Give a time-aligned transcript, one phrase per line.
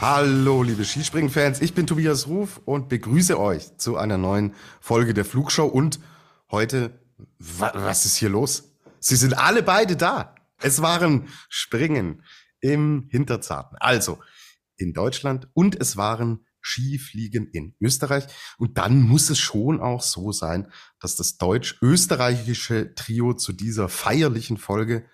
[0.00, 5.26] Hallo, liebe Skispringen-Fans, ich bin Tobias Ruf und begrüße euch zu einer neuen Folge der
[5.26, 5.66] Flugshow.
[5.66, 6.00] Und
[6.50, 6.98] heute,
[7.38, 8.72] wa was ist hier los?
[8.98, 10.34] Sie sind alle beide da.
[10.62, 12.22] Es waren Springen
[12.60, 14.18] im Hinterzarten, also
[14.78, 18.24] in Deutschland und es waren Skifliegen in Österreich.
[18.56, 24.56] Und dann muss es schon auch so sein, dass das deutsch-österreichische Trio zu dieser feierlichen
[24.56, 25.04] Folge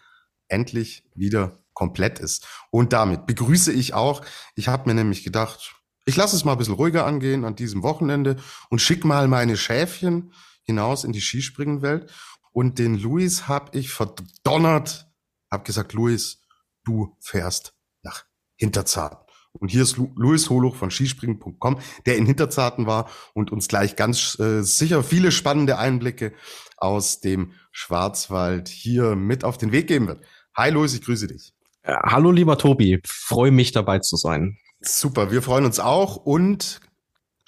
[0.47, 2.49] endlich wieder komplett ist.
[2.71, 4.25] Und damit begrüße ich auch,
[4.57, 5.77] ich habe mir nämlich gedacht,
[6.07, 8.37] ich lasse es mal ein bisschen ruhiger angehen an diesem Wochenende
[8.71, 12.11] und schick mal meine Schäfchen hinaus in die Skispringenwelt.
[12.53, 15.07] Und den Luis habe ich verdonnert,
[15.53, 16.41] habe gesagt, Luis,
[16.85, 18.25] du fährst nach
[18.57, 19.19] Hinterzarten.
[19.53, 23.97] Und hier ist Lu Luis Holuch von skispringen.com, der in Hinterzarten war und uns gleich
[23.97, 26.33] ganz äh, sicher viele spannende Einblicke
[26.77, 30.25] aus dem Schwarzwald hier mit auf den Weg geben wird.
[30.55, 31.56] Hi Luis, ich grüße dich.
[31.87, 34.59] Hallo lieber Tobi, freue mich dabei zu sein.
[34.81, 36.81] Super, wir freuen uns auch und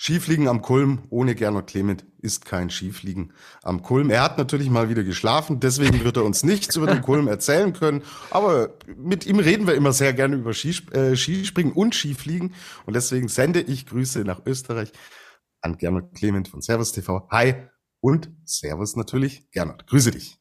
[0.01, 3.33] Skifliegen am Kulm ohne Gernot Clement ist kein Skifliegen
[3.65, 4.11] am Kulm.
[4.11, 7.73] Er hat natürlich mal wieder geschlafen, deswegen wird er uns nichts über den Kulm erzählen
[7.73, 8.03] können.
[8.31, 12.55] Aber mit ihm reden wir immer sehr gerne über Skisp äh, Skispringen und Skifliegen.
[12.87, 14.93] Und deswegen sende ich Grüße nach Österreich
[15.63, 17.27] an Gernot Clement von Servus TV.
[17.33, 17.55] Hi
[18.01, 19.89] und Servus natürlich, Gernot.
[19.89, 20.39] Grüße dich.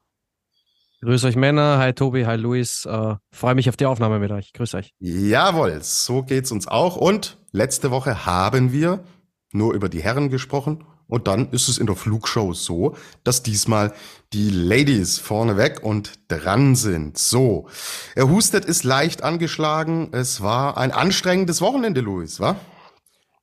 [1.02, 2.86] Grüß euch Männer, hi Tobi, hi Luis.
[2.86, 4.52] Äh, Freue mich auf die Aufnahme mit euch.
[4.54, 4.94] Grüß euch.
[5.00, 6.96] Jawohl, so geht's uns auch.
[6.96, 9.04] Und letzte Woche haben wir
[9.52, 10.84] nur über die Herren gesprochen.
[11.06, 13.94] Und dann ist es in der Flugshow so, dass diesmal
[14.34, 17.18] die Ladies vorneweg und dran sind.
[17.18, 17.68] So,
[18.16, 20.10] er hustet ist leicht angeschlagen.
[20.12, 22.58] Es war ein anstrengendes Wochenende, Luis, wa?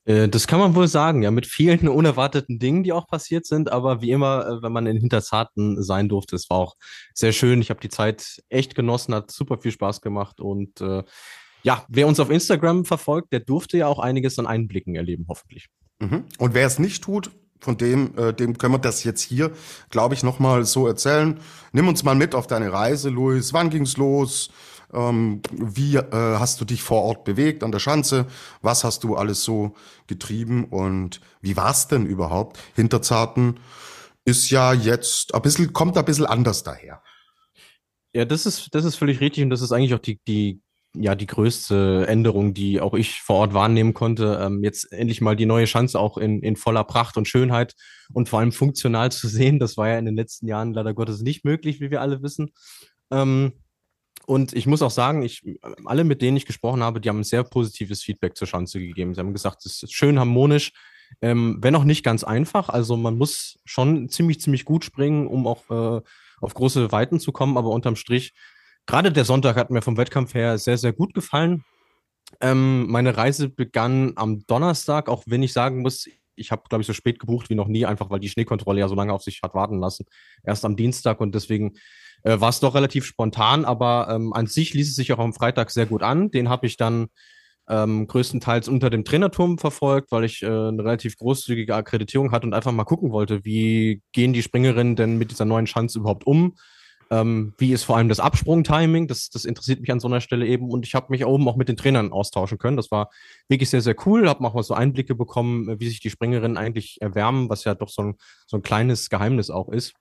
[0.04, 3.70] Äh, das kann man wohl sagen, ja, mit vielen unerwarteten Dingen, die auch passiert sind.
[3.70, 6.76] Aber wie immer, äh, wenn man in Hinterzarten sein durfte, es war auch
[7.14, 7.60] sehr schön.
[7.60, 10.40] Ich habe die Zeit echt genossen, hat super viel Spaß gemacht.
[10.40, 11.02] Und äh,
[11.62, 15.68] ja, wer uns auf Instagram verfolgt, der durfte ja auch einiges an Einblicken erleben, hoffentlich.
[15.98, 16.24] Mhm.
[16.38, 19.52] Und wer es nicht tut, von dem, äh, dem können wir das jetzt hier,
[19.88, 21.40] glaube ich, nochmal so erzählen.
[21.72, 23.54] Nimm uns mal mit auf deine Reise, Luis.
[23.54, 24.50] Wann ging's los?
[24.94, 28.26] Ähm, wie äh, hast du dich vor Ort bewegt an der Schanze?
[28.62, 29.74] Was hast du alles so
[30.06, 32.58] getrieben und wie war's denn überhaupt?
[32.74, 33.58] Hinterzarten
[34.24, 37.02] ist ja jetzt ein bisschen, kommt ein bisschen anders daher.
[38.14, 40.60] Ja, das ist, das ist völlig richtig und das ist eigentlich auch die, die,
[40.94, 44.38] ja, die größte Änderung, die auch ich vor Ort wahrnehmen konnte.
[44.40, 47.74] Ähm, jetzt endlich mal die neue Chance auch in, in voller Pracht und Schönheit
[48.12, 49.58] und vor allem funktional zu sehen.
[49.58, 52.52] Das war ja in den letzten Jahren leider Gottes nicht möglich, wie wir alle wissen.
[53.10, 53.52] Ähm,
[54.26, 55.42] und ich muss auch sagen, ich,
[55.84, 59.14] alle, mit denen ich gesprochen habe, die haben ein sehr positives Feedback zur Schanze gegeben.
[59.14, 60.72] Sie haben gesagt, es ist schön harmonisch,
[61.20, 62.68] ähm, wenn auch nicht ganz einfach.
[62.68, 66.00] Also man muss schon ziemlich, ziemlich gut springen, um auch äh,
[66.40, 67.56] auf große Weiten zu kommen.
[67.56, 68.32] Aber unterm Strich,
[68.86, 71.64] gerade der Sonntag hat mir vom Wettkampf her sehr, sehr gut gefallen.
[72.40, 76.86] Ähm, meine Reise begann am Donnerstag, auch wenn ich sagen muss, ich habe, glaube ich,
[76.86, 79.40] so spät gebucht wie noch nie, einfach weil die Schneekontrolle ja so lange auf sich
[79.42, 80.06] hat warten lassen.
[80.42, 81.74] Erst am Dienstag und deswegen
[82.24, 85.34] äh, war es doch relativ spontan, aber ähm, an sich ließ es sich auch am
[85.34, 86.30] Freitag sehr gut an.
[86.30, 87.06] Den habe ich dann
[87.68, 92.54] ähm, größtenteils unter dem Trainerturm verfolgt, weil ich äh, eine relativ großzügige Akkreditierung hatte und
[92.54, 96.56] einfach mal gucken wollte, wie gehen die Springerinnen denn mit dieser neuen Chance überhaupt um?
[97.10, 99.06] Ähm, wie ist vor allem das Absprungtiming?
[99.06, 100.70] Das, das interessiert mich an so einer Stelle eben.
[100.70, 102.76] Und ich habe mich oben auch mit den Trainern austauschen können.
[102.76, 103.10] Das war
[103.48, 104.28] wirklich sehr, sehr cool.
[104.28, 107.88] Habe auch mal so Einblicke bekommen, wie sich die Springerinnen eigentlich erwärmen, was ja doch
[107.90, 108.14] so ein,
[108.46, 109.94] so ein kleines Geheimnis auch ist.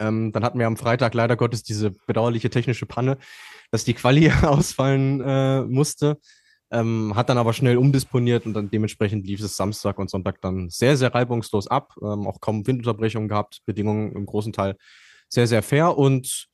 [0.00, 3.18] Ähm, dann hatten wir am Freitag leider Gottes diese bedauerliche technische Panne,
[3.70, 6.18] dass die Quali ausfallen äh, musste.
[6.70, 10.68] Ähm, hat dann aber schnell umdisponiert und dann dementsprechend lief es Samstag und Sonntag dann
[10.68, 11.94] sehr, sehr reibungslos ab.
[12.02, 14.76] Ähm, auch kaum Windunterbrechungen gehabt, Bedingungen im großen Teil
[15.28, 16.48] sehr, sehr fair und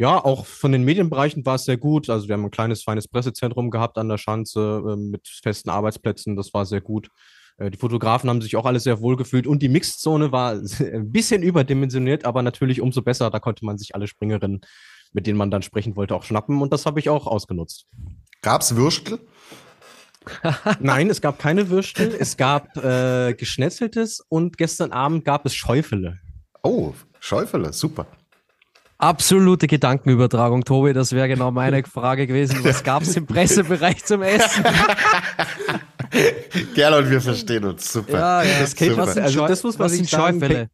[0.00, 2.08] ja, auch von den Medienbereichen war es sehr gut.
[2.08, 6.36] Also wir haben ein kleines, feines Pressezentrum gehabt an der Schanze äh, mit festen Arbeitsplätzen,
[6.36, 7.08] das war sehr gut.
[7.58, 11.12] Äh, die Fotografen haben sich auch alle sehr wohl gefühlt und die Mixzone war ein
[11.12, 13.30] bisschen überdimensioniert, aber natürlich umso besser.
[13.30, 14.62] Da konnte man sich alle Springerinnen,
[15.12, 17.86] mit denen man dann sprechen wollte, auch schnappen und das habe ich auch ausgenutzt.
[18.42, 19.18] Gab's Würstel?
[20.80, 22.14] Nein, es gab keine Würstel.
[22.18, 26.18] Es gab äh, Geschnetzeltes und gestern Abend gab es Schäufele.
[26.62, 28.06] Oh, Schäufele, super.
[28.98, 30.92] Absolute Gedankenübertragung, Tobi.
[30.92, 32.64] Das wäre genau meine Frage gewesen.
[32.64, 34.64] Was gab es im Pressebereich zum Essen?
[36.74, 37.92] Gerne und wir verstehen uns.
[37.92, 38.12] Super.
[38.12, 38.60] Ja, ja.
[38.60, 39.06] Das Super.
[39.06, 40.68] man, also das muss man was sich sagen.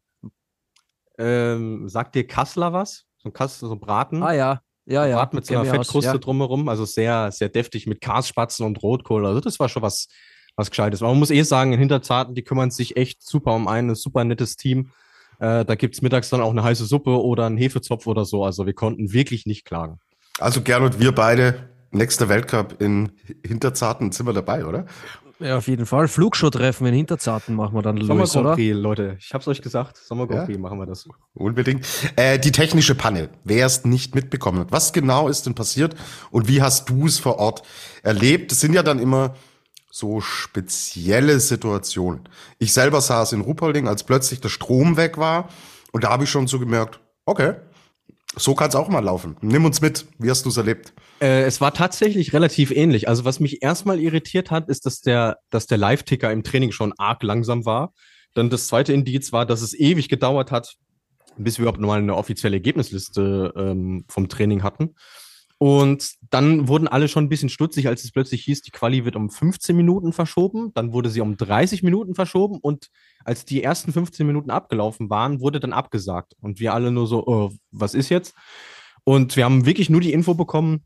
[1.17, 3.05] Ähm, sagt dir Kassler was?
[3.17, 4.21] So ein Kassler, so ein Braten?
[4.21, 5.15] Ah ja, ja, ja.
[5.15, 6.17] Brat mit so einer aus, Fettkruste ja.
[6.17, 9.25] drumherum, also sehr, sehr deftig mit Kasspatzen und Rotkohl.
[9.25, 10.07] Also das war schon was,
[10.55, 11.01] was Gescheites.
[11.01, 14.23] Aber man muss eh sagen, in Hinterzarten, die kümmern sich echt super um ein super
[14.23, 14.91] nettes Team.
[15.39, 18.43] Äh, da gibt's mittags dann auch eine heiße Suppe oder einen Hefezopf oder so.
[18.43, 19.99] Also wir konnten wirklich nicht klagen.
[20.39, 23.11] Also Gernot, wir beide, nächster Weltcup in
[23.45, 24.85] Hinterzarten sind wir dabei, oder?
[25.39, 26.07] Ja, auf jeden Fall.
[26.07, 28.73] Flugshow-Treffen in Hinterzarten machen wir dann, Sommer Luis, Grand oder?
[28.73, 29.17] Leute.
[29.19, 29.97] Ich hab's euch gesagt.
[29.97, 30.47] Sommer Ja?
[30.57, 31.07] Machen wir das.
[31.33, 31.85] Unbedingt.
[32.15, 34.71] Äh, die technische Panne, wer es nicht mitbekommen hat.
[34.71, 35.95] Was genau ist denn passiert
[36.31, 37.63] und wie hast du es vor Ort
[38.01, 38.51] erlebt?
[38.51, 39.35] Das sind ja dann immer
[39.91, 42.27] so spezielle Situationen.
[42.59, 45.49] Ich selber saß in Ruppolding, als plötzlich der Strom weg war
[45.91, 47.55] und da habe ich schon so gemerkt, okay,
[48.35, 49.37] so kann es auch mal laufen.
[49.41, 50.93] Nimm uns mit, wie hast du es erlebt?
[51.21, 53.07] Äh, es war tatsächlich relativ ähnlich.
[53.07, 56.93] Also was mich erstmal irritiert hat, ist, dass der, dass der Live-Ticker im Training schon
[56.97, 57.93] arg langsam war.
[58.33, 60.75] Dann das zweite Indiz war, dass es ewig gedauert hat,
[61.37, 64.95] bis wir überhaupt mal eine offizielle Ergebnisliste ähm, vom Training hatten.
[65.57, 69.15] Und dann wurden alle schon ein bisschen stutzig, als es plötzlich hieß, die Quali wird
[69.15, 70.73] um 15 Minuten verschoben.
[70.73, 72.89] Dann wurde sie um 30 Minuten verschoben und
[73.23, 76.33] als die ersten 15 Minuten abgelaufen waren, wurde dann abgesagt.
[76.41, 78.35] Und wir alle nur so, oh, was ist jetzt?
[79.05, 80.83] Und wir haben wirklich nur die Info bekommen,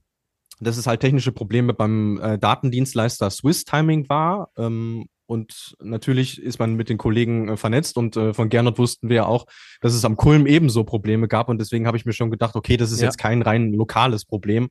[0.59, 4.49] dass es halt technische Probleme beim äh, Datendienstleister Swiss Timing war.
[4.57, 9.09] Ähm, und natürlich ist man mit den Kollegen äh, vernetzt und äh, von Gernot wussten
[9.09, 9.45] wir ja auch,
[9.79, 11.49] dass es am Kulm ebenso Probleme gab.
[11.49, 13.05] Und deswegen habe ich mir schon gedacht, okay, das ist Ja.
[13.05, 14.69] jetzt kein rein lokales Problem,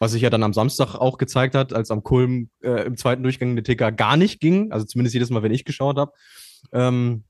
[0.00, 3.22] was sich ja dann am Samstag auch gezeigt hat, als am Kulm äh, im zweiten
[3.22, 4.72] Durchgang der Ticker gar nicht ging.
[4.72, 6.10] Also zumindest jedes Mal, wenn ich geschaut habe.
[6.72, 7.22] Ähm,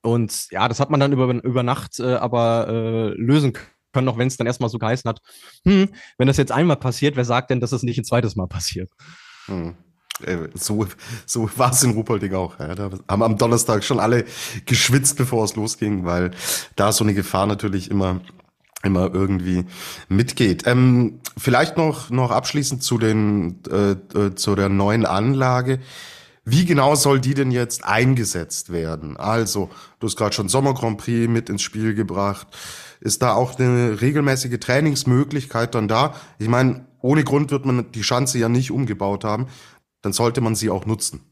[0.00, 3.52] und ja, das hat man dann über, über Nacht äh, aber äh, lösen
[3.92, 5.20] können, auch wenn es dann erstmal so geheißen hat,
[5.66, 8.46] hm, wenn das jetzt einmal passiert, wer sagt denn, dass es nicht ein zweites Mal
[8.46, 8.90] passiert?
[9.48, 9.74] Hm.
[10.22, 10.86] Äh, So,
[11.26, 12.58] so war es in Ruppolding auch.
[12.58, 12.74] Ja.
[12.74, 14.24] Da haben am Donnerstag schon alle
[14.64, 16.30] geschwitzt, bevor es losging, weil
[16.76, 18.20] da so eine Gefahr natürlich immer
[18.82, 19.64] immer irgendwie
[20.08, 20.62] mitgeht.
[20.66, 25.80] Ähm, vielleicht noch noch abschließend zu den äh, äh, zu der neuen Anlage.
[26.44, 29.16] Wie genau soll die denn jetzt eingesetzt werden?
[29.16, 32.46] Also, du hast gerade schon Sommer Grand Prix mit ins Spiel gebracht.
[33.00, 36.14] Ist da auch eine regelmäßige Trainingsmöglichkeit dann da?
[36.38, 39.48] Ich meine, ohne Grund wird man die Schanze ja nicht umgebaut haben.
[40.06, 41.28] Dann sollte man sie auch nutzen.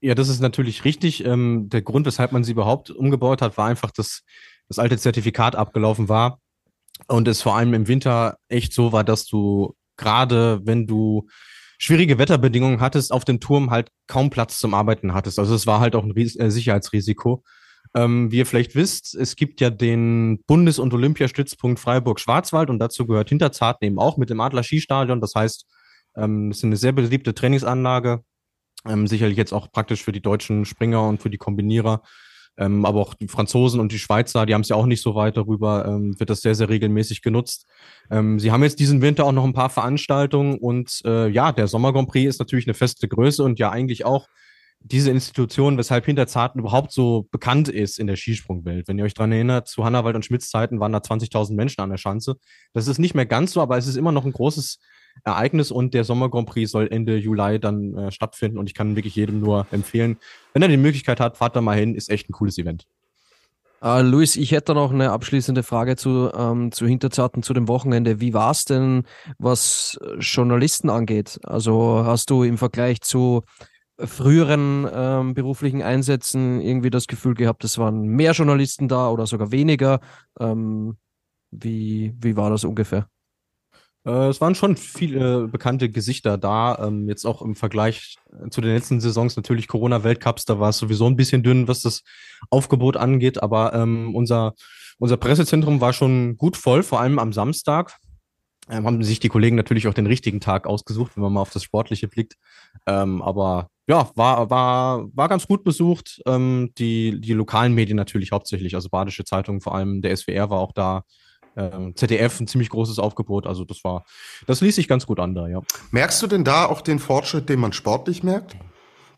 [0.00, 1.24] Ja, das ist natürlich richtig.
[1.24, 4.22] Ähm, der Grund, weshalb man sie überhaupt umgebaut hat, war einfach, dass
[4.68, 6.38] das alte Zertifikat abgelaufen war
[7.08, 11.26] und es vor allem im Winter echt so war, dass du gerade, wenn du
[11.78, 15.40] schwierige Wetterbedingungen hattest, auf dem Turm halt kaum Platz zum Arbeiten hattest.
[15.40, 17.42] Also es war halt auch ein Ries äh, Sicherheitsrisiko.
[17.92, 23.04] Ähm, wie ihr vielleicht wisst, es gibt ja den Bundes- und Olympiastützpunkt Freiburg-Schwarzwald und dazu
[23.04, 25.20] gehört Hinterzarten eben auch mit dem Adler Skistadion.
[25.20, 25.66] Das heißt,
[26.16, 28.22] ähm, es ist eine sehr beliebte Trainingsanlage,
[28.86, 32.02] ähm, sicherlich jetzt auch praktisch für die deutschen Springer und für die Kombinierer.
[32.58, 35.14] Ähm, aber auch die Franzosen und die Schweizer, die haben es ja auch nicht so
[35.14, 37.66] weit darüber, ähm, wird das sehr, sehr regelmäßig genutzt.
[38.10, 41.68] Ähm, sie haben jetzt diesen Winter auch noch ein paar Veranstaltungen und äh, ja, der
[41.68, 44.26] Sommer Grand Prix ist natürlich eine feste Größe und ja eigentlich auch
[44.82, 48.88] diese Institution, weshalb Hinterzarten überhaupt so bekannt ist in der Skisprungwelt.
[48.88, 51.90] Wenn ihr euch dran erinnert, zu Hannawald und Schmitz Zeiten waren da 20.000 Menschen an
[51.90, 52.36] der Schanze.
[52.72, 54.78] Das ist nicht mehr ganz so, aber es ist immer noch ein großes
[55.24, 58.96] Ereignis und der Sommer Grand Prix soll Ende Juli dann äh, stattfinden und ich kann
[58.96, 60.16] wirklich jedem nur empfehlen,
[60.52, 62.86] wenn er die Möglichkeit hat, fahrt da mal hin, ist echt ein cooles Event.
[63.82, 68.20] Äh, Luis, ich hätte noch eine abschließende Frage zu, ähm, zu Hinterzarten zu dem Wochenende.
[68.20, 69.04] Wie war es denn,
[69.38, 71.40] was Journalisten angeht?
[71.44, 73.42] Also hast du im Vergleich zu
[73.98, 79.50] früheren ähm, beruflichen Einsätzen irgendwie das Gefühl gehabt, es waren mehr Journalisten da oder sogar
[79.50, 80.00] weniger?
[80.38, 80.96] Ähm,
[81.50, 83.08] wie, wie war das ungefähr?
[84.04, 86.86] Äh, es waren schon viele bekannte Gesichter da.
[86.86, 88.16] Ähm, jetzt auch im Vergleich
[88.50, 92.02] zu den letzten Saisons natürlich Corona-Weltcups, da war es sowieso ein bisschen dünn, was das
[92.50, 93.42] Aufgebot angeht.
[93.42, 94.54] Aber ähm, unser,
[94.98, 97.96] unser Pressezentrum war schon gut voll, vor allem am Samstag.
[98.68, 101.50] Ähm, haben sich die Kollegen natürlich auch den richtigen Tag ausgesucht, wenn man mal auf
[101.50, 102.36] das Sportliche blickt.
[102.86, 106.22] Ähm, aber ja, war, war, war ganz gut besucht.
[106.24, 110.70] Die, die lokalen Medien natürlich hauptsächlich, also Badische Zeitung, vor allem der SWR war auch
[110.70, 111.02] da.
[111.60, 114.04] Ähm, ZDF ein ziemlich großes Aufgebot, also das war,
[114.46, 115.60] das ließ sich ganz gut an da, ja.
[115.90, 118.56] Merkst du denn da auch den Fortschritt, den man sportlich merkt?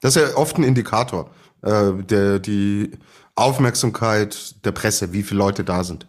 [0.00, 1.30] Das ist ja oft ein Indikator,
[1.62, 2.90] äh, der, die
[3.36, 6.08] Aufmerksamkeit der Presse, wie viele Leute da sind.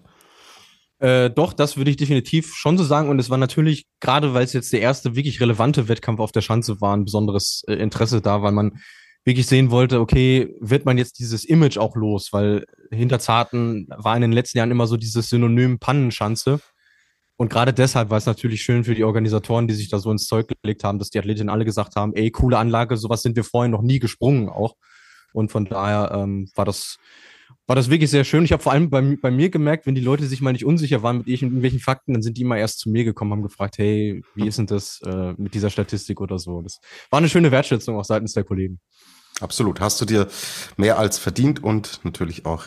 [0.99, 3.09] Äh, doch, das würde ich definitiv schon so sagen.
[3.09, 6.41] Und es war natürlich, gerade weil es jetzt der erste wirklich relevante Wettkampf auf der
[6.41, 8.79] Schanze war, ein besonderes äh, Interesse da, weil man
[9.25, 12.33] wirklich sehen wollte, okay, wird man jetzt dieses Image auch los?
[12.33, 16.59] Weil Hinterzarten war in den letzten Jahren immer so dieses Synonym Pannenschanze.
[17.35, 20.27] Und gerade deshalb war es natürlich schön für die Organisatoren, die sich da so ins
[20.27, 23.43] Zeug gelegt haben, dass die Athletinnen alle gesagt haben, ey, coole Anlage, sowas sind wir
[23.43, 24.75] vorher noch nie gesprungen auch.
[25.33, 26.99] Und von daher ähm, war das
[27.65, 28.43] war das wirklich sehr schön.
[28.43, 31.01] Ich habe vor allem bei, bei, mir gemerkt, wenn die Leute sich mal nicht unsicher
[31.01, 34.21] waren mit irgendwelchen Fakten, dann sind die mal erst zu mir gekommen, haben gefragt, hey,
[34.35, 36.61] wie ist denn das äh, mit dieser Statistik oder so.
[36.61, 38.79] Das war eine schöne Wertschätzung auch seitens der Kollegen.
[39.41, 39.79] Absolut.
[39.79, 40.27] Hast du dir
[40.77, 42.65] mehr als verdient und natürlich auch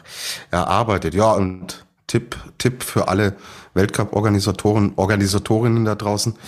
[0.50, 1.14] erarbeitet.
[1.14, 3.36] Ja, und Tipp, Tipp für alle
[3.74, 6.38] Weltcup-Organisatoren, Organisatorinnen da draußen.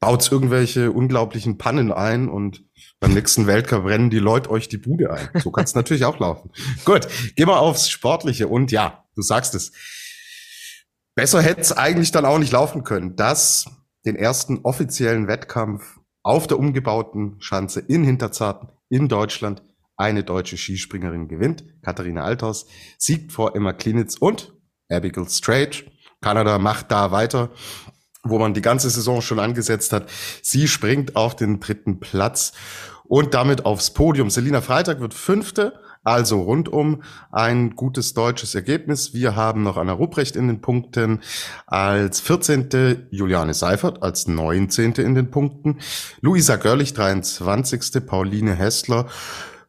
[0.00, 2.62] Baut irgendwelche unglaublichen Pannen ein und
[3.00, 5.28] beim nächsten Weltcup rennen die Leute euch die Bude ein.
[5.40, 6.50] So kann es natürlich auch laufen.
[6.84, 7.06] Gut,
[7.36, 8.48] gehen wir aufs Sportliche.
[8.48, 9.72] Und ja, du sagst es.
[11.14, 13.66] Besser hätte es eigentlich dann auch nicht laufen können, dass
[14.04, 19.60] den ersten offiziellen Wettkampf auf der umgebauten Schanze in Hinterzarten in Deutschland
[19.96, 21.64] eine deutsche Skispringerin gewinnt.
[21.82, 24.52] Katharina Althaus siegt vor Emma Klinitz und
[24.88, 25.90] Abigail Strait.
[26.20, 27.50] Kanada macht da weiter,
[28.22, 30.08] wo man die ganze Saison schon angesetzt hat.
[30.42, 32.52] Sie springt auf den dritten Platz
[33.02, 34.30] und damit aufs Podium.
[34.30, 39.14] Selina Freitag wird Fünfte, also rundum ein gutes deutsches Ergebnis.
[39.14, 41.20] Wir haben noch Anna Rupprecht in den Punkten
[41.66, 43.08] als 14.
[43.10, 44.92] Juliane Seifert als 19.
[44.94, 45.80] in den Punkten.
[46.20, 48.06] Luisa Görlich 23.
[48.06, 49.06] Pauline Hessler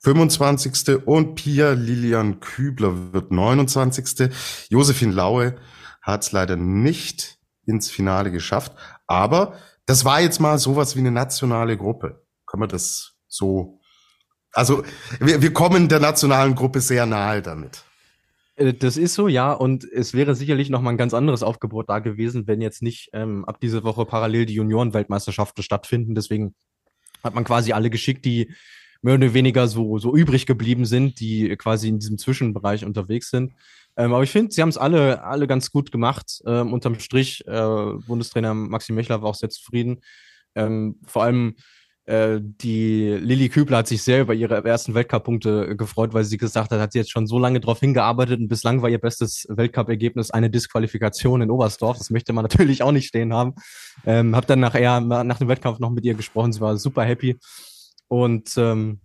[0.01, 1.05] 25.
[1.05, 4.29] und Pia Lilian Kübler wird 29.
[4.69, 5.55] Josephine Laue
[6.01, 8.73] hat es leider nicht ins Finale geschafft,
[9.07, 9.55] aber
[9.87, 12.23] das war jetzt mal sowas wie eine nationale Gruppe.
[12.45, 13.79] Kann man das so.
[14.55, 14.83] Also
[15.19, 17.83] wir, wir kommen der nationalen Gruppe sehr nahe damit.
[18.55, 21.89] Äh, das ist so, ja, und es wäre sicherlich noch mal ein ganz anderes Aufgebot
[21.89, 26.15] da gewesen, wenn jetzt nicht ähm, ab dieser Woche parallel die Junioren-Weltmeisterschaften stattfinden.
[26.15, 26.55] Deswegen
[27.21, 28.53] hat man quasi alle geschickt, die
[29.01, 33.53] mehr oder weniger so, so übrig geblieben sind, die quasi in diesem Zwischenbereich unterwegs sind.
[33.97, 36.41] Ähm, aber ich finde, sie haben es alle, alle ganz gut gemacht.
[36.45, 40.01] Ähm, unterm Strich, äh, Bundestrainer Maxim Mechler war auch sehr zufrieden.
[40.55, 41.55] Ähm, vor allem
[42.05, 46.71] äh, die Lilly Kübler hat sich sehr über ihre ersten Weltcup-Punkte gefreut, weil sie gesagt
[46.71, 50.29] hat, hat sie jetzt schon so lange darauf hingearbeitet und bislang war ihr bestes Weltcup-Ergebnis
[50.29, 51.97] eine Disqualifikation in Oberstdorf.
[51.97, 53.55] Das möchte man natürlich auch nicht stehen haben.
[54.05, 56.53] Ähm, hab dann nachher nach dem Wettkampf noch mit ihr gesprochen.
[56.53, 57.37] Sie war super happy.
[58.07, 58.99] Und ähm,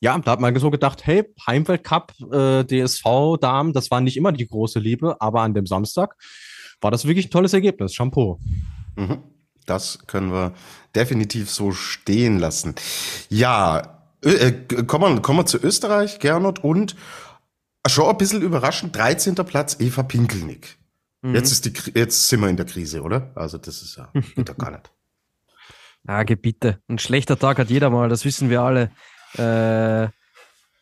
[0.00, 4.48] ja, da hat man so gedacht, hey, Heimweltcup, äh, DSV-Damen, das war nicht immer die
[4.48, 6.16] große Liebe, aber an dem Samstag
[6.80, 7.92] war das wirklich ein tolles Ergebnis.
[7.92, 8.38] Shampoo.
[8.96, 9.18] Mhm.
[9.70, 10.52] Das können wir
[10.96, 12.74] definitiv so stehen lassen.
[13.28, 14.50] Ja, äh,
[14.86, 16.96] kommen, wir, kommen wir zu Österreich, Gernot, und
[17.86, 19.36] schon ein bisschen überraschend, 13.
[19.36, 20.76] Platz Eva Pinkelnick.
[21.22, 21.36] Mhm.
[21.36, 23.30] Jetzt, ist die, jetzt sind wir in der Krise, oder?
[23.36, 24.90] Also das ist ja, geht doch gar nicht.
[26.06, 26.80] Ah, bitte.
[26.88, 28.90] Ein schlechter Tag hat jeder mal, das wissen wir alle.
[29.34, 30.08] Äh,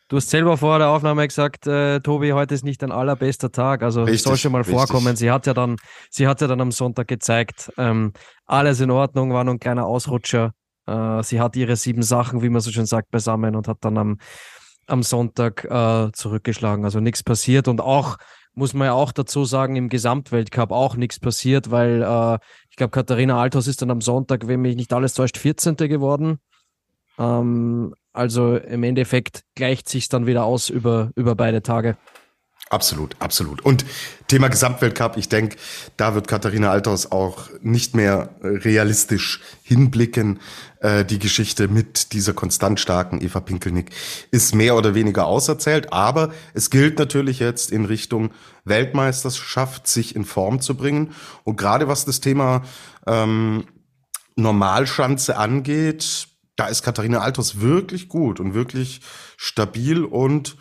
[0.09, 3.83] Du hast selber vor der Aufnahme gesagt, äh, Tobi, heute ist nicht dein allerbester Tag.
[3.83, 4.75] Also richtig, soll schon mal richtig.
[4.75, 5.15] vorkommen.
[5.15, 5.75] Sie hat ja dann,
[6.09, 8.13] sie hat ja dann am Sonntag gezeigt, ähm,
[8.47, 10.53] alles in Ordnung, war nur ein kleiner Ausrutscher.
[10.87, 13.99] Äh, sie hat ihre sieben Sachen, wie man so schön sagt, beisammen und hat dann
[13.99, 14.17] am,
[14.87, 16.85] am Sonntag äh, zurückgeschlagen.
[16.85, 18.17] Also nichts passiert und auch
[18.55, 22.39] muss man ja auch dazu sagen, im Gesamtweltcup auch nichts passiert, weil äh,
[22.71, 25.75] ich glaube, Katharina Althaus ist dann am Sonntag, wenn mich nicht alles täuscht, 14.
[25.75, 26.39] geworden.
[27.19, 31.97] Ähm, also im Endeffekt gleicht sich dann wieder aus über, über beide Tage.
[32.71, 33.61] Absolut, absolut.
[33.61, 33.83] Und
[34.27, 35.57] Thema Gesamtweltcup, ich denke,
[35.97, 40.39] da wird Katharina Althaus auch nicht mehr realistisch hinblicken.
[40.79, 43.89] Äh, die Geschichte mit dieser konstant starken Eva Pinkelnick
[44.29, 45.91] ist mehr oder weniger auserzählt.
[45.91, 48.29] Aber es gilt natürlich jetzt in Richtung
[48.65, 51.15] Weltmeisterschaft, sich in Form zu bringen.
[51.45, 52.61] Und gerade was das Thema
[53.07, 53.65] ähm,
[54.35, 56.27] Normalschanze angeht,
[56.59, 59.01] da ist Katharina Altos wirklich gut und wirklich
[59.37, 60.57] stabil und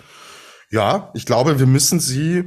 [0.71, 2.45] ja, ich glaube, wir müssen sie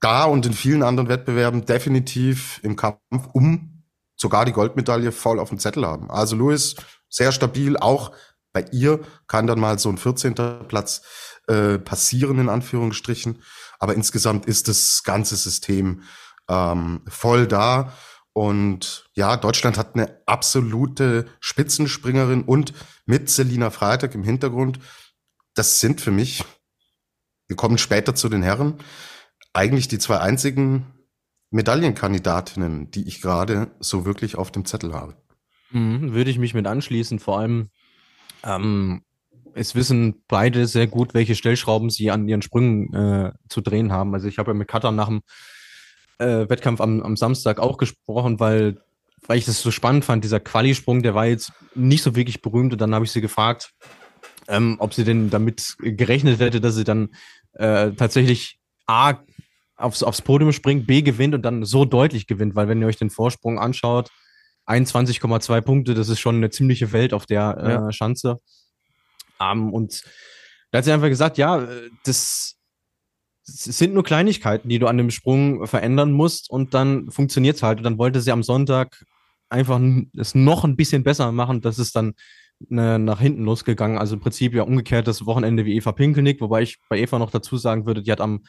[0.00, 3.00] da und in vielen anderen Wettbewerben definitiv im Kampf
[3.32, 6.10] um sogar die Goldmedaille voll auf dem Zettel haben.
[6.10, 6.76] Also Louis,
[7.08, 8.12] sehr stabil, auch
[8.52, 10.34] bei ihr kann dann mal so ein 14.
[10.68, 11.02] Platz
[11.48, 13.42] äh, passieren, in Anführungsstrichen.
[13.80, 16.02] Aber insgesamt ist das ganze System
[16.48, 17.92] ähm, voll da.
[18.32, 22.72] Und ja, Deutschland hat eine absolute Spitzenspringerin und
[23.04, 24.80] mit Selina Freitag im Hintergrund.
[25.54, 26.44] Das sind für mich,
[27.46, 28.78] wir kommen später zu den Herren,
[29.52, 30.86] eigentlich die zwei einzigen
[31.50, 35.14] Medaillenkandidatinnen, die ich gerade so wirklich auf dem Zettel habe.
[35.70, 37.18] Mhm, würde ich mich mit anschließen.
[37.18, 37.68] Vor allem,
[38.42, 39.02] ähm,
[39.54, 44.14] es wissen beide sehr gut, welche Stellschrauben sie an ihren Sprüngen äh, zu drehen haben.
[44.14, 45.20] Also ich habe ja mit Katar nach dem
[46.22, 48.80] äh, Wettkampf am, am Samstag auch gesprochen, weil,
[49.26, 50.24] weil ich das so spannend fand.
[50.24, 53.72] Dieser Qualisprung, der war jetzt nicht so wirklich berühmt und dann habe ich sie gefragt,
[54.48, 57.10] ähm, ob sie denn damit gerechnet hätte, dass sie dann
[57.54, 59.14] äh, tatsächlich A
[59.76, 62.96] aufs, aufs Podium springt, B gewinnt und dann so deutlich gewinnt, weil wenn ihr euch
[62.96, 64.10] den Vorsprung anschaut,
[64.66, 67.92] 21,2 Punkte, das ist schon eine ziemliche Welt auf der äh.
[67.92, 68.38] Schanze.
[69.38, 70.04] Um, und
[70.70, 71.66] da hat sie einfach gesagt, ja,
[72.04, 72.56] das,
[73.46, 77.62] das sind nur Kleinigkeiten, die du an dem Sprung verändern musst und dann funktioniert es
[77.62, 77.78] halt.
[77.78, 79.04] Und dann wollte sie am Sonntag
[79.48, 79.80] einfach
[80.16, 81.60] es noch ein bisschen besser machen.
[81.60, 82.14] Das ist dann
[82.68, 83.98] ne, nach hinten losgegangen.
[83.98, 87.30] Also im Prinzip ja umgekehrt das Wochenende wie Eva Pinkelnick, wobei ich bei Eva noch
[87.30, 88.44] dazu sagen würde, die hat am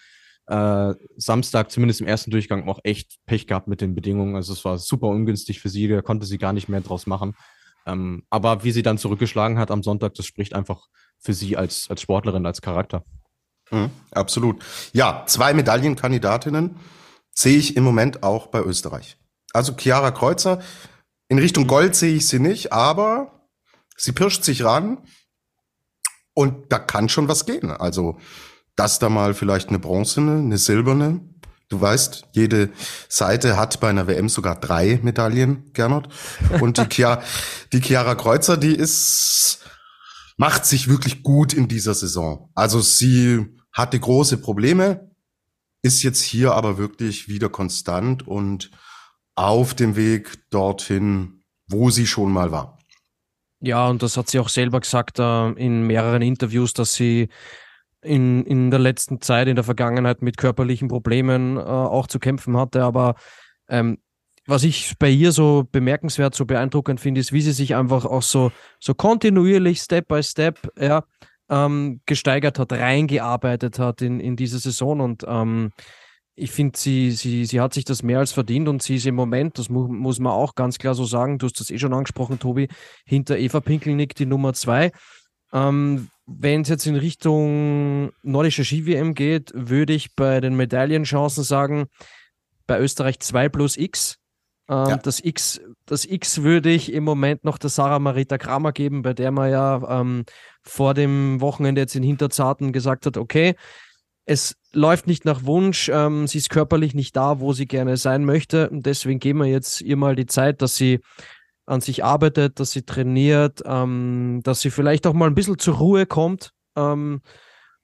[0.47, 4.35] äh, Samstag zumindest im ersten Durchgang auch echt Pech gehabt mit den Bedingungen.
[4.35, 7.35] Also es war super ungünstig für sie, da konnte sie gar nicht mehr draus machen.
[7.85, 10.87] Ähm, aber wie sie dann zurückgeschlagen hat am Sonntag, das spricht einfach
[11.19, 13.03] für sie als, als Sportlerin, als Charakter.
[13.73, 14.63] Mhm, absolut.
[14.93, 16.77] Ja, zwei Medaillenkandidatinnen
[17.33, 19.17] sehe ich im Moment auch bei Österreich.
[19.51, 20.61] Also Chiara Kreuzer,
[21.27, 23.47] in Richtung Gold sehe ich sie nicht, aber
[23.97, 24.99] sie pirscht sich ran
[26.33, 27.71] und da kann schon was gehen.
[27.71, 28.19] Also
[28.75, 31.21] das da mal vielleicht eine bronzene, eine silberne.
[31.69, 32.69] Du weißt, jede
[33.09, 36.09] Seite hat bei einer WM sogar drei Medaillen, Gernot.
[36.61, 37.23] Und die, Chiara,
[37.71, 39.59] die Chiara Kreuzer, die ist,
[40.37, 42.51] macht sich wirklich gut in dieser Saison.
[42.53, 45.11] Also sie hatte große Probleme,
[45.81, 48.71] ist jetzt hier aber wirklich wieder konstant und
[49.35, 52.77] auf dem Weg dorthin, wo sie schon mal war.
[53.59, 57.29] Ja, und das hat sie auch selber gesagt äh, in mehreren Interviews, dass sie
[58.01, 62.57] in, in der letzten Zeit, in der Vergangenheit mit körperlichen Problemen äh, auch zu kämpfen
[62.57, 62.83] hatte.
[62.83, 63.15] Aber
[63.69, 63.99] ähm,
[64.45, 68.21] was ich bei ihr so bemerkenswert, so beeindruckend finde, ist, wie sie sich einfach auch
[68.21, 71.03] so, so kontinuierlich, Step by Step, ja,
[71.53, 74.99] ähm, gesteigert hat, reingearbeitet hat in, in diese Saison.
[75.01, 75.71] Und ähm,
[76.35, 79.15] ich finde, sie, sie, sie hat sich das mehr als verdient und sie ist im
[79.15, 81.93] Moment, das mu muss man auch ganz klar so sagen, du hast das eh schon
[81.93, 82.69] angesprochen, Tobi,
[83.05, 84.91] hinter Eva Pinkelnick die Nummer zwei.
[85.51, 91.85] Ähm, wenn es jetzt in Richtung nordische Ski-WM geht, würde ich bei den Medaillenchancen sagen,
[92.65, 94.17] bei Österreich 2 plus X.
[94.69, 94.97] Ähm, ja.
[94.97, 99.13] das, X das X würde ich im Moment noch der Sarah Marita Kramer geben, bei
[99.13, 100.25] der man ja ähm,
[100.61, 103.55] vor dem Wochenende jetzt in Hinterzarten gesagt hat, okay,
[104.25, 108.23] es läuft nicht nach Wunsch, ähm, sie ist körperlich nicht da, wo sie gerne sein
[108.23, 108.69] möchte.
[108.69, 111.01] Und deswegen geben wir jetzt ihr mal die Zeit, dass sie
[111.65, 115.75] an sich arbeitet, dass sie trainiert, ähm, dass sie vielleicht auch mal ein bisschen zur
[115.75, 117.21] Ruhe kommt ähm,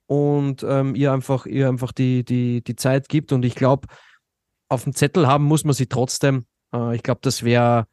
[0.06, 3.32] und ähm, ihr einfach, ihr einfach die, die, die Zeit gibt.
[3.32, 3.88] Und ich glaube,
[4.70, 6.46] auf dem Zettel haben muss man sie trotzdem.
[6.74, 7.86] Äh, ich glaube, das wäre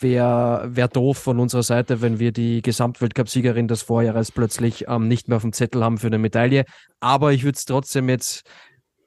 [0.00, 5.28] wär, wär doof von unserer Seite, wenn wir die Gesamtweltcup-Siegerin des Vorjahres plötzlich ähm, nicht
[5.28, 6.64] mehr auf dem Zettel haben für eine Medaille.
[7.00, 8.42] Aber ich würde es trotzdem jetzt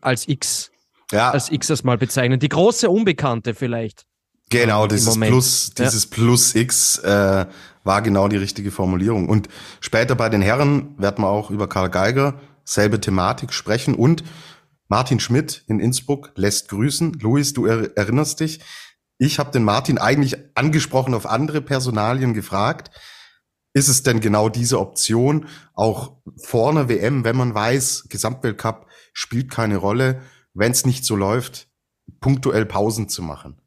[0.01, 0.71] als X,
[1.11, 1.31] ja.
[1.31, 2.39] als X erstmal bezeichnen.
[2.39, 4.05] Die große Unbekannte vielleicht.
[4.49, 6.09] Genau, dieses Plus, dieses ja.
[6.11, 7.45] Plus X äh,
[7.83, 9.27] war genau die richtige Formulierung.
[9.27, 9.49] Und
[9.81, 14.23] später bei den Herren werden wir auch über Karl Geiger selbe Thematik sprechen und
[14.87, 17.13] Martin Schmidt in Innsbruck lässt grüßen.
[17.13, 18.59] Luis, du er erinnerst dich,
[19.17, 22.91] ich habe den Martin eigentlich angesprochen auf andere Personalien gefragt.
[23.73, 29.77] Ist es denn genau diese Option, auch vorne WM, wenn man weiß, Gesamtweltcup spielt keine
[29.77, 30.21] Rolle,
[30.53, 31.67] wenn es nicht so läuft,
[32.21, 33.61] punktuell Pausen zu machen?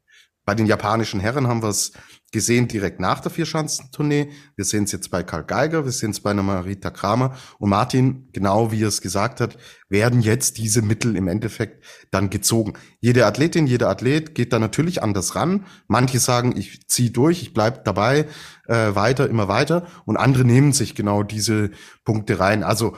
[0.45, 1.93] Bei den japanischen Herren haben wir es
[2.31, 4.31] gesehen direkt nach der Vierschanzentournee.
[4.55, 7.69] Wir sehen es jetzt bei Karl Geiger, wir sehen es bei einer Marita Kramer und
[7.69, 9.57] Martin, genau wie er es gesagt hat,
[9.89, 12.73] werden jetzt diese Mittel im Endeffekt dann gezogen.
[12.99, 15.65] Jede Athletin, jeder Athlet geht da natürlich anders ran.
[15.87, 18.27] Manche sagen, ich ziehe durch, ich bleib dabei,
[18.67, 21.71] äh, weiter, immer weiter und andere nehmen sich genau diese
[22.05, 22.63] Punkte rein.
[22.63, 22.95] Also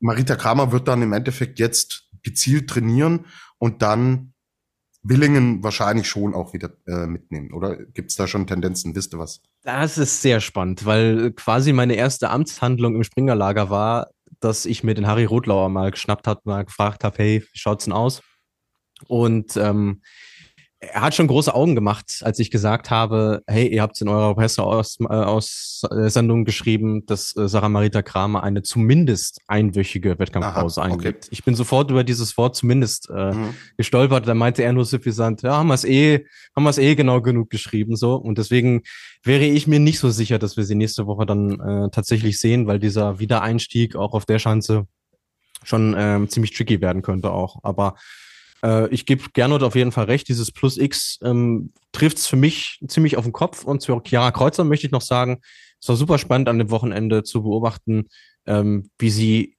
[0.00, 3.26] Marita Kramer wird dann im Endeffekt jetzt gezielt trainieren
[3.58, 4.31] und dann
[5.02, 7.52] Willingen wahrscheinlich schon auch wieder äh, mitnehmen.
[7.52, 8.94] Oder gibt es da schon Tendenzen?
[8.94, 9.40] Wisst ihr was?
[9.62, 14.10] Das ist sehr spannend, weil quasi meine erste Amtshandlung im Springerlager war,
[14.40, 17.84] dass ich mir den Harry Rotlauer mal geschnappt habe, mal gefragt habe, hey, wie schaut's
[17.84, 18.22] denn aus?
[19.08, 20.02] Und ähm,
[20.82, 24.34] er hat schon große Augen gemacht, als ich gesagt habe, hey, ihr habt in eurer
[24.34, 31.26] Presseaussendung äh, geschrieben, dass äh, Sarah Marita Kramer eine zumindest einwöchige Wettkampfpause einlegt.
[31.26, 31.28] Okay.
[31.30, 33.54] Ich bin sofort über dieses Wort zumindest äh, mhm.
[33.76, 34.26] gestolpert.
[34.26, 37.22] Da meinte er nur suffisant, ja, haben wir es eh, haben wir es eh genau
[37.22, 38.16] genug geschrieben, so.
[38.16, 38.82] Und deswegen
[39.22, 42.66] wäre ich mir nicht so sicher, dass wir sie nächste Woche dann äh, tatsächlich sehen,
[42.66, 44.88] weil dieser Wiedereinstieg auch auf der Schanze
[45.62, 47.60] schon ähm, ziemlich tricky werden könnte auch.
[47.62, 47.94] Aber
[48.64, 52.36] äh, ich gebe Gernot auf jeden Fall recht, dieses Plus X ähm, trifft es für
[52.36, 53.64] mich ziemlich auf den Kopf.
[53.64, 55.40] Und zu Chiara Kreuzer möchte ich noch sagen,
[55.80, 58.08] es war super spannend an dem Wochenende zu beobachten,
[58.46, 59.56] ähm, wie sie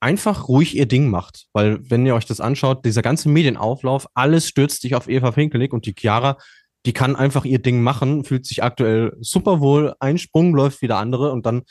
[0.00, 1.46] einfach ruhig ihr Ding macht.
[1.52, 5.72] Weil, wenn ihr euch das anschaut, dieser ganze Medienauflauf, alles stürzt sich auf Eva Finkelik
[5.72, 6.38] und die Chiara,
[6.86, 10.88] die kann einfach ihr Ding machen, fühlt sich aktuell super wohl, ein Sprung läuft wie
[10.88, 11.62] der andere und dann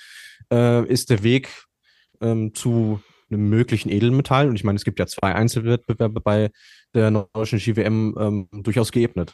[0.51, 1.49] äh, ist der Weg
[2.21, 4.49] ähm, zu einem möglichen Edelmetall.
[4.49, 6.51] Und ich meine, es gibt ja zwei Einzelwettbewerbe bei
[6.93, 9.33] der nordischen Ski-WM ähm, durchaus geebnet.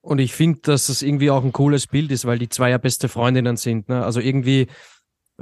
[0.00, 2.78] Und ich finde, dass das irgendwie auch ein cooles Bild ist, weil die zwei ja
[2.78, 3.88] beste Freundinnen sind.
[3.88, 4.04] Ne?
[4.04, 4.68] Also irgendwie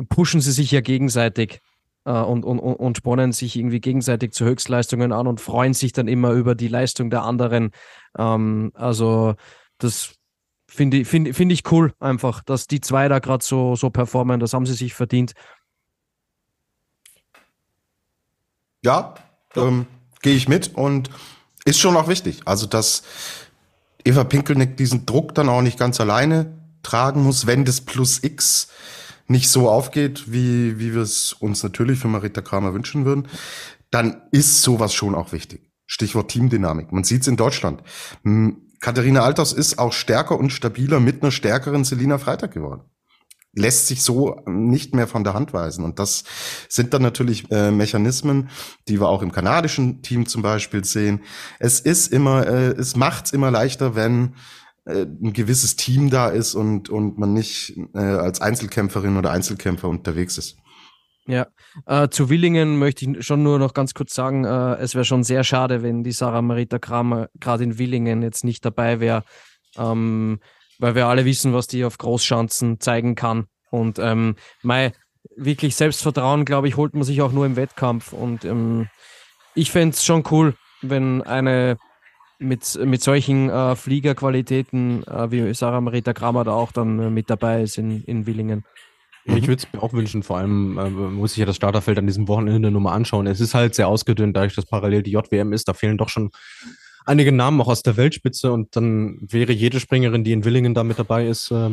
[0.08, 1.60] pushen sie sich ja gegenseitig
[2.04, 6.08] äh, und, und, und spornen sich irgendwie gegenseitig zu Höchstleistungen an und freuen sich dann
[6.08, 7.70] immer über die Leistung der anderen.
[8.18, 9.34] Ähm, also
[9.78, 10.14] das
[10.68, 14.40] finde ich, find, find ich cool einfach, dass die zwei da gerade so, so performen.
[14.40, 15.32] Das haben sie sich verdient.
[18.86, 19.14] Ja,
[19.56, 19.86] ähm,
[20.22, 21.10] gehe ich mit und
[21.64, 22.42] ist schon auch wichtig.
[22.44, 23.02] Also, dass
[24.04, 28.68] Eva Pinkelnick diesen Druck dann auch nicht ganz alleine tragen muss, wenn das Plus X
[29.26, 33.26] nicht so aufgeht, wie, wie wir es uns natürlich für Marita Kramer wünschen würden,
[33.90, 35.68] dann ist sowas schon auch wichtig.
[35.86, 36.92] Stichwort Teamdynamik.
[36.92, 37.82] Man sieht es in Deutschland.
[38.78, 42.82] Katharina Alters ist auch stärker und stabiler mit einer stärkeren Selina Freitag geworden.
[43.56, 45.84] Lässt sich so nicht mehr von der Hand weisen.
[45.84, 46.24] Und das
[46.68, 48.50] sind dann natürlich äh, Mechanismen,
[48.86, 51.22] die wir auch im kanadischen Team zum Beispiel sehen.
[51.58, 54.34] Es ist immer, äh, es macht's immer leichter, wenn
[54.84, 59.88] äh, ein gewisses Team da ist und, und man nicht äh, als Einzelkämpferin oder Einzelkämpfer
[59.88, 60.56] unterwegs ist.
[61.26, 61.48] Ja,
[61.86, 65.24] äh, zu Willingen möchte ich schon nur noch ganz kurz sagen, äh, es wäre schon
[65.24, 69.24] sehr schade, wenn die Sarah Marita Kramer gerade in Willingen jetzt nicht dabei wäre,
[69.76, 70.38] ähm,
[70.78, 73.46] weil wir alle wissen, was die auf Großschanzen zeigen kann.
[73.70, 74.92] Und ähm, mein
[75.36, 78.12] wirklich Selbstvertrauen, glaube ich, holt man sich auch nur im Wettkampf.
[78.12, 78.88] Und ähm,
[79.54, 81.78] ich fände es schon cool, wenn eine
[82.38, 87.30] mit, mit solchen äh, Fliegerqualitäten äh, wie Sarah Marita Kramer da auch dann äh, mit
[87.30, 88.64] dabei ist in, in Willingen.
[89.24, 92.06] Ich würde es mir auch wünschen, vor allem äh, muss ich ja das Starterfeld an
[92.06, 93.26] diesem Wochenende nur mal anschauen.
[93.26, 95.66] Es ist halt sehr ausgedünnt, dadurch, dass parallel die JWM ist.
[95.66, 96.30] Da fehlen doch schon
[97.06, 100.84] einige Namen auch aus der Weltspitze und dann wäre jede Springerin, die in Willingen da
[100.84, 101.70] mit dabei ist, äh,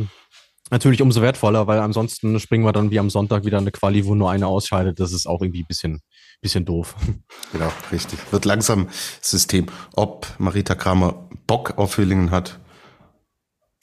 [0.71, 4.15] natürlich umso wertvoller, weil ansonsten springen wir dann wie am Sonntag wieder eine Quali, wo
[4.15, 4.99] nur eine ausscheidet.
[4.99, 6.01] Das ist auch irgendwie ein bisschen,
[6.41, 6.95] bisschen doof.
[7.51, 8.17] Genau, richtig.
[8.31, 8.89] Wird langsam
[9.21, 9.67] System.
[9.95, 12.59] Ob Marita Kramer Bock auf Willingen hat,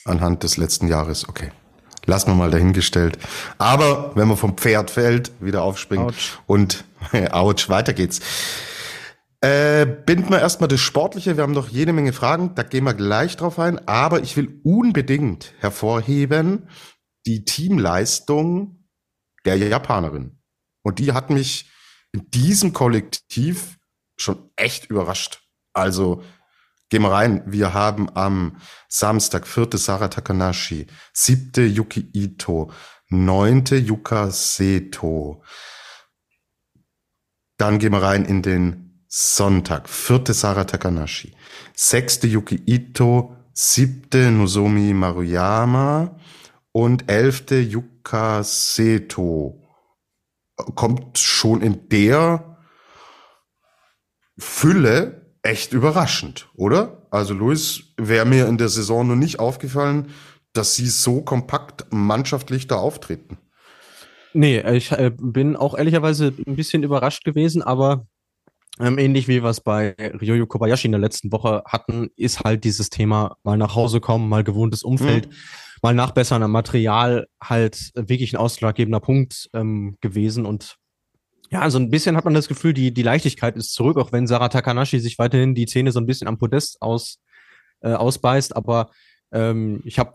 [0.04, 1.52] anhand des letzten Jahres, okay.
[2.06, 3.16] Lassen wir mal dahingestellt.
[3.58, 6.38] Aber wenn man vom Pferd fällt, wieder aufspringen ouch.
[6.46, 6.84] und
[7.30, 8.20] ouch, weiter geht's.
[9.42, 11.36] Äh, binden wir erstmal das Sportliche.
[11.36, 13.86] Wir haben noch jede Menge Fragen, da gehen wir gleich drauf ein.
[13.88, 16.68] Aber ich will unbedingt hervorheben
[17.26, 18.86] die Teamleistung
[19.44, 20.38] der Japanerin.
[20.82, 21.70] Und die hat mich
[22.12, 23.78] in diesem Kollektiv
[24.18, 25.40] schon echt überrascht.
[25.72, 26.22] Also
[26.90, 27.44] Gehen wir rein.
[27.46, 28.56] Wir haben am
[28.88, 32.72] Samstag vierte Sarah Takanashi, siebte Yuki Ito,
[33.08, 35.44] neunte Yuka Seto.
[37.58, 41.32] Dann gehen wir rein in den Sonntag, vierte Sarah Takanashi,
[41.74, 46.16] sechste Yuki Ito, siebte Nozomi Maruyama
[46.70, 49.60] und elfte Yuka Seto.
[50.76, 52.56] Kommt schon in der
[54.38, 57.08] Fülle echt überraschend, oder?
[57.10, 60.12] Also Luis wäre mir in der Saison noch nicht aufgefallen,
[60.52, 63.38] dass sie so kompakt mannschaftlich da auftreten.
[64.34, 68.06] Nee, ich äh, bin auch ehrlicherweise ein bisschen überrascht gewesen, aber
[68.78, 72.64] ähm, ähnlich wie wir es bei Ryoyo Kobayashi in der letzten Woche hatten, ist halt
[72.64, 75.34] dieses Thema mal nach Hause kommen, mal gewohntes Umfeld, mhm.
[75.82, 80.76] mal nachbessern am Material halt wirklich ein ausschlaggebender Punkt ähm, gewesen und
[81.50, 84.28] ja, so ein bisschen hat man das Gefühl, die, die Leichtigkeit ist zurück, auch wenn
[84.28, 87.18] Sarah Takanashi sich weiterhin die Zähne so ein bisschen am Podest aus,
[87.80, 88.54] äh, ausbeißt.
[88.54, 88.90] Aber
[89.32, 90.12] ähm, ich habe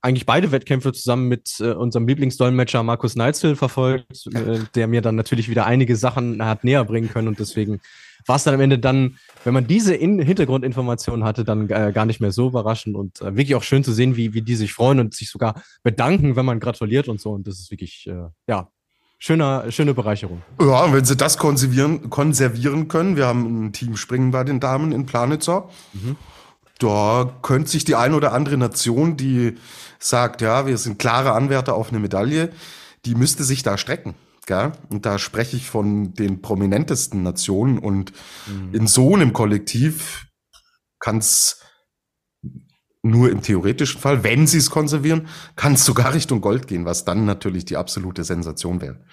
[0.00, 5.16] eigentlich beide Wettkämpfe zusammen mit äh, unserem Lieblingsdolmetscher Markus Neitzel verfolgt, äh, der mir dann
[5.16, 7.28] natürlich wieder einige Sachen hat näher bringen können.
[7.28, 7.80] Und deswegen
[8.26, 12.06] war es dann am Ende dann, wenn man diese In Hintergrundinformationen hatte, dann äh, gar
[12.06, 14.72] nicht mehr so überraschend und äh, wirklich auch schön zu sehen, wie, wie die sich
[14.72, 17.30] freuen und sich sogar bedanken, wenn man gratuliert und so.
[17.30, 18.68] Und das ist wirklich, äh, ja,
[19.18, 20.42] schöner, schöne Bereicherung.
[20.60, 23.16] Ja, wenn sie das konservieren, konservieren können.
[23.16, 25.68] Wir haben ein Team Springen bei den Damen in Planitzer.
[25.92, 26.16] Mhm.
[26.78, 29.56] Da könnte sich die eine oder andere Nation, die
[29.98, 32.52] sagt, ja, wir sind klare Anwärter auf eine Medaille,
[33.04, 34.14] die müsste sich da strecken.
[34.46, 34.72] Gell?
[34.88, 37.78] Und da spreche ich von den prominentesten Nationen.
[37.78, 38.12] Und
[38.46, 38.74] mhm.
[38.74, 40.26] in so einem Kollektiv
[41.00, 41.60] kann es
[43.02, 47.04] nur im theoretischen Fall, wenn sie es konservieren, kann es sogar Richtung Gold gehen, was
[47.04, 49.04] dann natürlich die absolute Sensation wäre.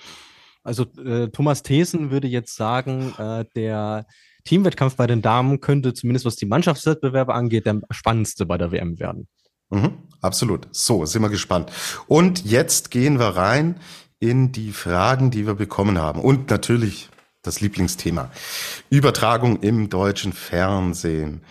[0.64, 4.08] Also äh, Thomas Thesen würde jetzt sagen, äh, der
[4.46, 9.00] Teamwettkampf bei den Damen könnte zumindest was die Mannschaftswettbewerbe angeht, der spannendste bei der WM
[9.00, 9.28] werden.
[9.70, 10.68] Mhm, absolut.
[10.72, 11.72] So, sind wir gespannt.
[12.08, 13.76] Und jetzt gehen wir rein
[14.20, 16.22] in die Fragen, die wir bekommen haben.
[16.22, 17.10] Und natürlich
[17.42, 18.32] das Lieblingsthema.
[18.90, 21.42] Übertragung im deutschen Fernsehen.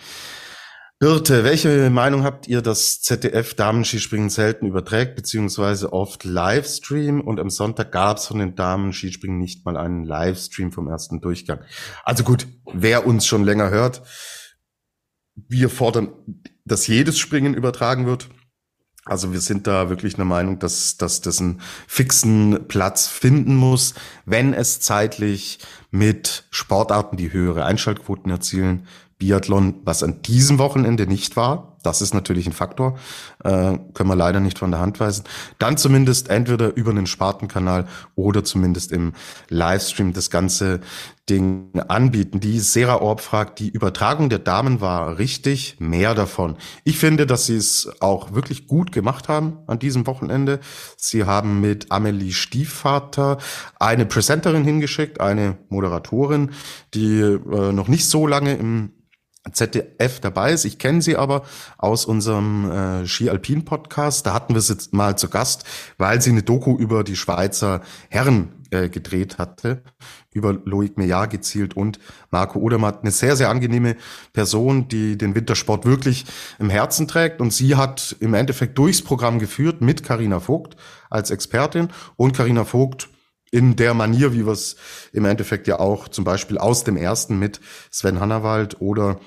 [0.97, 7.49] Birte, welche Meinung habt ihr, dass ZDF Damen-Skispringen selten überträgt, beziehungsweise oft Livestream und am
[7.49, 11.59] Sonntag gab es von den Damen-Skispringen nicht mal einen Livestream vom ersten Durchgang?
[12.05, 14.03] Also gut, wer uns schon länger hört,
[15.35, 16.13] wir fordern,
[16.63, 18.29] dass jedes Springen übertragen wird.
[19.03, 23.93] Also wir sind da wirklich der Meinung, dass, dass das einen fixen Platz finden muss,
[24.25, 25.59] wenn es zeitlich
[25.91, 31.74] mit Sportarten, die höhere Einschaltquoten erzielen, Biathlon, was an diesem Wochenende nicht war.
[31.85, 32.97] Das ist natürlich ein Faktor,
[33.43, 35.23] äh, können wir leider nicht von der Hand weisen.
[35.59, 39.13] Dann zumindest entweder über einen Spartenkanal oder zumindest im
[39.49, 40.81] Livestream das ganze
[41.29, 42.39] Ding anbieten.
[42.39, 46.55] Die Sarah Orb fragt, die Übertragung der Damen war richtig, mehr davon.
[46.83, 50.59] Ich finde, dass sie es auch wirklich gut gemacht haben an diesem Wochenende.
[50.97, 53.39] Sie haben mit Amelie Stiefvater
[53.79, 56.51] eine Presenterin hingeschickt, eine Moderatorin,
[56.93, 58.91] die äh, noch nicht so lange im
[59.51, 60.65] ZDF dabei ist.
[60.65, 61.43] Ich kenne sie aber
[61.77, 64.25] aus unserem äh, Ski Alpin Podcast.
[64.25, 65.65] Da hatten wir sie jetzt mal zu Gast,
[65.97, 69.83] weil sie eine Doku über die Schweizer Herren äh, gedreht hatte,
[70.33, 71.99] über Loic Meillard gezielt und
[72.31, 73.01] Marco Odermatt.
[73.01, 73.95] Eine sehr, sehr angenehme
[74.33, 76.25] Person, die den Wintersport wirklich
[76.59, 77.41] im Herzen trägt.
[77.41, 80.75] Und sie hat im Endeffekt durchs Programm geführt mit Karina Vogt
[81.09, 83.09] als Expertin und Karina Vogt
[83.51, 84.75] in der Manier, wie wir es
[85.13, 89.19] im Endeffekt ja auch zum Beispiel aus dem ersten mit Sven Hannawald oder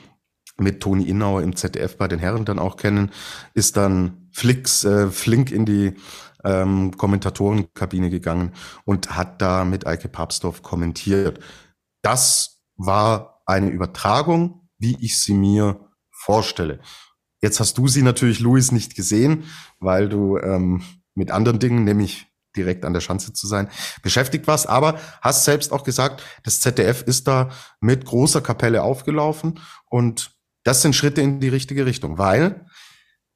[0.58, 3.10] mit Toni Innauer im ZDF bei den Herren dann auch kennen,
[3.54, 5.94] ist dann Flix, äh, flink in die
[6.44, 8.52] ähm, Kommentatorenkabine gegangen
[8.84, 11.40] und hat da mit Eike Papsdorf kommentiert.
[12.02, 16.80] Das war eine Übertragung, wie ich sie mir vorstelle.
[17.40, 19.44] Jetzt hast du sie natürlich, Luis, nicht gesehen,
[19.78, 20.82] weil du ähm,
[21.14, 23.68] mit anderen Dingen, nämlich direkt an der Schanze zu sein,
[24.02, 24.68] beschäftigt warst.
[24.68, 30.37] Aber hast selbst auch gesagt, das ZDF ist da mit großer Kapelle aufgelaufen und
[30.68, 32.66] das sind Schritte in die richtige Richtung, weil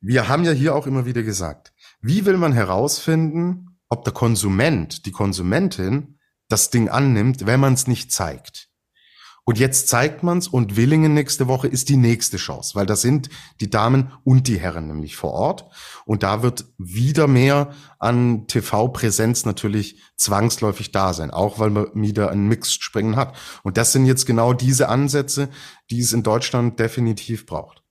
[0.03, 5.07] wir haben ja hier auch immer wieder gesagt, wie will man herausfinden, ob der Konsument,
[5.07, 6.19] die Konsumentin
[6.51, 8.69] das Ding annimmt, wenn man es nicht zeigt?
[9.45, 13.29] Und jetzt zeigt man's und Willingen nächste Woche ist die nächste Chance, weil da sind
[13.61, 15.67] die Damen und die Herren nämlich vor Ort.
[16.05, 22.31] Und da wird wieder mehr an TV-Präsenz natürlich zwangsläufig da sein, auch weil man wieder
[22.31, 23.37] ein Mixed-Springen hat.
[23.65, 25.49] Und das sind jetzt genau diese Ansätze,
[25.91, 27.83] die es in Deutschland definitiv braucht.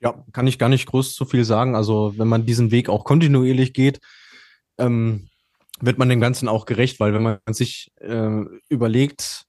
[0.00, 1.74] Ja, kann ich gar nicht groß zu viel sagen.
[1.74, 4.00] Also wenn man diesen Weg auch kontinuierlich geht,
[4.76, 5.30] ähm,
[5.80, 9.46] wird man dem Ganzen auch gerecht, weil wenn man sich äh, überlegt,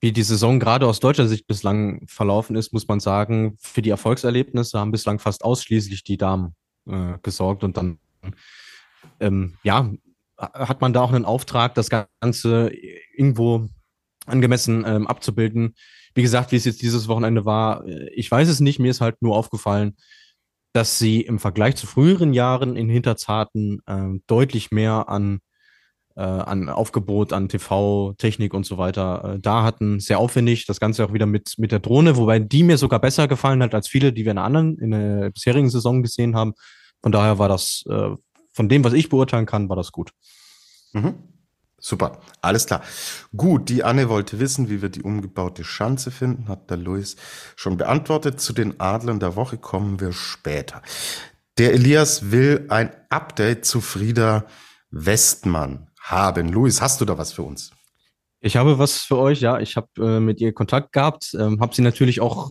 [0.00, 3.90] wie die Saison gerade aus deutscher Sicht bislang verlaufen ist, muss man sagen, für die
[3.90, 6.54] Erfolgserlebnisse haben bislang fast ausschließlich die Damen
[6.86, 7.98] äh, gesorgt und dann
[9.20, 9.90] ähm, ja,
[10.38, 12.72] hat man da auch einen Auftrag, das Ganze
[13.14, 13.68] irgendwo
[14.26, 15.74] angemessen ähm, abzubilden.
[16.14, 19.00] Wie gesagt, wie es jetzt dieses Wochenende war, äh, ich weiß es nicht, mir ist
[19.02, 19.96] halt nur aufgefallen,
[20.72, 25.40] dass sie im Vergleich zu früheren Jahren in Hinterzarten äh, deutlich mehr an
[26.16, 30.00] äh, an Aufgebot, an TV-Technik und so weiter äh, da hatten.
[30.00, 33.28] Sehr aufwendig, das Ganze auch wieder mit, mit der Drohne, wobei die mir sogar besser
[33.28, 36.54] gefallen hat als viele, die wir in der anderen, in der bisherigen Saison gesehen haben.
[37.02, 38.10] Von daher war das, äh,
[38.52, 40.10] von dem, was ich beurteilen kann, war das gut.
[40.92, 41.14] Mhm.
[41.82, 42.82] Super, alles klar.
[43.34, 47.16] Gut, die Anne wollte wissen, wie wir die umgebaute Schanze finden, hat der Luis
[47.56, 48.38] schon beantwortet.
[48.38, 50.82] Zu den Adlern der Woche kommen wir später.
[51.56, 54.44] Der Elias will ein Update zu Frieda
[54.90, 56.52] Westmann haben.
[56.52, 57.70] Luis, hast du da was für uns?
[58.42, 59.60] Ich habe was für euch, ja.
[59.60, 62.50] Ich habe äh, mit ihr Kontakt gehabt, ähm, habe sie natürlich auch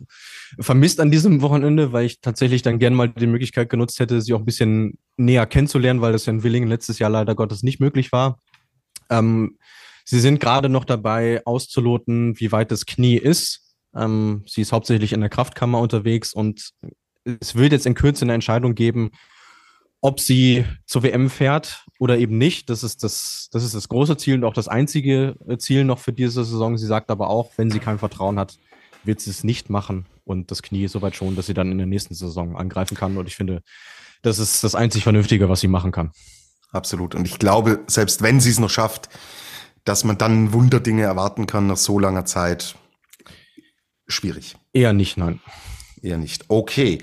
[0.60, 4.34] vermisst an diesem Wochenende, weil ich tatsächlich dann gerne mal die Möglichkeit genutzt hätte, sie
[4.34, 7.80] auch ein bisschen näher kennenzulernen, weil das ja in Willingen letztes Jahr leider Gottes nicht
[7.80, 8.38] möglich war.
[9.10, 9.58] Ähm,
[10.06, 13.76] sie sind gerade noch dabei, auszuloten, wie weit das Knie ist.
[13.96, 16.70] Ähm, sie ist hauptsächlich in der Kraftkammer unterwegs und
[17.24, 19.10] es wird jetzt in Kürze eine Entscheidung geben,
[20.02, 22.70] ob sie zur WM fährt oder eben nicht.
[22.70, 26.00] Das ist das, das ist das große Ziel und auch das einzige äh, Ziel noch
[26.00, 26.78] für diese Saison.
[26.78, 28.58] Sie sagt aber auch, wenn sie kein Vertrauen hat,
[29.04, 31.78] wird sie es nicht machen und das Knie ist soweit schon, dass sie dann in
[31.78, 33.18] der nächsten Saison angreifen kann.
[33.18, 33.64] Und ich finde,
[34.22, 36.12] das ist das einzig Vernünftige, was sie machen kann.
[36.72, 37.16] Absolut.
[37.16, 39.10] Und ich glaube, selbst wenn sie es noch schafft,
[39.86, 42.76] dass man dann Wunderdinge erwarten kann nach so langer Zeit,
[44.08, 44.56] schwierig.
[44.74, 45.40] Eher nicht, nein.
[46.02, 46.46] Eher nicht.
[46.48, 47.00] Okay.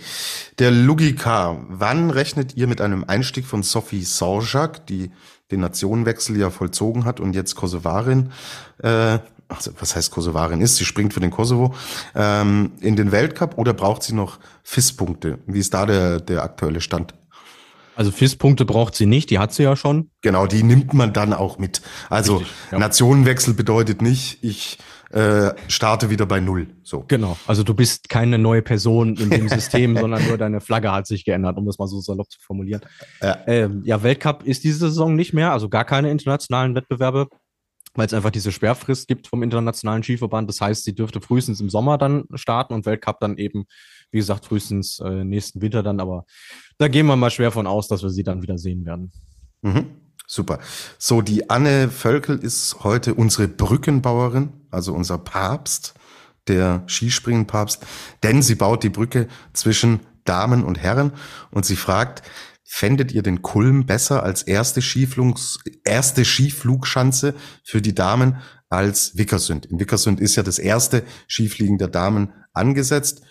[0.59, 5.11] Der Lugika, wann rechnet ihr mit einem Einstieg von Sophie Sorjak, die
[5.51, 8.33] den Nationenwechsel ja vollzogen hat und jetzt Kosovarin,
[8.83, 11.75] äh, also was heißt Kosovarin ist, sie springt für den Kosovo,
[12.15, 15.39] ähm, in den Weltcup oder braucht sie noch FIS-Punkte?
[15.47, 17.15] Wie ist da der, der aktuelle Stand?
[17.95, 20.11] Also FIS-Punkte braucht sie nicht, die hat sie ja schon.
[20.21, 21.81] Genau, die nimmt man dann auch mit.
[22.11, 22.79] Also Richtig, ja.
[22.79, 24.79] Nationenwechsel bedeutet nicht, ich
[25.17, 26.67] äh, starte wieder bei Null.
[26.83, 27.05] So.
[27.09, 27.39] Genau.
[27.47, 31.25] Also du bist keine neue Person in dem System, sondern nur deine Flagge hat sich
[31.25, 32.83] geändert, um das mal so salopp zu formulieren.
[33.23, 33.39] Ja.
[33.47, 37.29] Ähm, ja, Weltcup ist diese Saison nicht mehr, also gar keine internationalen Wettbewerbe,
[37.95, 40.51] weil es einfach diese Sperrfrist gibt vom Internationalen Skiverband.
[40.51, 43.65] Das heißt, sie dürfte frühestens im Sommer dann starten und Weltcup dann eben,
[44.11, 45.99] wie gesagt, frühestens äh, nächsten Winter dann.
[45.99, 46.27] Aber
[46.77, 49.13] da gehen wir mal schwer von aus, dass wir sie dann wieder sehen werden.
[49.63, 49.87] Mhm.
[50.27, 50.59] Super.
[50.99, 55.95] So, die Anne Völkel ist heute unsere Brückenbauerin, also unser Papst,
[56.47, 57.85] der Skispringenpapst,
[58.23, 61.13] denn sie baut die Brücke zwischen Damen und Herren
[61.51, 62.23] und sie fragt,
[62.65, 67.35] fändet ihr den Kulm besser als erste, Skiflugs, erste Skiflugschanze
[67.65, 69.67] für die Damen als Wickersund?
[69.67, 73.23] In Wickersund ist ja das erste Skifliegen der Damen angesetzt.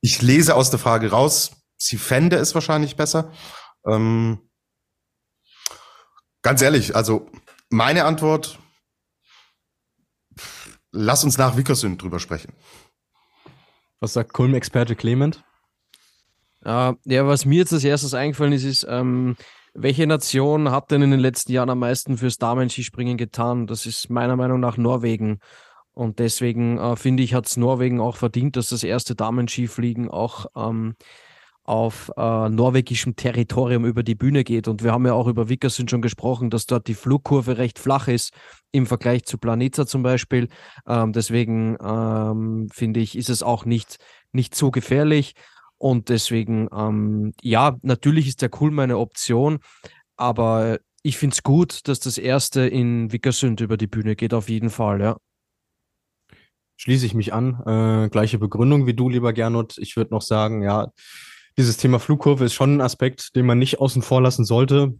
[0.00, 3.32] Ich lese aus der Frage raus, sie fände es wahrscheinlich besser.
[3.86, 4.40] Ähm,
[6.42, 7.30] Ganz ehrlich, also
[7.70, 8.58] meine Antwort,
[10.92, 12.52] lass uns nach Wickersund drüber sprechen.
[14.00, 15.42] Was sagt Kulm-Experte Clement?
[16.64, 19.36] Äh, ja, was mir jetzt als erstes eingefallen ist, ist, ähm,
[19.74, 23.66] welche Nation hat denn in den letzten Jahren am meisten fürs Damenskispringen getan?
[23.66, 25.38] Das ist meiner Meinung nach Norwegen.
[25.94, 30.46] Und deswegen äh, finde ich, hat es Norwegen auch verdient, dass das erste Damenskifliegen auch
[30.56, 30.94] ähm,
[31.64, 34.68] auf äh, norwegischem Territorium über die Bühne geht.
[34.68, 38.08] Und wir haben ja auch über Vickersund schon gesprochen, dass dort die Flugkurve recht flach
[38.08, 38.32] ist
[38.72, 40.48] im Vergleich zu Planica zum Beispiel.
[40.86, 43.98] Ähm, deswegen ähm, finde ich, ist es auch nicht,
[44.32, 45.34] nicht so gefährlich.
[45.78, 49.58] Und deswegen, ähm, ja, natürlich ist der Kulm eine Option,
[50.16, 54.48] aber ich finde es gut, dass das erste in Vickersund über die Bühne geht, auf
[54.48, 55.16] jeden Fall, ja.
[56.76, 57.60] Schließe ich mich an.
[57.66, 59.78] Äh, gleiche Begründung wie du, lieber Gernot.
[59.78, 60.88] Ich würde noch sagen, ja,
[61.58, 64.94] dieses Thema Flugkurve ist schon ein Aspekt, den man nicht außen vor lassen sollte.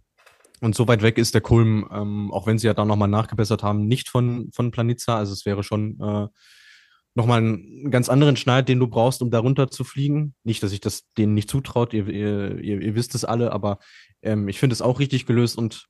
[0.62, 3.64] Und so weit weg ist der Kulm, ähm, auch wenn sie ja da nochmal nachgebessert
[3.64, 5.18] haben, nicht von, von Planitza.
[5.18, 6.28] Also es wäre schon äh,
[7.14, 10.34] nochmal einen ganz anderen Schneid, den du brauchst, um darunter zu fliegen.
[10.44, 13.80] Nicht, dass ich das denen nicht zutraut, ihr, ihr, ihr, wisst es alle, aber
[14.22, 15.58] ähm, ich finde es auch richtig gelöst.
[15.58, 15.88] Und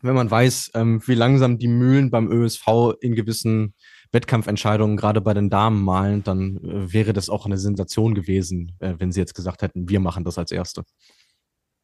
[0.00, 3.74] wenn man weiß, ähm, wie langsam die Mühlen beim ÖSV in gewissen
[4.10, 8.94] Wettkampfentscheidungen gerade bei den Damen malen, dann äh, wäre das auch eine Sensation gewesen, äh,
[8.98, 10.82] wenn sie jetzt gesagt hätten, wir machen das als Erste.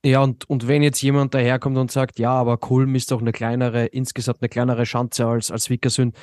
[0.09, 3.33] Ja, und, und wenn jetzt jemand daherkommt und sagt, ja, aber Kulm ist doch eine
[3.33, 6.17] kleinere, insgesamt eine kleinere Schanze als, als Vickersund,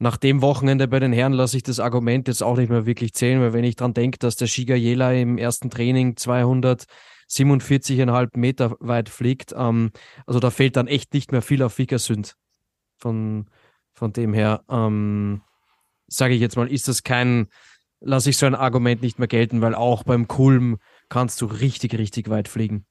[0.00, 3.14] nach dem Wochenende bei den Herren lasse ich das Argument jetzt auch nicht mehr wirklich
[3.14, 8.74] zählen, weil wenn ich dran denke, dass der Shiga Jela im ersten Training 247,5 Meter
[8.80, 9.92] weit fliegt, ähm,
[10.26, 12.34] also da fehlt dann echt nicht mehr viel auf Vickersund.
[12.96, 13.48] Von,
[13.92, 15.42] von dem her, ähm,
[16.08, 17.46] sage ich jetzt mal, ist das kein,
[18.00, 21.94] lasse ich so ein Argument nicht mehr gelten, weil auch beim Kulm kannst du richtig,
[21.94, 22.86] richtig weit fliegen.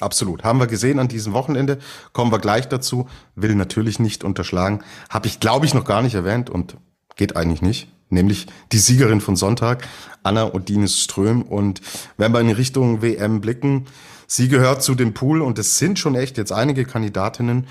[0.00, 0.44] Absolut.
[0.44, 1.78] Haben wir gesehen an diesem Wochenende.
[2.12, 3.08] Kommen wir gleich dazu.
[3.34, 4.82] Will natürlich nicht unterschlagen.
[5.08, 6.76] Habe ich, glaube ich, noch gar nicht erwähnt und
[7.16, 7.88] geht eigentlich nicht.
[8.08, 9.88] Nämlich die Siegerin von Sonntag,
[10.22, 11.42] Anna Odines Ström.
[11.42, 11.80] Und
[12.18, 13.86] wenn wir in Richtung WM blicken,
[14.26, 17.66] sie gehört zu dem Pool und es sind schon echt jetzt einige Kandidatinnen,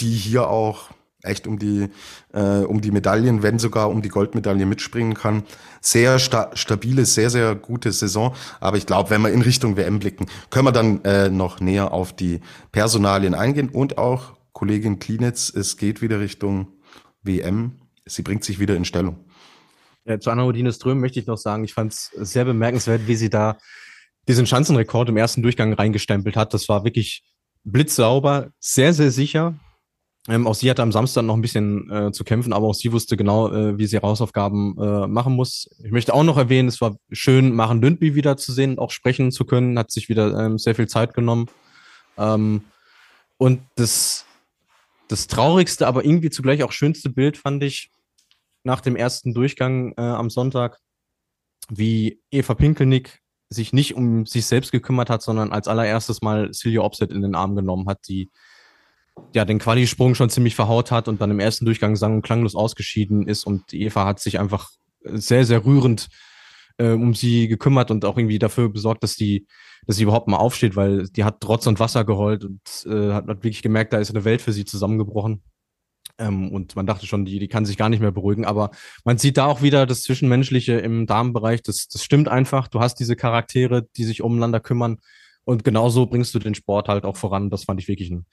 [0.00, 0.90] die hier auch
[1.22, 1.88] echt um die,
[2.32, 5.42] äh, um die Medaillen, wenn sogar um die Goldmedaille mitspringen kann.
[5.80, 8.34] Sehr sta stabile, sehr, sehr gute Saison.
[8.60, 11.92] Aber ich glaube, wenn wir in Richtung WM blicken, können wir dann äh, noch näher
[11.92, 12.40] auf die
[12.72, 16.68] Personalien eingehen und auch Kollegin Klinitz, es geht wieder Richtung
[17.22, 17.78] WM.
[18.06, 19.24] Sie bringt sich wieder in Stellung.
[20.04, 23.30] Ja, zu Anna-Odine Ström möchte ich noch sagen, ich fand es sehr bemerkenswert, wie sie
[23.30, 23.58] da
[24.26, 26.54] diesen Schanzenrekord im ersten Durchgang reingestempelt hat.
[26.54, 27.22] Das war wirklich
[27.64, 29.54] blitzsauber, sehr, sehr sicher.
[30.28, 32.92] Ähm, auch sie hatte am Samstag noch ein bisschen äh, zu kämpfen, aber auch sie
[32.92, 35.70] wusste genau, äh, wie sie Hausaufgaben äh, machen muss.
[35.82, 39.32] Ich möchte auch noch erwähnen, es war schön, Maren Lündby wieder zu sehen, auch sprechen
[39.32, 41.46] zu können, hat sich wieder ähm, sehr viel Zeit genommen.
[42.18, 42.62] Ähm,
[43.38, 44.26] und das,
[45.08, 47.90] das traurigste, aber irgendwie zugleich auch schönste Bild fand ich
[48.64, 50.78] nach dem ersten Durchgang äh, am Sonntag,
[51.70, 56.82] wie Eva Pinkelnick sich nicht um sich selbst gekümmert hat, sondern als allererstes mal Silja
[56.82, 58.30] Opset in den Arm genommen hat, die
[59.34, 62.54] ja, den Qualisprung schon ziemlich verhaut hat und dann im ersten Durchgang sang- und klanglos
[62.54, 63.44] ausgeschieden ist.
[63.44, 64.70] Und Eva hat sich einfach
[65.02, 66.08] sehr, sehr rührend
[66.78, 69.46] äh, um sie gekümmert und auch irgendwie dafür besorgt, dass die,
[69.86, 73.26] dass sie überhaupt mal aufsteht, weil die hat Trotz und Wasser geheult und äh, hat,
[73.26, 75.42] hat wirklich gemerkt, da ist eine Welt für sie zusammengebrochen.
[76.18, 78.44] Ähm, und man dachte schon, die, die kann sich gar nicht mehr beruhigen.
[78.44, 78.70] Aber
[79.04, 81.62] man sieht da auch wieder das Zwischenmenschliche im Damenbereich.
[81.62, 82.68] Das, das stimmt einfach.
[82.68, 84.98] Du hast diese Charaktere, die sich umeinander kümmern.
[85.44, 87.50] Und genauso bringst du den Sport halt auch voran.
[87.50, 88.26] Das fand ich wirklich ein,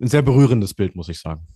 [0.00, 1.46] ein sehr berührendes Bild, muss ich sagen.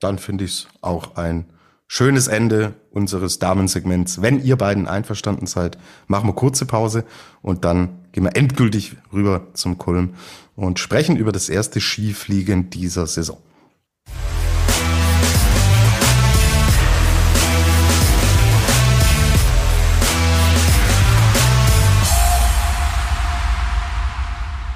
[0.00, 1.46] Dann finde ich es auch ein
[1.86, 4.22] schönes Ende unseres Damensegments.
[4.22, 5.76] Wenn ihr beiden einverstanden seid,
[6.06, 7.04] machen wir kurze Pause
[7.42, 10.14] und dann gehen wir endgültig rüber zum Kulm
[10.54, 13.38] und sprechen über das erste Skifliegen dieser Saison.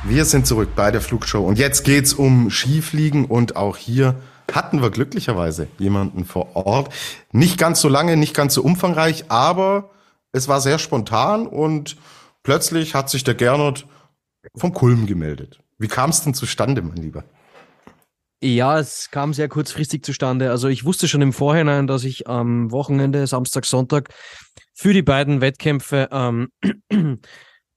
[0.07, 4.17] Wir sind zurück bei der Flugshow und jetzt geht's um Skifliegen und auch hier
[4.53, 6.93] hatten wir glücklicherweise jemanden vor Ort.
[7.33, 9.91] Nicht ganz so lange, nicht ganz so umfangreich, aber
[10.33, 11.97] es war sehr spontan und
[12.43, 13.87] plötzlich hat sich der Gernot
[14.55, 15.61] vom Kulm gemeldet.
[15.79, 17.25] Wie kam es denn zustande, mein Lieber?
[18.43, 20.51] Ja, es kam sehr kurzfristig zustande.
[20.51, 24.11] Also ich wusste schon im Vorhinein, dass ich am Wochenende, Samstag, Sonntag,
[24.75, 26.49] für die beiden Wettkämpfe ähm,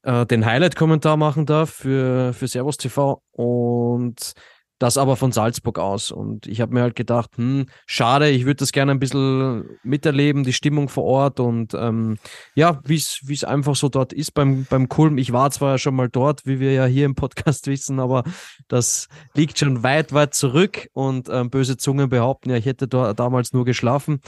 [0.08, 4.34] äh, den Highlight-Kommentar machen darf für, für Servus TV und
[4.80, 6.12] das aber von Salzburg aus.
[6.12, 10.43] Und ich habe mir halt gedacht, hm, schade, ich würde das gerne ein bisschen miterleben,
[10.43, 12.20] die Stimmung vor Ort und ähm,
[12.55, 15.18] ja, wie es einfach so dort ist beim, beim Kulm.
[15.18, 18.24] Ich war zwar schon mal dort, wie wir ja hier im Podcast wissen, aber
[18.70, 23.14] das liegt schon weit, weit zurück und ähm, böse Zungen behaupten, ja, ich hätte da
[23.14, 24.22] damals nur geschlafen.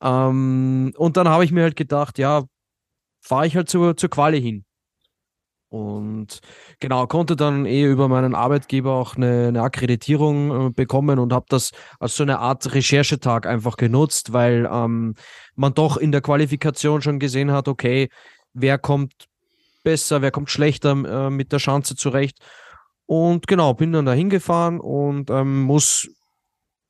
[0.00, 2.44] Ähm, und dann habe ich mir halt gedacht, ja,
[3.20, 4.64] fahre ich halt zur, zur Quali hin.
[5.70, 6.40] Und
[6.80, 11.44] genau, konnte dann eh über meinen Arbeitgeber auch eine, eine Akkreditierung äh, bekommen und habe
[11.48, 15.14] das als so eine Art Recherchetag einfach genutzt, weil ähm,
[15.56, 18.08] man doch in der Qualifikation schon gesehen hat, okay,
[18.54, 19.12] wer kommt
[19.84, 22.38] besser, wer kommt schlechter äh, mit der Schanze zurecht.
[23.04, 26.08] Und genau, bin dann da hingefahren und ähm, muss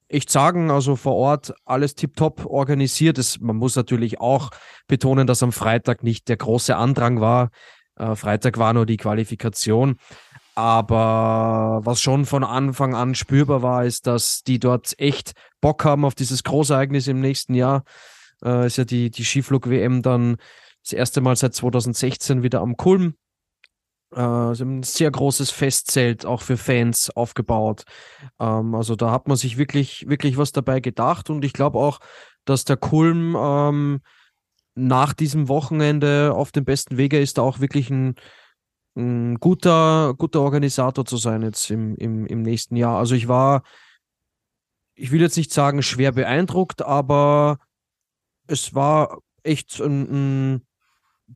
[0.09, 3.19] echt sagen, also vor Ort alles tiptop organisiert.
[3.19, 4.51] Es, man muss natürlich auch
[4.87, 7.51] betonen, dass am Freitag nicht der große Andrang war.
[7.99, 9.97] Äh, Freitag war nur die Qualifikation.
[10.55, 16.05] Aber was schon von Anfang an spürbar war, ist, dass die dort echt Bock haben
[16.05, 17.85] auf dieses Großereignis im nächsten Jahr.
[18.45, 20.37] Äh, ist ja die, die Skiflug-WM dann
[20.83, 23.15] das erste Mal seit 2016 wieder am Kulm.
[24.15, 27.85] Äh, ein sehr großes Festzelt auch für Fans aufgebaut.
[28.41, 32.01] Ähm, also da hat man sich wirklich, wirklich was dabei gedacht und ich glaube auch,
[32.45, 34.01] dass der Kulm ähm,
[34.79, 38.15] nach diesem Wochenende auf dem besten Wege ist, da auch wirklich ein,
[38.97, 42.99] ein guter, guter Organisator zu sein jetzt im, im, im nächsten Jahr.
[42.99, 43.63] Also ich war,
[44.95, 47.59] ich will jetzt nicht sagen schwer beeindruckt, aber
[48.47, 50.67] es war echt ein, ein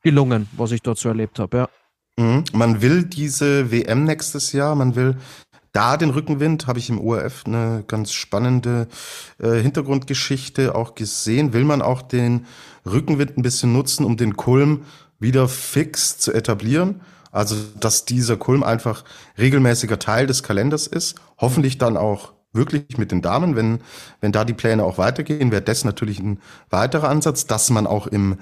[0.03, 1.69] gelungen, was ich dort so erlebt habe, ja.
[2.17, 2.45] Mhm.
[2.53, 5.17] Man will diese WM nächstes Jahr, man will
[5.73, 8.89] da den Rückenwind, habe ich im ORF eine ganz spannende
[9.39, 11.55] äh, Hintergrundgeschichte auch gesehen.
[11.55, 12.47] Will man auch den
[12.87, 14.83] Rückenwind ein bisschen nutzen, um den Kulm
[15.19, 17.01] wieder fix zu etablieren?
[17.31, 19.05] Also, dass dieser Kulm einfach
[19.39, 21.15] regelmäßiger Teil des Kalenders ist.
[21.39, 23.81] Hoffentlich dann auch wirklich mit den Damen, wenn,
[24.21, 28.07] wenn da die Pläne auch weitergehen, wäre das natürlich ein weiterer Ansatz, dass man auch
[28.07, 28.37] im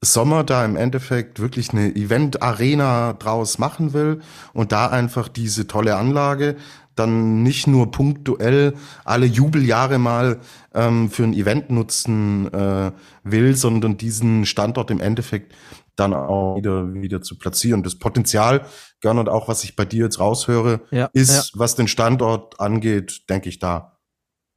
[0.00, 4.20] Sommer da im Endeffekt wirklich eine Event-Arena draus machen will
[4.52, 6.56] und da einfach diese tolle Anlage
[6.96, 8.74] dann nicht nur punktuell
[9.04, 10.40] alle Jubeljahre mal
[10.74, 12.92] ähm, für ein Event nutzen äh,
[13.22, 15.54] will, sondern diesen Standort im Endeffekt
[15.96, 17.82] dann auch wieder, wieder zu platzieren.
[17.82, 18.66] Das Potenzial,
[19.00, 21.60] gern und auch was ich bei dir jetzt raushöre, ja, ist, ja.
[21.60, 23.98] was den Standort angeht, denke ich da.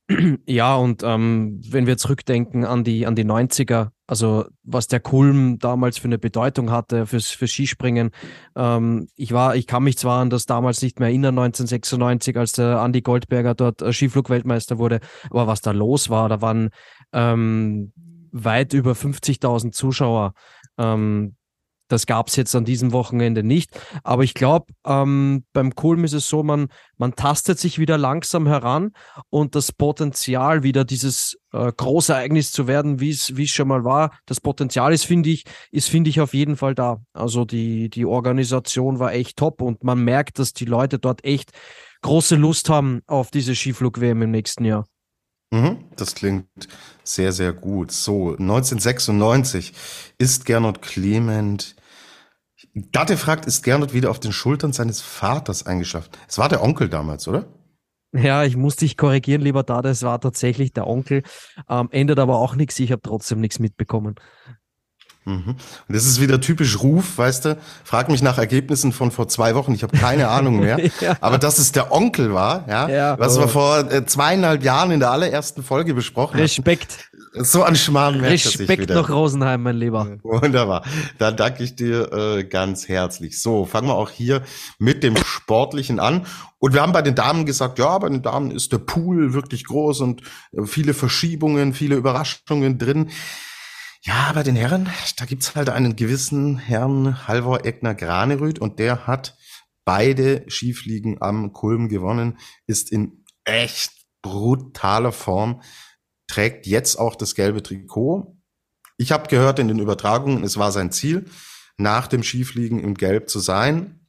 [0.48, 5.60] Ja, und ähm, wenn wir zurückdenken an die, an die 90er, also was der Kulm
[5.60, 8.10] damals für eine Bedeutung hatte fürs, fürs Skispringen.
[8.56, 12.54] Ähm, ich war, ich kann mich zwar an das damals nicht mehr erinnern, 1996, als
[12.54, 15.00] der Andy Goldberger dort äh, Skiflugweltmeister wurde,
[15.30, 16.72] aber was da los war, da waren
[17.14, 17.94] ähm,
[18.32, 20.34] weit über 50.000 Zuschauer.
[20.80, 21.36] Ähm,
[21.90, 23.78] das gab es jetzt an diesem Wochenende nicht.
[24.04, 28.48] Aber ich glaube, ähm, beim Kulm ist es so, man, man tastet sich wieder langsam
[28.48, 28.92] heran
[29.30, 34.40] und das Potenzial, wieder dieses äh, Großereignis zu werden, wie es schon mal war, das
[34.40, 37.02] Potenzial ist, finde ich, ist, finde ich, auf jeden Fall da.
[37.12, 41.52] Also die, die Organisation war echt top und man merkt, dass die Leute dort echt
[42.02, 44.86] große Lust haben auf diese Skiflug-WM im nächsten Jahr.
[45.52, 46.48] Mhm, das klingt
[47.04, 47.92] sehr, sehr gut.
[47.92, 49.74] So, 1996
[50.20, 51.76] ist Gernot Clement
[52.74, 56.18] Date fragt, ist Gernot wieder auf den Schultern seines Vaters eingeschafft?
[56.28, 57.48] Es war der Onkel damals, oder?
[58.12, 61.22] Ja, ich muss dich korrigieren, lieber Dade, es war tatsächlich der Onkel.
[61.70, 64.16] Ähm, ändert aber auch nichts, ich habe trotzdem nichts mitbekommen.
[65.26, 65.50] Mhm.
[65.50, 67.58] Und das ist wieder typisch Ruf, weißt du?
[67.84, 70.80] Frag mich nach Ergebnissen von vor zwei Wochen, ich habe keine Ahnung mehr.
[71.02, 71.18] ja.
[71.22, 73.42] Aber dass es der Onkel war, ja, ja was oh.
[73.42, 77.10] wir vor äh, zweieinhalb Jahren in der allerersten Folge besprochen Respekt.
[77.34, 77.46] Hatten.
[77.46, 80.18] So an Schmarrn merkt Respekt noch Rosenheim, mein Lieber.
[80.24, 80.84] Wunderbar.
[81.20, 83.40] Dann danke ich dir äh, ganz herzlich.
[83.40, 84.42] So, fangen wir auch hier
[84.80, 86.26] mit dem Sportlichen an.
[86.58, 89.66] Und wir haben bei den Damen gesagt, ja, bei den Damen ist der Pool wirklich
[89.66, 93.10] groß und äh, viele Verschiebungen, viele Überraschungen drin.
[94.02, 99.08] Ja, bei den Herren, da gibt's halt einen gewissen Herrn Halvor Egner Granerüth und der
[99.08, 99.36] hat
[99.84, 103.92] beide Skifliegen am Kulm gewonnen, ist in echt
[104.22, 105.62] brutaler Form,
[106.28, 108.38] trägt jetzt auch das gelbe Trikot.
[108.96, 111.30] Ich habe gehört in den Übertragungen, es war sein Ziel,
[111.78, 114.08] nach dem Skifliegen im Gelb zu sein.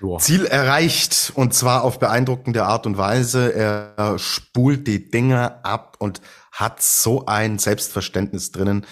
[0.00, 0.18] Boah.
[0.18, 3.54] Ziel erreicht und zwar auf beeindruckende Art und Weise.
[3.54, 6.20] Er spult die Dinger ab und
[6.54, 8.86] hat so ein Selbstverständnis drinnen.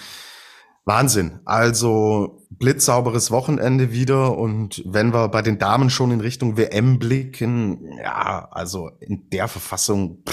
[0.84, 1.40] Wahnsinn.
[1.44, 7.98] Also blitzsauberes Wochenende wieder und wenn wir bei den Damen schon in Richtung WM blicken,
[7.98, 10.24] ja, also in der Verfassung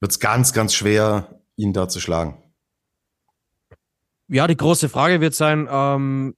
[0.00, 2.42] wird es ganz, ganz schwer, ihn da zu schlagen.
[4.26, 6.34] Ja, die große Frage wird sein, ähm,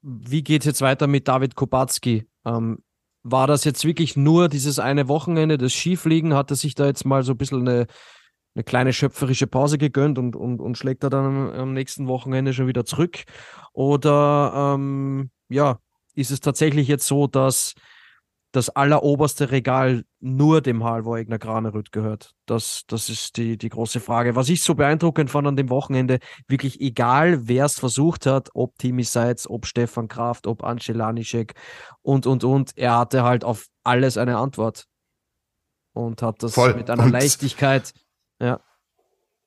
[0.00, 2.26] wie geht es jetzt weiter mit David Kubacki?
[2.46, 2.78] Ähm,
[3.22, 6.34] war das jetzt wirklich nur dieses eine Wochenende, das Skifliegen?
[6.34, 7.86] Hat er sich da jetzt mal so ein bisschen eine,
[8.58, 12.66] eine kleine schöpferische Pause gegönnt und, und, und schlägt er dann am, nächsten Wochenende schon
[12.66, 13.22] wieder zurück?
[13.72, 15.78] Oder ähm, ja,
[16.16, 17.74] ist es tatsächlich jetzt so, dass
[18.50, 22.32] das alleroberste Regal nur dem Halvor Egner Granerüt gehört?
[22.46, 24.34] Das, das ist die, die große Frage.
[24.34, 28.76] Was ich so beeindruckend fand an dem Wochenende, wirklich egal, wer es versucht hat, ob
[28.78, 31.54] Timi Seitz, ob Stefan Kraft, ob Ance Lanischek
[32.02, 34.86] und, und, und, er hatte halt auf alles eine Antwort
[35.92, 36.74] und hat das Voll.
[36.74, 37.92] mit einer und Leichtigkeit,
[38.40, 38.60] ja.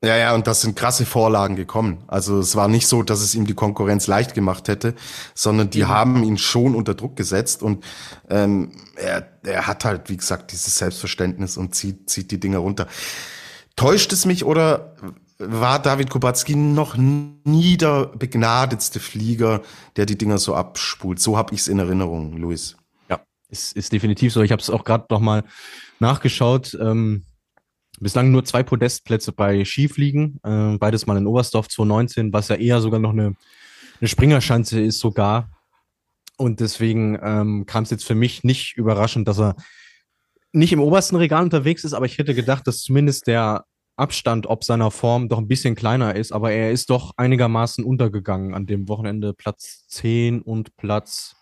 [0.03, 2.03] Ja, ja, und das sind krasse Vorlagen gekommen.
[2.07, 4.95] Also es war nicht so, dass es ihm die Konkurrenz leicht gemacht hätte,
[5.35, 5.89] sondern die mhm.
[5.89, 7.83] haben ihn schon unter Druck gesetzt und
[8.27, 12.87] ähm, er, er hat halt, wie gesagt, dieses Selbstverständnis und zieht, zieht die Dinger runter.
[13.75, 14.95] Täuscht es mich oder
[15.37, 19.61] war David Kubacki noch nie der begnadetste Flieger,
[19.97, 21.19] der die Dinger so abspult?
[21.19, 22.75] So habe ich es in Erinnerung, Luis.
[23.07, 24.41] Ja, ist, ist definitiv so.
[24.41, 25.43] Ich habe es auch gerade noch mal
[25.99, 26.75] nachgeschaut.
[26.81, 27.23] Ähm
[27.99, 32.81] Bislang nur zwei Podestplätze bei Skifliegen, äh, beides mal in Oberstdorf 2019, was ja eher
[32.81, 33.35] sogar noch eine,
[33.99, 35.49] eine Springerschanze ist sogar.
[36.37, 39.55] Und deswegen ähm, kam es jetzt für mich nicht überraschend, dass er
[40.53, 43.65] nicht im obersten Regal unterwegs ist, aber ich hätte gedacht, dass zumindest der
[43.95, 48.55] Abstand ob seiner Form doch ein bisschen kleiner ist, aber er ist doch einigermaßen untergegangen
[48.55, 51.35] an dem Wochenende Platz 10 und Platz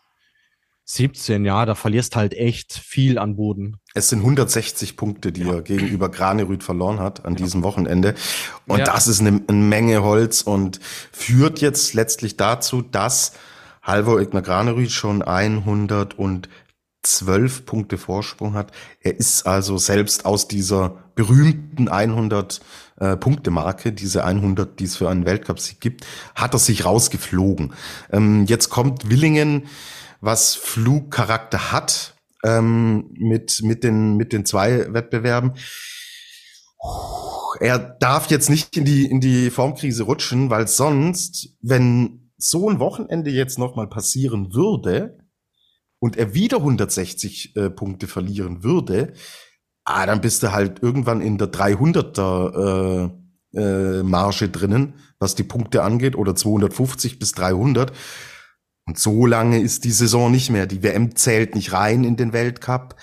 [0.92, 3.78] 17, ja, da verlierst halt echt viel an Boden.
[3.94, 5.54] Es sind 160 Punkte, die ja.
[5.54, 7.44] er gegenüber Granerüth verloren hat an ja.
[7.44, 8.16] diesem Wochenende.
[8.66, 8.86] Und ja.
[8.86, 10.80] das ist eine, eine, Menge Holz und
[11.12, 13.34] führt jetzt letztlich dazu, dass
[13.84, 16.48] Halvor Egner Granerüth schon 112
[17.68, 18.72] Punkte Vorsprung hat.
[19.00, 22.62] Er ist also selbst aus dieser berühmten 100
[23.00, 27.74] äh, Punkte Marke, diese 100, die es für einen Weltcupsieg gibt, hat er sich rausgeflogen.
[28.12, 29.68] Ähm, jetzt kommt Willingen
[30.22, 35.54] was Flugcharakter hat ähm, mit, mit, den, mit den zwei Wettbewerben.
[37.60, 42.80] Er darf jetzt nicht in die, in die Formkrise rutschen, weil sonst, wenn so ein
[42.80, 45.18] Wochenende jetzt nochmal passieren würde
[46.00, 49.14] und er wieder 160 äh, Punkte verlieren würde,
[49.84, 53.10] ah, dann bist du halt irgendwann in der 300er
[53.54, 57.92] äh, äh, Marge drinnen, was die Punkte angeht, oder 250 bis 300.
[58.90, 60.66] Und so lange ist die Saison nicht mehr.
[60.66, 62.96] Die WM zählt nicht rein in den Weltcup.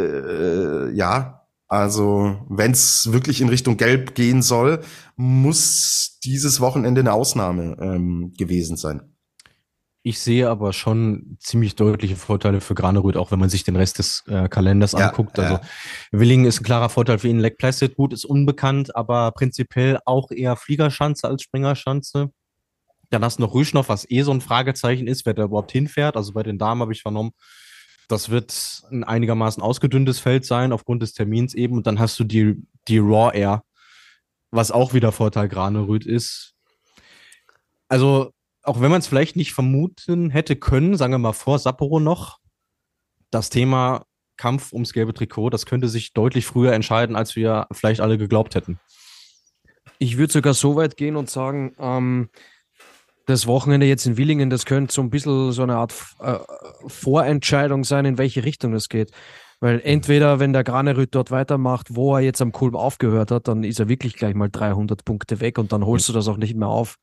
[0.00, 4.80] Äh, ja, also wenn es wirklich in Richtung Gelb gehen soll,
[5.16, 9.02] muss dieses Wochenende eine Ausnahme ähm, gewesen sein.
[10.02, 13.98] Ich sehe aber schon ziemlich deutliche Vorteile für Granerüth, auch wenn man sich den Rest
[13.98, 15.38] des äh, Kalenders ja, anguckt.
[15.38, 15.60] Also ja.
[16.10, 17.38] Willingen ist ein klarer Vorteil für ihn.
[17.38, 22.30] Lake Placid, gut, ist unbekannt, aber prinzipiell auch eher Fliegerschanze als Springerschanze.
[23.12, 26.16] Dann hast du noch Rüschnow, was eh so ein Fragezeichen ist, wer da überhaupt hinfährt.
[26.16, 27.32] Also bei den Damen habe ich vernommen,
[28.08, 31.76] das wird ein einigermaßen ausgedünntes Feld sein, aufgrund des Termins eben.
[31.76, 33.64] Und dann hast du die, die Raw Air,
[34.50, 36.54] was auch wieder Vorteil Granerüth ist.
[37.88, 38.32] Also,
[38.62, 42.38] auch wenn man es vielleicht nicht vermuten hätte können, sagen wir mal vor Sapporo noch,
[43.30, 44.06] das Thema
[44.38, 48.54] Kampf ums gelbe Trikot, das könnte sich deutlich früher entscheiden, als wir vielleicht alle geglaubt
[48.54, 48.80] hätten.
[49.98, 52.30] Ich würde sogar so weit gehen und sagen, ähm,
[53.26, 56.38] das Wochenende jetzt in Willingen, das könnte so ein bisschen so eine Art äh,
[56.86, 59.10] Vorentscheidung sein, in welche Richtung es geht.
[59.60, 63.62] Weil entweder, wenn der Granerüt dort weitermacht, wo er jetzt am Kulm aufgehört hat, dann
[63.62, 66.56] ist er wirklich gleich mal 300 Punkte weg und dann holst du das auch nicht
[66.56, 66.96] mehr auf.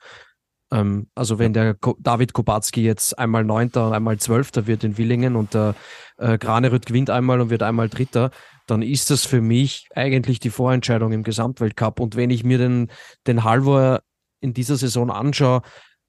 [0.72, 4.98] Ähm, also wenn der Ko David Kubacki jetzt einmal Neunter und einmal Zwölfter wird in
[4.98, 5.76] Willingen und der
[6.18, 8.32] äh, Granerüt gewinnt einmal und wird einmal Dritter,
[8.68, 12.00] dann ist das für mich eigentlich die Vorentscheidung im Gesamtweltcup.
[12.00, 12.92] Und wenn ich mir den,
[13.26, 14.02] den Halvor
[14.42, 15.62] in dieser Saison anschaue,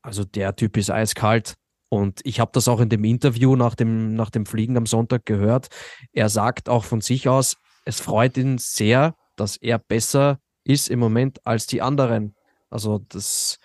[0.03, 1.55] also der Typ ist eiskalt.
[1.89, 5.27] Und ich habe das auch in dem Interview nach dem, nach dem Fliegen am Sonntag
[5.27, 5.69] gehört.
[6.13, 11.01] Er sagt auch von sich aus, es freut ihn sehr, dass er besser ist im
[11.01, 12.37] Moment als die anderen.
[12.69, 13.59] Also das,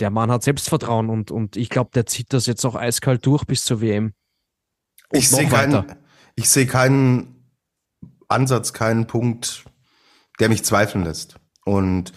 [0.00, 3.44] der Mann hat Selbstvertrauen und, und ich glaube, der zieht das jetzt auch eiskalt durch
[3.44, 4.14] bis zur WM.
[5.10, 5.84] Und ich sehe keinen,
[6.34, 7.52] ich sehe keinen
[8.28, 9.64] Ansatz, keinen Punkt,
[10.40, 11.36] der mich zweifeln lässt.
[11.64, 12.12] Und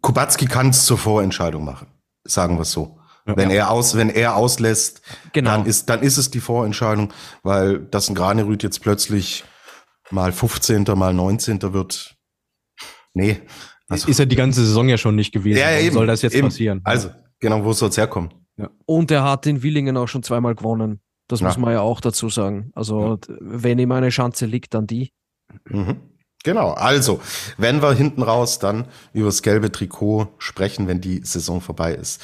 [0.00, 1.88] Kubacki kann es zur Vorentscheidung machen,
[2.26, 2.98] sagen wir es so.
[3.26, 3.36] Ja.
[3.36, 5.02] Wenn er aus, wenn er auslässt,
[5.32, 5.50] genau.
[5.50, 7.12] dann ist, dann ist es die Vorentscheidung,
[7.42, 9.44] weil das ein Granerüt jetzt plötzlich
[10.10, 10.84] mal 15.
[10.94, 11.72] mal 19.
[11.72, 12.16] wird.
[13.14, 13.40] Nee.
[13.88, 15.58] Also, ist er die ganze Saison ja schon nicht gewesen.
[15.58, 16.48] Ja, eben, soll das jetzt eben.
[16.48, 16.80] passieren?
[16.84, 17.10] Also,
[17.40, 18.30] genau, wo soll es herkommen?
[18.56, 18.70] Ja.
[18.84, 21.00] Und er hat in Willingen auch schon zweimal gewonnen.
[21.28, 21.46] Das ja.
[21.46, 22.70] muss man ja auch dazu sagen.
[22.74, 25.12] Also, wenn ihm eine Chance liegt, dann die.
[25.68, 26.00] Mhm.
[26.46, 27.20] Genau, also,
[27.58, 32.20] wenn wir hinten raus dann über das gelbe Trikot sprechen, wenn die Saison vorbei ist,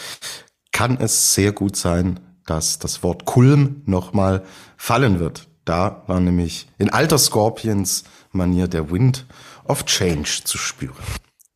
[0.71, 4.45] kann es sehr gut sein, dass das Wort Kulm nochmal
[4.77, 5.49] fallen wird.
[5.65, 9.27] Da war nämlich in alter Scorpions-Manier der Wind
[9.65, 10.95] of Change zu spüren.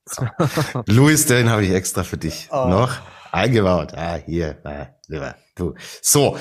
[0.05, 0.27] So.
[0.87, 2.67] Louis, den habe ich extra für dich oh.
[2.67, 2.97] noch
[3.31, 3.95] eingebaut.
[3.95, 5.75] Ah, hier, ah, du.
[6.03, 6.37] So,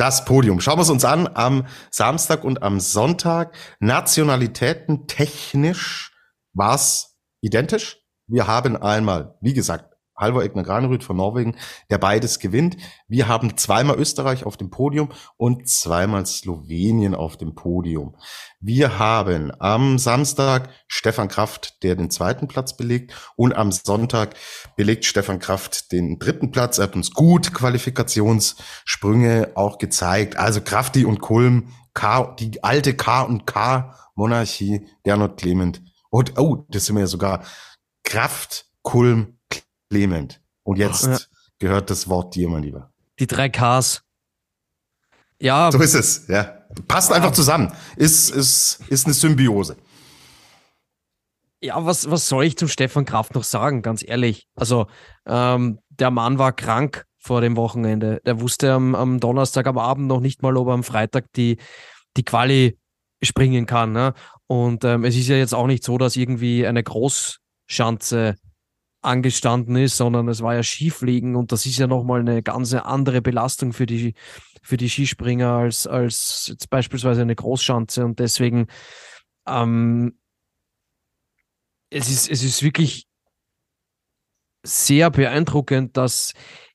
[0.00, 0.60] das Podium.
[0.60, 3.54] Schauen wir es uns an am Samstag und am Sonntag.
[3.80, 6.12] Nationalitäten technisch
[6.54, 7.98] war es identisch.
[8.26, 9.89] Wir haben einmal, wie gesagt,
[10.20, 11.56] Halvor Egner Granerüt von Norwegen,
[11.90, 12.76] der beides gewinnt.
[13.08, 18.14] Wir haben zweimal Österreich auf dem Podium und zweimal Slowenien auf dem Podium.
[18.60, 24.34] Wir haben am Samstag Stefan Kraft, der den zweiten Platz belegt und am Sonntag
[24.76, 26.78] belegt Stefan Kraft den dritten Platz.
[26.78, 30.36] Er hat uns gut Qualifikationssprünge auch gezeigt.
[30.36, 35.82] Also Krafti und Kulm, K, die alte K und K Monarchie, Gernot Clement.
[36.10, 37.44] Und, oh, das sind wir ja sogar.
[38.04, 39.38] Kraft, Kulm,
[39.90, 40.40] Clement.
[40.62, 41.18] Und jetzt ja.
[41.58, 42.92] gehört das Wort dir, mein Lieber.
[43.18, 44.02] Die drei Ks.
[45.40, 45.70] Ja.
[45.72, 46.58] So ist es, ja.
[46.86, 47.16] Passt ja.
[47.16, 47.72] einfach zusammen.
[47.96, 49.76] Ist, ist, ist eine Symbiose.
[51.62, 54.46] Ja, was, was soll ich zum Stefan Kraft noch sagen, ganz ehrlich?
[54.54, 54.86] Also,
[55.26, 58.20] ähm, der Mann war krank vor dem Wochenende.
[58.24, 61.58] Der wusste am, am Donnerstag am Abend noch nicht mal, ob er am Freitag die,
[62.16, 62.78] die Quali
[63.22, 63.92] springen kann.
[63.92, 64.14] Ne?
[64.46, 68.36] Und ähm, es ist ja jetzt auch nicht so, dass irgendwie eine Großschanze
[69.02, 73.22] angestanden ist, sondern es war ja Skifliegen und das ist ja nochmal eine ganz andere
[73.22, 74.14] Belastung für die,
[74.62, 78.04] für die Skispringer als, als jetzt beispielsweise eine Großschanze.
[78.04, 78.66] Und deswegen
[79.46, 80.18] ähm,
[81.90, 83.06] es, ist, es ist wirklich
[84.62, 86.34] sehr beeindruckend, dass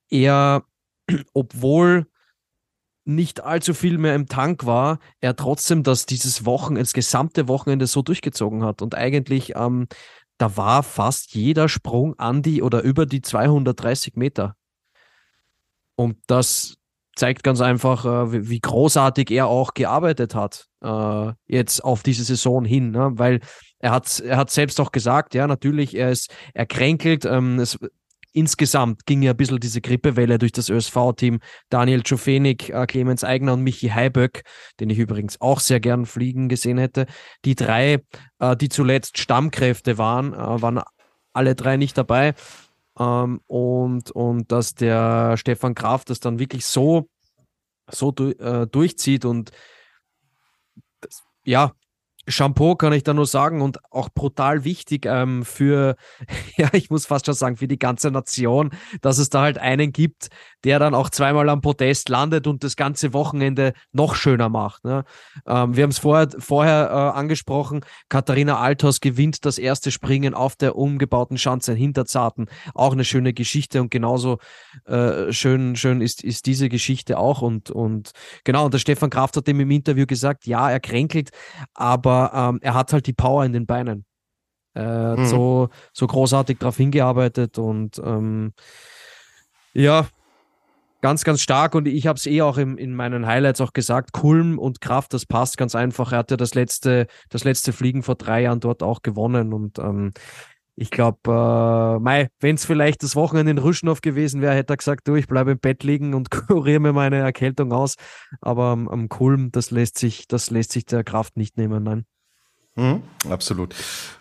[0.10, 0.66] er,
[1.34, 2.08] obwohl
[3.08, 7.86] nicht allzu viel mehr im Tank war, er trotzdem das dieses Wochenende, das gesamte Wochenende
[7.86, 8.82] so durchgezogen hat.
[8.82, 9.88] Und eigentlich ähm,
[10.38, 14.56] da war fast jeder Sprung an die oder über die 230 Meter.
[15.96, 16.76] Und das
[17.16, 22.66] zeigt ganz einfach, äh, wie großartig er auch gearbeitet hat, äh, jetzt auf diese Saison
[22.66, 23.12] hin, ne?
[23.14, 23.40] weil
[23.80, 27.80] er hat, er hat selbst auch gesagt, ja, natürlich, er ist, er kränkelt, ähm, es,
[28.36, 31.40] insgesamt ging ja ein bisschen diese Grippewelle durch das ÖSV-Team.
[31.70, 34.44] Daniel Czofenik, äh, Clemens Eigner und Michi Heiböck,
[34.80, 37.06] den ich übrigens auch sehr gern fliegen gesehen hätte.
[37.46, 38.04] Die drei,
[38.40, 40.82] äh, die zuletzt Stammkräfte waren, äh, waren
[41.34, 42.34] alle drei nicht dabei.
[43.00, 47.08] Ähm, und, und dass der Stefan Graf das dann wirklich so,
[47.90, 49.52] so du, äh, durchzieht und
[51.00, 51.72] das, ja,
[52.28, 55.96] Shampoo kann ich da nur sagen und auch brutal wichtig ähm, für,
[56.58, 58.72] ja, ich muss fast schon sagen, für die ganze Nation,
[59.02, 60.30] dass es da halt einen gibt,
[60.64, 64.84] der dann auch zweimal am Podest landet und das ganze Wochenende noch schöner macht.
[64.84, 65.04] Ne?
[65.46, 70.56] Ähm, wir haben es vorher, vorher äh, angesprochen, Katharina Althaus gewinnt das erste Springen auf
[70.56, 72.48] der umgebauten Schanze in Hinterzarten.
[72.74, 74.40] Auch eine schöne Geschichte und genauso
[74.86, 77.42] äh, schön, schön ist, ist diese Geschichte auch.
[77.42, 78.12] Und, und
[78.44, 81.30] genau, und der Stefan Kraft hat dem im Interview gesagt, ja, er kränkelt,
[81.74, 84.06] aber aber ähm, er hat halt die Power in den Beinen.
[84.76, 85.26] Äh, mhm.
[85.26, 88.52] so, so großartig darauf hingearbeitet und ähm,
[89.74, 90.06] ja,
[91.02, 91.76] ganz, ganz stark.
[91.76, 95.14] Und ich habe es eh auch im, in meinen Highlights auch gesagt, Kulm und Kraft,
[95.14, 96.12] das passt ganz einfach.
[96.12, 100.12] Er hatte das letzte, das letzte Fliegen vor drei Jahren dort auch gewonnen und ähm,
[100.76, 105.08] ich glaube, äh, wenn es vielleicht das Wochenende in Rüschenhof gewesen wäre, hätte er gesagt,
[105.08, 107.96] du, ich bleibe im Bett liegen und kuriere mir meine Erkältung aus.
[108.42, 112.06] Aber am, am Kulm, das lässt sich, das lässt sich der Kraft nicht nehmen, nein.
[112.76, 113.74] Mhm, absolut.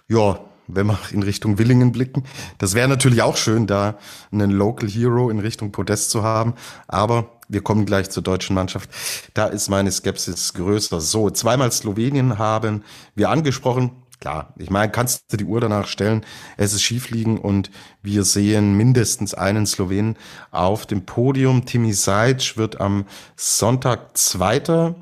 [0.08, 2.24] Ja, wenn wir in Richtung Willingen blicken,
[2.58, 3.98] das wäre natürlich auch schön, da
[4.30, 6.54] einen Local Hero in Richtung Podest zu haben.
[6.86, 8.88] Aber wir kommen gleich zur deutschen Mannschaft.
[9.34, 11.00] Da ist meine Skepsis größer.
[11.00, 12.84] So, zweimal Slowenien haben
[13.14, 13.90] wir angesprochen.
[14.24, 16.24] Klar, ich meine, kannst du die Uhr danach stellen,
[16.56, 17.70] es ist Schiefliegen und
[18.00, 20.16] wir sehen mindestens einen Slowenen
[20.50, 21.66] auf dem Podium.
[21.66, 23.04] Timi Seitsch wird am
[23.36, 24.94] Sonntag Zweiter,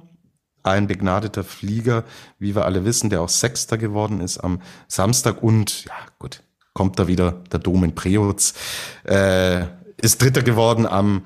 [0.64, 2.02] ein begnadeter Flieger,
[2.40, 6.42] wie wir alle wissen, der auch Sechster geworden ist am Samstag und ja gut,
[6.72, 8.54] kommt da wieder der Domen Preutz.
[9.04, 9.66] Äh,
[9.98, 11.22] ist Dritter geworden am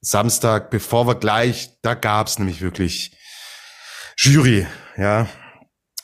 [0.00, 3.10] Samstag, bevor wir gleich, da gab's nämlich wirklich
[4.16, 5.26] Jury, ja.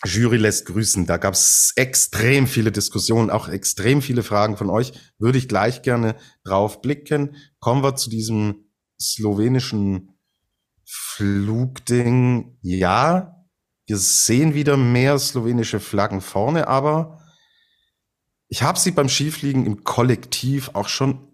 [0.04, 1.06] Jury lässt grüßen.
[1.06, 4.92] Da gab's extrem viele Diskussionen, auch extrem viele Fragen von euch.
[5.18, 7.36] Würde ich gleich gerne drauf blicken.
[7.58, 8.70] Kommen wir zu diesem
[9.00, 10.18] slowenischen
[10.86, 12.56] Flugding.
[12.62, 13.44] Ja,
[13.86, 17.20] wir sehen wieder mehr slowenische Flaggen vorne, aber
[18.48, 21.28] ich habe sie beim Skifliegen im Kollektiv auch schon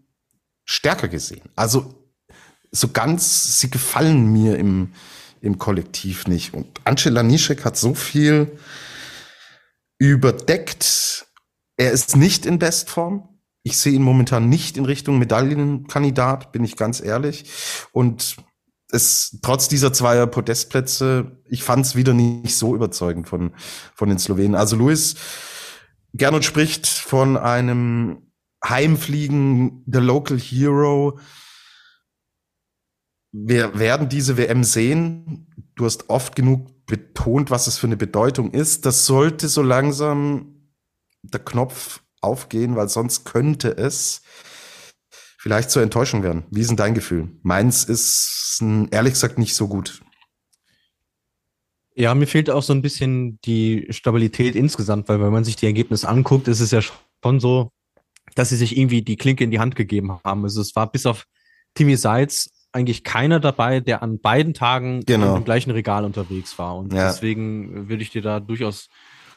[0.64, 1.48] stärker gesehen.
[1.54, 1.94] Also
[2.70, 4.92] so ganz, sie gefallen mir im,
[5.40, 6.54] im Kollektiv nicht.
[6.54, 8.58] Und Angela Nischek hat so viel
[9.98, 11.26] überdeckt.
[11.76, 13.28] Er ist nicht in Bestform.
[13.62, 17.50] Ich sehe ihn momentan nicht in Richtung Medaillenkandidat, bin ich ganz ehrlich.
[17.92, 18.36] Und
[18.90, 23.52] es, trotz dieser zweier Podestplätze, ich fand es wieder nicht so überzeugend von,
[23.94, 24.54] von den Slowenen.
[24.54, 25.16] Also Luis,
[26.12, 28.30] Gernot spricht von einem
[28.64, 31.18] Heimfliegen, the local hero.
[33.38, 35.46] Wir werden diese WM sehen.
[35.74, 38.86] Du hast oft genug betont, was es für eine Bedeutung ist.
[38.86, 40.70] Das sollte so langsam
[41.22, 44.22] der Knopf aufgehen, weil sonst könnte es
[45.36, 46.44] vielleicht zur Enttäuschung werden.
[46.50, 47.28] Wie ist denn dein Gefühl?
[47.42, 50.00] Meins ist ehrlich gesagt nicht so gut.
[51.94, 55.66] Ja, mir fehlt auch so ein bisschen die Stabilität insgesamt, weil wenn man sich die
[55.66, 57.70] Ergebnisse anguckt, ist es ja schon so,
[58.34, 60.44] dass sie sich irgendwie die Klinke in die Hand gegeben haben.
[60.44, 61.26] Also es war bis auf
[61.74, 65.36] Timmy Seitz eigentlich keiner dabei, der an beiden Tagen genau.
[65.36, 66.76] im gleichen Regal unterwegs war.
[66.76, 67.08] Und ja.
[67.08, 68.88] deswegen würde ich dir da durchaus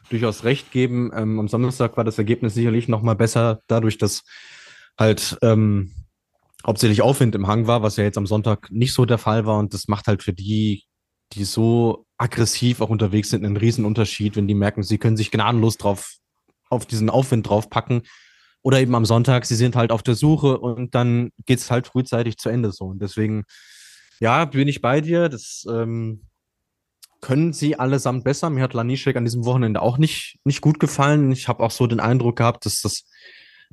[0.09, 1.11] durchaus recht geben.
[1.15, 4.23] Ähm, am Samstag war das Ergebnis sicherlich noch mal besser, dadurch, dass
[4.97, 5.91] halt ähm,
[6.65, 9.59] hauptsächlich Aufwind im Hang war, was ja jetzt am Sonntag nicht so der Fall war.
[9.59, 10.83] Und das macht halt für die,
[11.33, 15.31] die so aggressiv auch unterwegs sind, einen riesen Unterschied, wenn die merken, sie können sich
[15.31, 16.15] gnadenlos drauf,
[16.69, 18.01] auf diesen Aufwind draufpacken.
[18.61, 22.37] Oder eben am Sonntag, sie sind halt auf der Suche und dann geht's halt frühzeitig
[22.37, 22.85] zu Ende so.
[22.85, 23.45] Und deswegen,
[24.19, 25.29] ja, bin ich bei dir.
[25.29, 26.23] Das ähm,
[27.21, 28.49] können sie allesamt besser.
[28.49, 31.31] Mir hat Lanischek an diesem Wochenende auch nicht, nicht gut gefallen.
[31.31, 33.05] Ich habe auch so den Eindruck gehabt, dass das,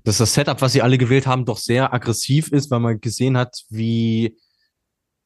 [0.04, 3.36] dass das Setup, was sie alle gewählt haben, doch sehr aggressiv ist, weil man gesehen
[3.36, 4.36] hat, wie,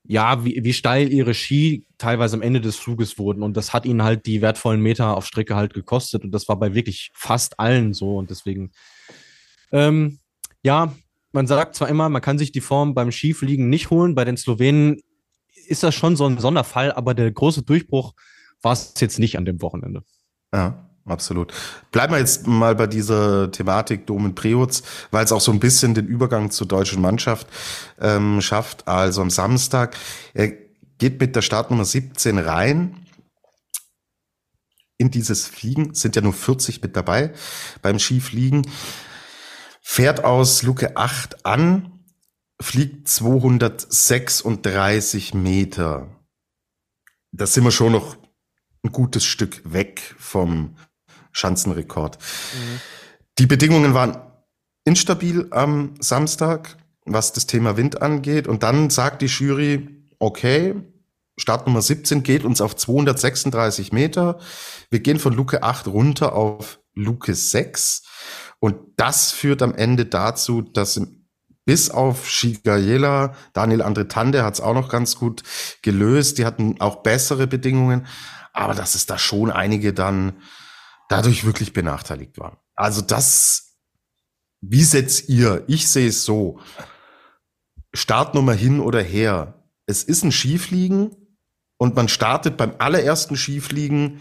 [0.04, 3.42] ja, wie, wie steil ihre Ski teilweise am Ende des Fluges wurden.
[3.42, 6.24] Und das hat ihnen halt die wertvollen Meter auf Strecke halt gekostet.
[6.24, 8.16] Und das war bei wirklich fast allen so.
[8.16, 8.72] Und deswegen,
[9.72, 10.18] ähm,
[10.62, 10.92] ja,
[11.32, 14.14] man sagt zwar immer, man kann sich die Form beim Skifliegen nicht holen.
[14.14, 15.00] Bei den Slowenen
[15.66, 18.14] ist das schon so ein Sonderfall, aber der große Durchbruch
[18.62, 20.02] war es jetzt nicht an dem Wochenende.
[20.52, 20.86] Ja.
[21.06, 21.52] Absolut.
[21.92, 25.94] Bleiben wir jetzt mal bei dieser Thematik Domen Preutz, weil es auch so ein bisschen
[25.94, 27.46] den Übergang zur deutschen Mannschaft
[28.00, 28.86] ähm, schafft.
[28.86, 29.96] Also am Samstag,
[30.34, 30.52] er
[30.98, 33.06] geht mit der Startnummer 17 rein
[34.98, 37.32] in dieses Fliegen, sind ja nur 40 mit dabei
[37.80, 38.66] beim Skifliegen,
[39.90, 42.04] fährt aus Luke 8 an,
[42.62, 46.06] fliegt 236 Meter.
[47.32, 48.16] Da sind wir schon noch
[48.84, 50.76] ein gutes Stück weg vom
[51.32, 52.18] Schanzenrekord.
[52.18, 52.80] Mhm.
[53.40, 54.18] Die Bedingungen waren
[54.84, 58.46] instabil am Samstag, was das Thema Wind angeht.
[58.46, 59.88] Und dann sagt die Jury,
[60.20, 60.76] okay,
[61.36, 64.38] Startnummer 17 geht uns auf 236 Meter.
[64.88, 68.02] Wir gehen von Luke 8 runter auf Luke 6.
[68.58, 71.00] Und das führt am Ende dazu, dass
[71.64, 75.42] bis auf Shigayela, Daniel Andretande hat es auch noch ganz gut
[75.82, 76.38] gelöst.
[76.38, 78.06] Die hatten auch bessere Bedingungen,
[78.52, 80.40] aber dass es da schon einige dann
[81.08, 82.56] dadurch wirklich benachteiligt waren.
[82.74, 83.76] Also das,
[84.60, 85.64] wie setzt ihr?
[85.68, 86.60] Ich sehe es so.
[87.92, 89.64] Startnummer hin oder her.
[89.86, 91.14] Es ist ein Skifliegen
[91.76, 94.20] und man startet beim allerersten Skifliegen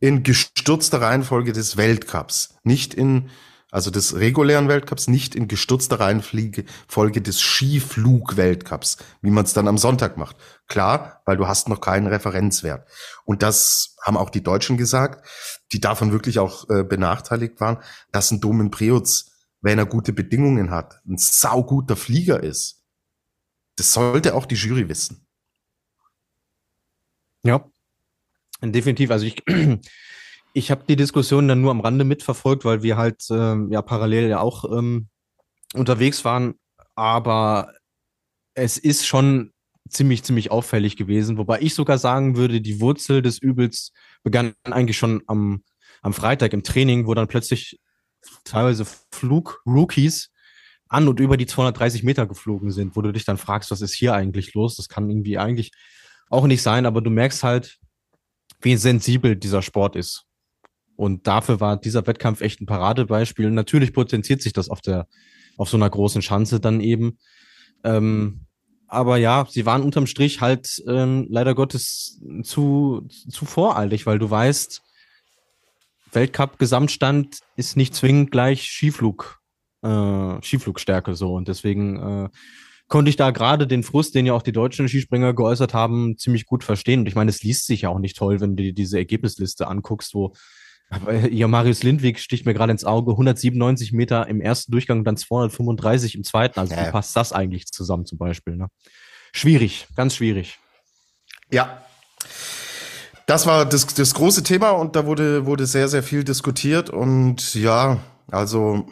[0.00, 3.30] in gestürzter Reihenfolge des Weltcups, nicht in
[3.70, 9.76] also des regulären Weltcups, nicht in gestürzter Reihenfolge des Skiflug-Weltcups, wie man es dann am
[9.76, 10.36] Sonntag macht.
[10.68, 12.88] Klar, weil du hast noch keinen Referenzwert.
[13.24, 15.26] Und das haben auch die Deutschen gesagt,
[15.72, 17.78] die davon wirklich auch äh, benachteiligt waren,
[18.10, 22.82] dass ein Domen Preutz, wenn er gute Bedingungen hat, ein sauguter Flieger ist.
[23.76, 25.26] Das sollte auch die Jury wissen.
[27.44, 27.70] Ja,
[28.62, 29.10] definitiv.
[29.10, 29.42] Also ich
[30.52, 34.28] ich habe die Diskussion dann nur am Rande mitverfolgt, weil wir halt ähm, ja parallel
[34.28, 35.08] ja auch ähm,
[35.74, 36.54] unterwegs waren.
[36.94, 37.72] Aber
[38.54, 39.52] es ist schon
[39.88, 41.38] ziemlich, ziemlich auffällig gewesen.
[41.38, 43.92] Wobei ich sogar sagen würde, die Wurzel des Übels
[44.22, 45.62] begann eigentlich schon am,
[46.02, 47.78] am Freitag im Training, wo dann plötzlich
[48.44, 50.30] teilweise Flug-Rookies
[50.88, 53.94] an und über die 230 Meter geflogen sind, wo du dich dann fragst, was ist
[53.94, 54.76] hier eigentlich los?
[54.76, 55.70] Das kann irgendwie eigentlich
[56.30, 57.78] auch nicht sein, aber du merkst halt,
[58.60, 60.24] wie sensibel dieser Sport ist.
[60.96, 63.50] Und dafür war dieser Wettkampf echt ein Paradebeispiel.
[63.50, 65.06] Natürlich potenziert sich das auf der,
[65.56, 67.18] auf so einer großen Schanze dann eben.
[67.84, 68.46] Ähm,
[68.88, 74.28] aber ja, sie waren unterm Strich halt ähm, leider Gottes zu, zu voreilig, weil du
[74.28, 74.82] weißt,
[76.12, 79.40] Weltcup-Gesamtstand ist nicht zwingend gleich Skiflug,
[79.82, 81.34] äh, Skiflugstärke so.
[81.34, 82.28] Und deswegen äh,
[82.88, 86.46] konnte ich da gerade den Frust, den ja auch die deutschen Skispringer geäußert haben, ziemlich
[86.46, 87.00] gut verstehen.
[87.00, 89.68] Und ich meine, es liest sich ja auch nicht toll, wenn du dir diese Ergebnisliste
[89.68, 90.32] anguckst, wo
[91.30, 95.18] ja, Marius Lindwig sticht mir gerade ins Auge, 197 Meter im ersten Durchgang und dann
[95.18, 96.58] 235 im zweiten.
[96.58, 96.86] Also ja.
[96.86, 98.56] wie passt das eigentlich zusammen zum Beispiel?
[98.56, 98.68] Ne?
[99.32, 100.58] Schwierig, ganz schwierig.
[101.52, 101.82] Ja,
[103.26, 107.54] das war das, das große Thema und da wurde, wurde sehr, sehr viel diskutiert und
[107.54, 107.98] ja,
[108.30, 108.86] also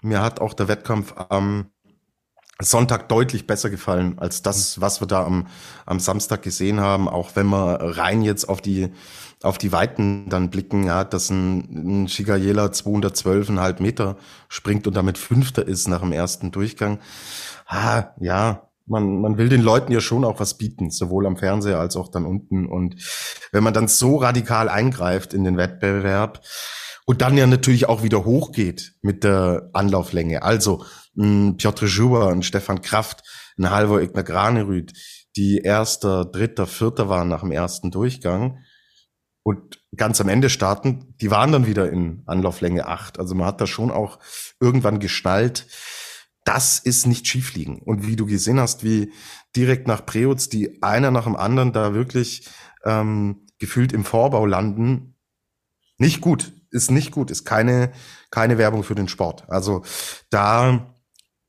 [0.00, 1.71] mir hat auch der Wettkampf am
[2.60, 5.46] Sonntag deutlich besser gefallen als das, was wir da am,
[5.86, 8.90] am Samstag gesehen haben, auch wenn wir rein jetzt auf die,
[9.42, 14.16] auf die Weiten dann blicken, ja, dass ein, ein Shigayela 212,5 Meter
[14.48, 17.00] springt und damit Fünfter ist nach dem ersten Durchgang.
[17.66, 21.80] Ah, ja, man, man will den Leuten ja schon auch was bieten, sowohl am Fernseher
[21.80, 22.66] als auch dann unten.
[22.66, 22.96] Und
[23.50, 26.42] wenn man dann so radikal eingreift in den Wettbewerb
[27.04, 30.84] und dann ja natürlich auch wieder hochgeht mit der Anlauflänge, also
[31.16, 33.22] ein Piotr Juba, ein Stefan Kraft,
[33.58, 34.92] ein Halvor Ignar Granerüt,
[35.36, 38.58] die erster, dritter, vierter waren nach dem ersten Durchgang
[39.42, 43.18] und ganz am Ende starten, die waren dann wieder in Anlauflänge acht.
[43.18, 44.18] Also man hat da schon auch
[44.60, 45.66] irgendwann geschnallt,
[46.44, 47.80] das ist nicht Schiefliegen.
[47.82, 49.12] Und wie du gesehen hast, wie
[49.54, 52.48] direkt nach Preutz die einer nach dem anderen da wirklich
[52.84, 55.16] ähm, gefühlt im Vorbau landen,
[55.98, 57.92] nicht gut, ist nicht gut, ist keine,
[58.30, 59.44] keine Werbung für den Sport.
[59.48, 59.82] Also
[60.30, 60.92] da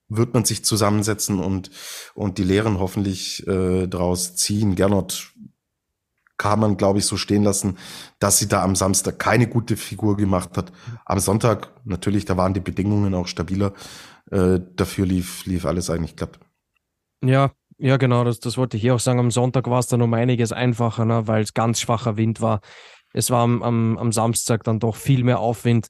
[0.09, 1.71] wird man sich zusammensetzen und,
[2.13, 4.76] und die Lehren hoffentlich äh, draus ziehen.
[4.76, 5.34] Gernot
[6.38, 7.78] kann man, glaube ich, so stehen lassen,
[8.19, 10.71] dass sie da am Samstag keine gute Figur gemacht hat.
[11.05, 13.74] Am Sonntag, natürlich, da waren die Bedingungen auch stabiler.
[14.30, 16.39] Äh, dafür lief, lief alles eigentlich glatt.
[17.24, 19.19] Ja, ja, genau, das, das wollte ich hier auch sagen.
[19.19, 22.61] Am Sonntag war es dann um einiges einfacher, ne, weil es ganz schwacher Wind war.
[23.14, 25.88] Es war am, am, am Samstag dann doch viel mehr Aufwind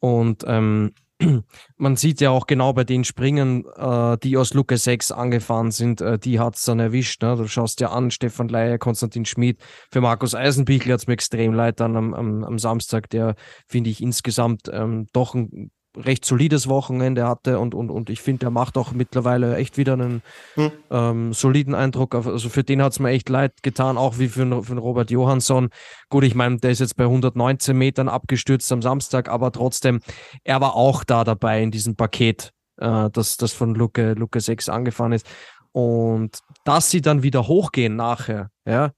[0.00, 0.92] und ähm,
[1.76, 6.00] man sieht ja auch genau bei den Springen, äh, die aus Luke 6 angefahren sind,
[6.00, 7.22] äh, die hat es dann erwischt.
[7.22, 7.36] Ne?
[7.36, 9.60] Du schaust dir an, Stefan Leier, Konstantin Schmid.
[9.90, 13.34] Für Markus Eisenbichel hat es mir extrem leid dann am, am, am Samstag, der,
[13.68, 18.46] finde ich, insgesamt ähm, doch ein recht solides Wochenende hatte und, und, und ich finde,
[18.46, 20.22] er macht auch mittlerweile echt wieder einen
[20.54, 20.72] hm.
[20.90, 22.14] ähm, soliden Eindruck.
[22.14, 25.68] Also für den hat es mir echt leid getan, auch wie für, für Robert Johansson.
[26.08, 30.00] Gut, ich meine, der ist jetzt bei 119 Metern abgestürzt am Samstag, aber trotzdem,
[30.44, 34.68] er war auch da dabei in diesem Paket, äh, das, das von Luke, Luke 6
[34.70, 35.26] angefahren ist.
[35.72, 38.92] Und dass sie dann wieder hochgehen nachher, ja,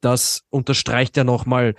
[0.00, 1.74] das unterstreicht ja nochmal,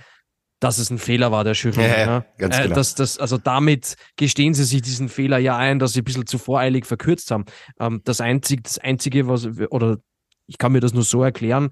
[0.59, 1.81] dass es ein Fehler war, der Jury.
[1.81, 2.75] Ja, ja, ganz äh, genau.
[2.75, 6.25] das, das, also damit gestehen sie sich diesen Fehler ja ein, dass sie ein bisschen
[6.25, 7.45] zu voreilig verkürzt haben.
[7.79, 9.97] Ähm, das, einzig, das Einzige, was, oder
[10.47, 11.69] ich kann mir das nur so erklären,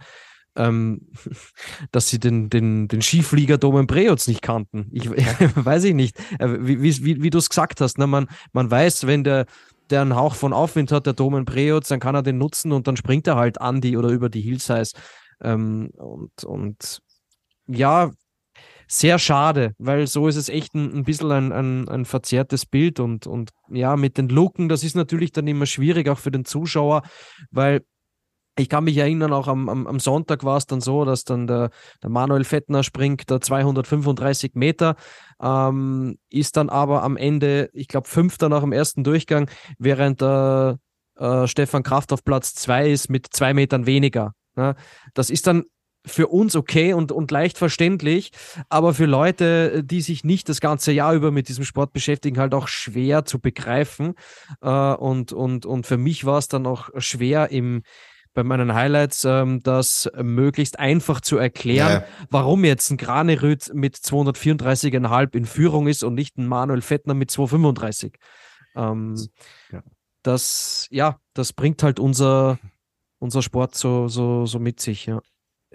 [0.56, 1.10] ähm,
[1.92, 4.90] dass sie den, den, den Skiflieger Domen Preutz nicht kannten.
[4.92, 6.20] Ich weiß ich nicht.
[6.40, 8.06] Äh, wie, wie, wie du es gesagt hast, ne?
[8.06, 9.46] man, man weiß, wenn der,
[9.90, 12.88] der einen Hauch von Aufwind hat, der Domen Preutz, dann kann er den nutzen und
[12.88, 14.94] dann springt er halt an die oder über die Hillsize.
[15.42, 17.02] Ähm, und, und
[17.68, 18.12] ja,
[18.88, 23.00] sehr schade, weil so ist es echt ein, ein bisschen ein, ein, ein verzerrtes Bild
[23.00, 26.46] und, und ja, mit den Looken, das ist natürlich dann immer schwierig, auch für den
[26.46, 27.04] Zuschauer,
[27.52, 27.82] weil
[28.58, 31.46] ich kann mich erinnern, auch am, am, am Sonntag war es dann so, dass dann
[31.48, 31.72] der,
[32.02, 34.96] der Manuel Fettner springt da 235 Meter,
[35.42, 40.80] ähm, ist dann aber am Ende, ich glaube, Fünfter nach dem ersten Durchgang, während der
[41.18, 44.34] äh, Stefan Kraft auf Platz zwei ist mit zwei Metern weniger.
[44.56, 44.76] Ne?
[45.14, 45.64] Das ist dann
[46.06, 48.32] für uns okay und, und leicht verständlich,
[48.70, 52.54] aber für Leute, die sich nicht das ganze Jahr über mit diesem Sport beschäftigen, halt
[52.54, 54.14] auch schwer zu begreifen.
[54.62, 57.84] Äh, und, und, und für mich war es dann auch schwer im,
[58.34, 62.26] bei meinen Highlights, ähm, das möglichst einfach zu erklären, ja.
[62.30, 67.32] warum jetzt ein Granerüt mit 234,5 in Führung ist und nicht ein Manuel Fettner mit
[67.32, 68.18] 235.
[68.76, 69.16] Ähm,
[69.72, 69.82] ja.
[70.22, 72.60] Das, ja, das bringt halt unser,
[73.20, 75.22] unser Sport so, so, so mit sich, ja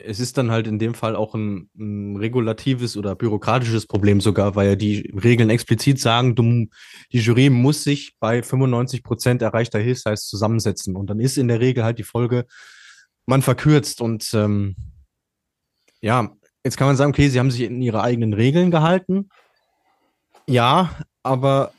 [0.05, 4.55] es ist dann halt in dem Fall auch ein, ein, regulatives oder bürokratisches Problem sogar,
[4.55, 6.67] weil ja die Regeln explizit sagen, du,
[7.13, 10.97] die Jury muss sich bei 95 Prozent erreichter Hilfsize zusammensetzen.
[10.97, 12.47] Und dann ist in der Regel halt die Folge,
[13.27, 14.01] man verkürzt.
[14.01, 14.77] Und ähm,
[16.01, 16.31] ja,
[16.65, 19.29] jetzt kann man sagen, okay, sie haben sich in ihre eigenen Regeln gehalten.
[20.47, 20.91] Ja,
[21.23, 21.73] aber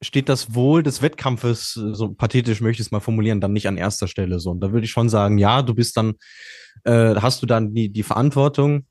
[0.00, 3.76] steht das Wohl des Wettkampfes, so pathetisch möchte ich es mal formulieren, dann nicht an
[3.76, 4.50] erster Stelle so.
[4.50, 6.14] Und da würde ich schon sagen, ja, du bist dann
[6.84, 8.86] äh, hast du dann die, die Verantwortung,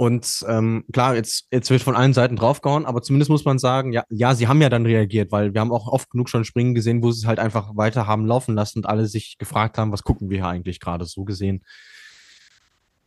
[0.00, 3.92] Und ähm, klar, jetzt, jetzt wird von allen Seiten draufgehauen, aber zumindest muss man sagen,
[3.92, 6.76] ja, ja, sie haben ja dann reagiert, weil wir haben auch oft genug schon Springen
[6.76, 9.90] gesehen, wo sie es halt einfach weiter haben laufen lassen und alle sich gefragt haben,
[9.90, 11.64] was gucken wir hier eigentlich gerade so gesehen.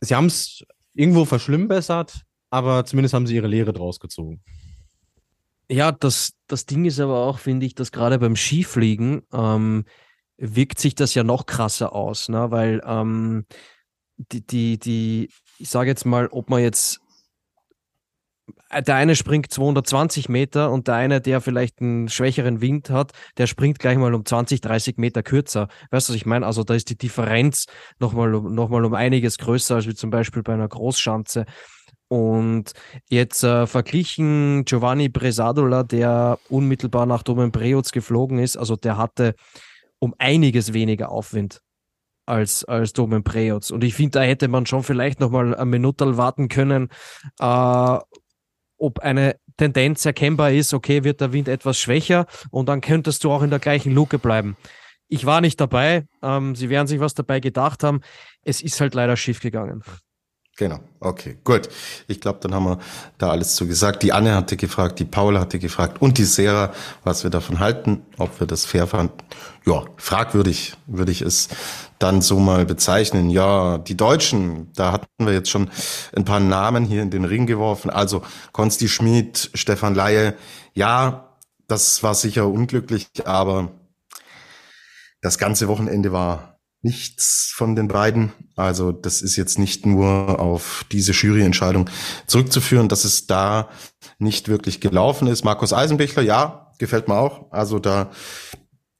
[0.02, 4.42] Sie haben es irgendwo verschlimmbessert, aber zumindest haben sie ihre Lehre draus gezogen.
[5.70, 9.86] Ja, das, das Ding ist aber auch, finde ich, dass gerade beim Skifliegen ähm,
[10.36, 12.50] wirkt sich das ja noch krasser aus, ne?
[12.50, 13.46] weil ähm,
[14.16, 17.00] die, die, die, ich sage jetzt mal, ob man jetzt
[18.68, 23.12] äh, der eine springt 220 Meter und der eine, der vielleicht einen schwächeren Wind hat,
[23.38, 25.68] der springt gleich mal um 20, 30 Meter kürzer.
[25.90, 26.44] Weißt du, was ich meine?
[26.44, 27.64] Also da ist die Differenz
[27.98, 31.46] nochmal noch mal um einiges größer als wie zum Beispiel bei einer Großschanze.
[32.12, 32.72] Und
[33.08, 39.34] jetzt äh, verglichen Giovanni Bresadola, der unmittelbar nach Domen Preoz geflogen ist, also der hatte
[39.98, 41.62] um einiges weniger Aufwind
[42.26, 43.70] als, als Domen Preoz.
[43.70, 46.90] Und ich finde, da hätte man schon vielleicht nochmal eine Minute warten können,
[47.40, 47.98] äh,
[48.76, 53.32] ob eine Tendenz erkennbar ist, okay, wird der Wind etwas schwächer und dann könntest du
[53.32, 54.58] auch in der gleichen Luke bleiben.
[55.08, 58.02] Ich war nicht dabei, ähm, sie werden sich was dabei gedacht haben.
[58.42, 59.82] Es ist halt leider schief gegangen.
[60.58, 61.70] Genau, okay, gut.
[62.08, 62.78] Ich glaube, dann haben wir
[63.16, 64.02] da alles zu gesagt.
[64.02, 66.72] Die Anne hatte gefragt, die Paula hatte gefragt und die Sarah,
[67.04, 69.14] was wir davon halten, ob wir das fair fanden.
[69.64, 71.48] Ja, fragwürdig würde ich es
[71.98, 73.30] dann so mal bezeichnen.
[73.30, 75.70] Ja, die Deutschen, da hatten wir jetzt schon
[76.14, 77.88] ein paar Namen hier in den Ring geworfen.
[77.88, 78.22] Also
[78.52, 80.34] Konsti Schmid, Stefan Laie.
[80.74, 83.70] Ja, das war sicher unglücklich, aber
[85.22, 86.51] das ganze Wochenende war
[86.82, 88.32] nichts von den beiden.
[88.56, 91.88] Also das ist jetzt nicht nur auf diese Juryentscheidung
[92.26, 93.70] zurückzuführen, dass es da
[94.18, 95.44] nicht wirklich gelaufen ist.
[95.44, 97.50] Markus Eisenbichler, ja, gefällt mir auch.
[97.52, 98.10] Also da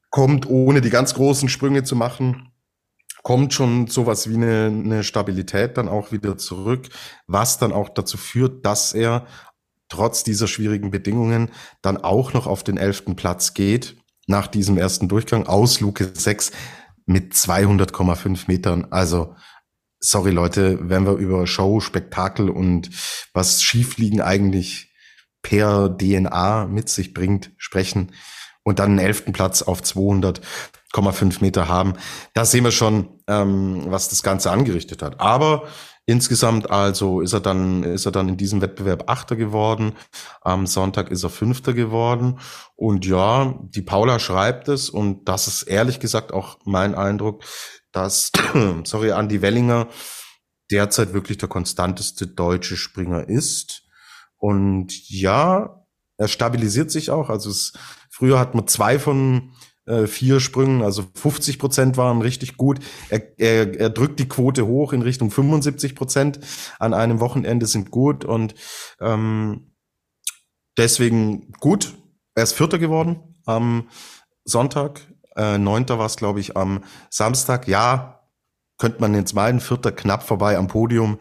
[0.09, 2.53] kommt, ohne die ganz großen Sprünge zu machen,
[3.21, 6.89] kommt schon sowas wie eine, eine Stabilität dann auch wieder zurück,
[7.27, 9.25] was dann auch dazu führt, dass er
[9.89, 15.09] trotz dieser schwierigen Bedingungen dann auch noch auf den elften Platz geht nach diesem ersten
[15.09, 16.51] Durchgang aus Luke 6
[17.05, 18.87] mit 200,5 Metern.
[18.91, 19.35] Also,
[19.99, 22.89] sorry Leute, wenn wir über Show, Spektakel und
[23.33, 24.93] was Schiefliegen eigentlich
[25.41, 28.11] per DNA mit sich bringt, sprechen
[28.63, 31.93] und dann einen elften Platz auf 200,5 Meter haben,
[32.33, 35.19] da sehen wir schon, ähm, was das Ganze angerichtet hat.
[35.19, 35.67] Aber
[36.05, 39.93] Insgesamt also ist er dann, ist er dann in diesem Wettbewerb Achter geworden.
[40.41, 42.39] Am Sonntag ist er Fünfter geworden.
[42.75, 47.43] Und ja, die Paula schreibt es und das ist ehrlich gesagt auch mein Eindruck,
[47.93, 48.31] dass,
[48.83, 49.87] sorry, Andy Wellinger
[50.71, 53.83] derzeit wirklich der konstanteste deutsche Springer ist.
[54.35, 55.85] Und ja,
[56.17, 57.29] er stabilisiert sich auch.
[57.29, 57.73] Also es,
[58.09, 59.53] früher hat man zwei von
[59.85, 62.79] äh, vier Sprüngen, also 50 Prozent waren richtig gut.
[63.09, 66.39] Er, er, er drückt die Quote hoch in Richtung 75 Prozent
[66.79, 68.55] an einem Wochenende sind gut und
[69.01, 69.73] ähm,
[70.77, 71.93] deswegen gut.
[72.35, 73.89] Er ist Vierter geworden am
[74.45, 75.01] Sonntag.
[75.35, 77.67] Äh, Neunter war es, glaube ich, am Samstag.
[77.67, 78.21] Ja,
[78.77, 81.19] könnte man jetzt meinen, Vierter knapp vorbei am Podium.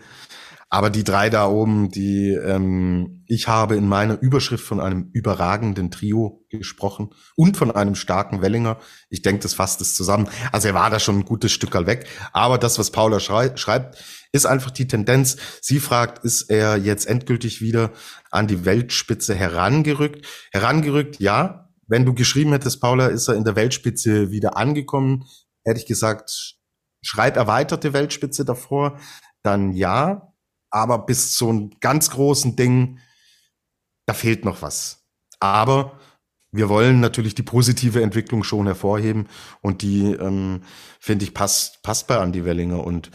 [0.73, 5.91] Aber die drei da oben, die ähm, ich habe in meiner Überschrift von einem überragenden
[5.91, 8.79] Trio gesprochen und von einem starken Wellinger.
[9.11, 10.31] Ich denke, das fasst es zusammen.
[10.51, 12.07] Also er war da schon ein gutes Stück weg.
[12.33, 14.03] Aber das, was Paula schrei schreibt,
[14.33, 15.37] ist einfach die Tendenz.
[15.61, 17.91] Sie fragt, ist er jetzt endgültig wieder
[18.31, 20.27] an die Weltspitze herangerückt?
[20.53, 21.69] Herangerückt, ja.
[21.87, 25.27] Wenn du geschrieben hättest, Paula, ist er in der Weltspitze wieder angekommen,
[25.65, 26.57] hätte ich gesagt,
[27.03, 28.99] schreib erweiterte Weltspitze davor,
[29.43, 30.32] dann ja
[30.73, 32.99] aber bis zu einem ganz großen Ding,
[34.07, 35.05] da fehlt noch was.
[35.39, 35.99] Aber
[36.51, 39.29] wir wollen natürlich die positive Entwicklung schon hervorheben
[39.61, 40.63] und die, ähm,
[40.99, 42.85] finde ich, passt, passt bei Andy Wellinger.
[42.85, 43.11] Und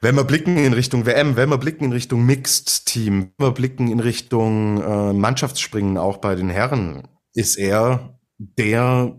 [0.00, 3.52] wenn wir blicken in Richtung WM, wenn wir blicken in Richtung Mixed Team, wenn wir
[3.52, 9.16] blicken in Richtung äh, Mannschaftsspringen auch bei den Herren, ist er der,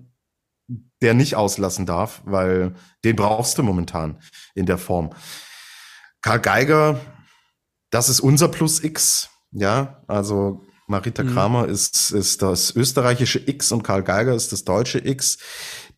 [1.02, 4.20] der nicht auslassen darf, weil den brauchst du momentan
[4.56, 5.12] in der Form.
[6.22, 7.00] Karl Geiger
[7.94, 9.30] das ist unser Plus X.
[9.52, 11.34] Ja, also Marita mhm.
[11.34, 15.38] Kramer ist, ist das österreichische X und Karl Geiger ist das deutsche X.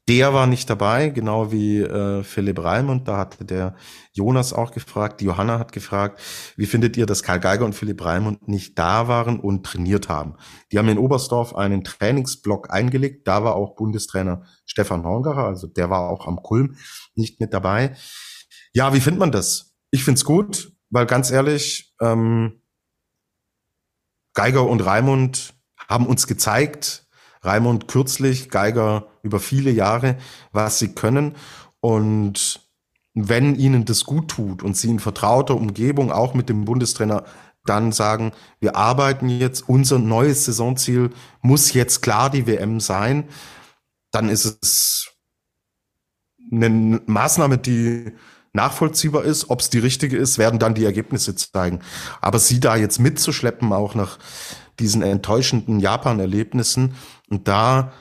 [0.08, 3.08] Der war nicht dabei, genau wie äh, Philipp Raimund.
[3.08, 3.76] Da hatte der
[4.12, 6.22] Jonas auch gefragt, die Johanna hat gefragt,
[6.58, 10.36] wie findet ihr, dass Karl Geiger und Philipp Raimund nicht da waren und trainiert haben?
[10.72, 13.28] Die haben in Oberstdorf einen Trainingsblock eingelegt.
[13.28, 16.76] Da war auch Bundestrainer Stefan Horngacher, also der war auch am Kulm
[17.16, 17.96] nicht mit dabei.
[18.74, 19.76] Ja, wie findet man das?
[19.89, 22.62] Ich find's gut weil ganz ehrlich, ähm,
[24.34, 25.54] Geiger und Raimund
[25.89, 27.06] haben uns gezeigt,
[27.41, 30.16] Raimund kürzlich, Geiger über viele Jahre,
[30.54, 31.36] was sie können.
[31.82, 32.62] Und
[33.14, 37.26] wenn ihnen das gut tut und sie in vertrauter Umgebung auch mit dem Bundestrainer
[37.66, 38.32] dann sagen,
[38.62, 41.10] wir arbeiten jetzt, unser neues Saisonziel
[41.41, 43.28] muss jetzt klar die WM sein,
[44.12, 45.12] dann ist es
[46.54, 48.14] eine Maßnahme, die
[48.56, 49.49] nachvollziehbar ist.
[49.49, 51.82] Ob es die richtige ist, werden dann die Ergebnisse zeigen.
[52.22, 54.18] Aber sie da jetzt mitzuschleppen, auch nach
[54.80, 56.95] diesen enttäuschenden Japan-Erlebnissen
[57.30, 57.93] und da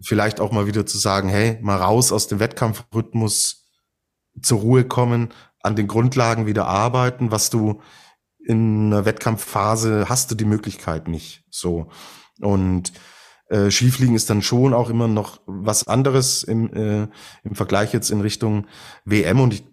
[0.00, 3.64] vielleicht auch mal wieder zu sagen, hey, mal raus aus dem Wettkampfrhythmus,
[4.40, 5.30] zur Ruhe kommen,
[5.62, 7.80] an den Grundlagen wieder arbeiten, was du
[8.38, 11.88] in einer Wettkampfphase hast du die Möglichkeit nicht so.
[12.40, 12.92] Und
[13.48, 17.08] äh, Skifliegen ist dann schon auch immer noch was anderes im, äh,
[17.42, 18.66] im Vergleich jetzt in Richtung
[19.04, 19.64] WM und ich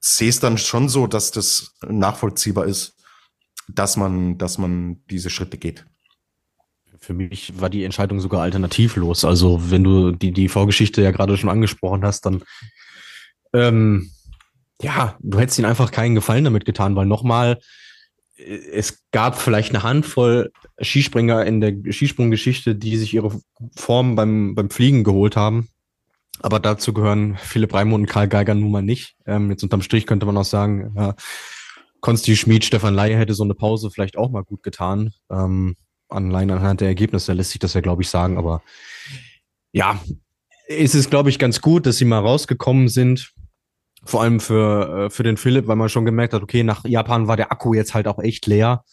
[0.00, 2.96] sehe es dann schon so, dass das nachvollziehbar ist,
[3.68, 5.84] dass man, dass man diese Schritte geht.
[7.00, 9.24] Für mich war die Entscheidung sogar alternativlos.
[9.24, 12.42] Also wenn du die, die Vorgeschichte ja gerade schon angesprochen hast, dann
[13.52, 14.10] ähm,
[14.80, 17.58] ja, du hättest ihnen einfach keinen Gefallen damit getan, weil nochmal,
[18.36, 23.40] es gab vielleicht eine Handvoll Skispringer in der Skisprunggeschichte, die sich ihre
[23.74, 25.68] Form beim, beim Fliegen geholt haben.
[26.40, 29.16] Aber dazu gehören Philipp Raimund und Karl Geiger nun mal nicht.
[29.26, 31.14] Ähm, jetzt unterm Strich könnte man auch sagen, ja,
[32.00, 35.12] Konsti Schmid, Stefan Leier hätte so eine Pause vielleicht auch mal gut getan.
[35.30, 35.76] Ähm,
[36.08, 38.38] allein anhand der Ergebnisse lässt sich das ja, glaube ich, sagen.
[38.38, 38.62] Aber
[39.72, 40.00] ja,
[40.68, 43.32] ist es, glaube ich, ganz gut, dass sie mal rausgekommen sind.
[44.04, 47.26] Vor allem für, äh, für den Philipp, weil man schon gemerkt hat, okay, nach Japan
[47.26, 48.84] war der Akku jetzt halt auch echt leer,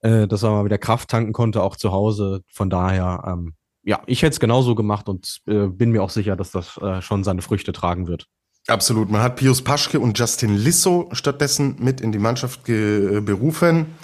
[0.00, 2.42] äh, dass er mal wieder Kraft tanken konnte, auch zu Hause.
[2.52, 3.54] Von daher, ähm,
[3.86, 7.00] ja, ich hätte es genauso gemacht und äh, bin mir auch sicher, dass das äh,
[7.00, 8.26] schon seine Früchte tragen wird.
[8.66, 9.08] Absolut.
[9.10, 13.94] Man hat Pius Paschke und Justin Lisso stattdessen mit in die Mannschaft äh, berufen.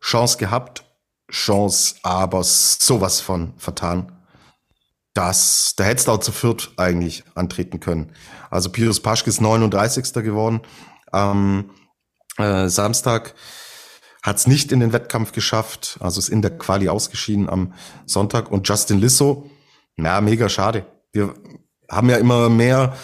[0.00, 0.84] Chance gehabt,
[1.30, 4.12] Chance aber sowas von vertan.
[5.14, 8.12] Das, da hättest du auch zu viert eigentlich antreten können.
[8.50, 10.12] Also Pius Paschke ist 39.
[10.22, 10.60] geworden.
[11.10, 11.70] Am
[12.36, 13.34] äh, Samstag
[14.24, 17.74] hat es nicht in den Wettkampf geschafft, also ist in der Quali ausgeschieden am
[18.06, 18.50] Sonntag.
[18.50, 19.50] Und Justin Lisso,
[19.96, 20.86] na, mega schade.
[21.12, 21.34] Wir
[21.90, 22.96] haben ja immer mehr,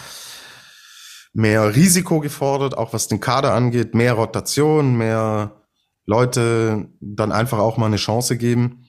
[1.31, 5.61] mehr Risiko gefordert, auch was den Kader angeht, mehr Rotation, mehr
[6.07, 8.87] Leute dann einfach auch mal eine Chance geben.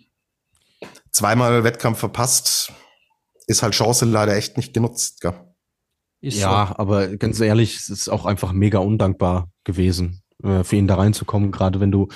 [1.11, 2.73] Zweimal Wettkampf verpasst,
[3.47, 5.21] ist halt Chance leider echt nicht genutzt.
[5.21, 5.35] Gell?
[6.23, 6.77] ja, so.
[6.79, 11.51] aber ganz ehrlich, es ist auch einfach mega undankbar gewesen, äh, für ihn da reinzukommen,
[11.51, 12.09] gerade wenn du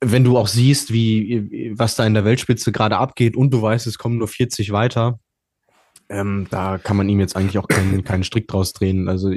[0.00, 3.86] wenn du auch siehst, wie was da in der Weltspitze gerade abgeht und du weißt,
[3.86, 5.18] es kommen nur 40 weiter,
[6.08, 9.08] ähm, da kann man ihm jetzt eigentlich auch keinen, keinen Strick draus drehen.
[9.08, 9.30] Also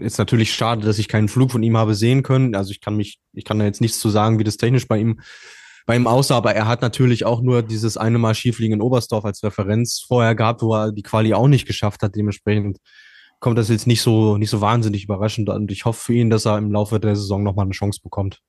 [0.00, 2.54] ist natürlich schade, dass ich keinen Flug von ihm habe sehen können.
[2.54, 4.98] Also ich kann mich, ich kann da jetzt nichts zu sagen, wie das technisch bei
[4.98, 5.20] ihm
[5.86, 9.26] bei ihm aussah, aber er hat natürlich auch nur dieses eine Mal Skifliegen in Oberstdorf
[9.26, 12.16] als Referenz vorher gehabt, wo er die Quali auch nicht geschafft hat.
[12.16, 12.78] Dementsprechend
[13.44, 16.46] kommt das jetzt nicht so, nicht so wahnsinnig überraschend und ich hoffe für ihn, dass
[16.46, 18.40] er im Laufe der Saison nochmal eine Chance bekommt.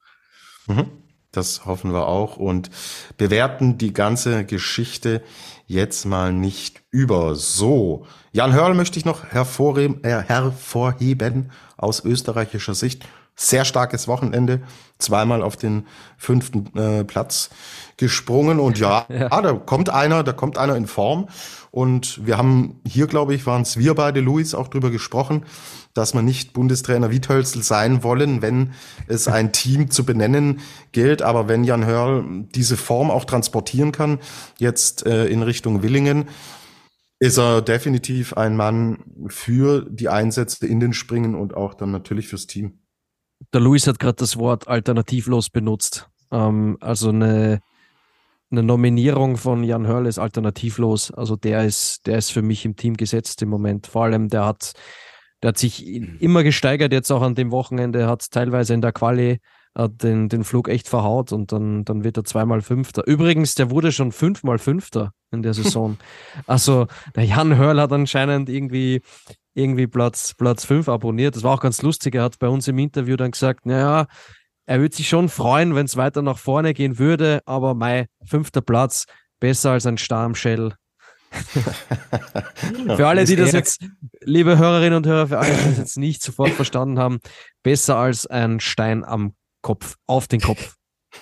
[0.68, 0.86] Mhm.
[1.34, 2.70] Das hoffen wir auch und
[3.18, 5.22] bewerten die ganze Geschichte
[5.66, 7.36] jetzt mal nicht über.
[7.36, 13.06] So, Jan Hörl möchte ich noch hervorheben, äh, hervorheben aus österreichischer Sicht
[13.36, 14.62] sehr starkes Wochenende,
[14.98, 17.50] zweimal auf den fünften äh, Platz
[17.98, 18.60] gesprungen.
[18.60, 21.28] Und ja, ja, da kommt einer, da kommt einer in Form.
[21.72, 25.44] Und wir haben hier, glaube ich, waren es wir beide, Luis, auch drüber gesprochen,
[25.94, 28.72] dass man nicht Bundestrainer Wiethölzel sein wollen, wenn
[29.08, 30.62] es ein Team zu benennen
[30.94, 32.24] gilt, aber wenn Jan Hörl
[32.56, 34.20] diese Form auch transportieren kann,
[34.58, 36.30] jetzt äh, in Richtung Willingen,
[37.20, 42.28] ist er definitiv ein Mann für die Einsätze in den Springen und auch dann natürlich
[42.28, 42.80] fürs Team
[43.54, 46.10] der Luis hat gerade das Wort alternativlos benutzt.
[46.32, 47.62] Ähm, also eine,
[48.52, 51.12] eine Nominierung von Jan Hörl ist alternativlos.
[51.12, 53.88] Also der ist, der ist für mich im Team gesetzt im Moment.
[53.88, 54.74] Vor allem, der hat,
[55.42, 59.40] der hat sich immer gesteigert, jetzt auch an dem Wochenende, hat teilweise in der Quali
[59.78, 63.06] den, den Flug echt verhaut und dann, dann wird er zweimal Fünfter.
[63.06, 65.98] Übrigens, der wurde schon fünfmal Fünfter in der Saison.
[66.48, 69.02] also der Jan Hörl hat anscheinend irgendwie
[69.56, 71.36] irgendwie Platz, Platz 5 abonniert.
[71.36, 72.16] Das war auch ganz lustig.
[72.16, 74.08] Er hat bei uns im Interview dann gesagt, naja,
[74.68, 78.62] er würde sich schon freuen, wenn es weiter nach vorne gehen würde, aber mein fünfter
[78.62, 79.06] Platz
[79.40, 80.74] besser als ein Starmshell.
[82.96, 83.86] für alle, die das jetzt,
[84.22, 87.20] liebe Hörerinnen und Hörer, für alle, die das jetzt nicht sofort verstanden haben,
[87.64, 90.76] besser als ein Stein am Kopf, auf den Kopf.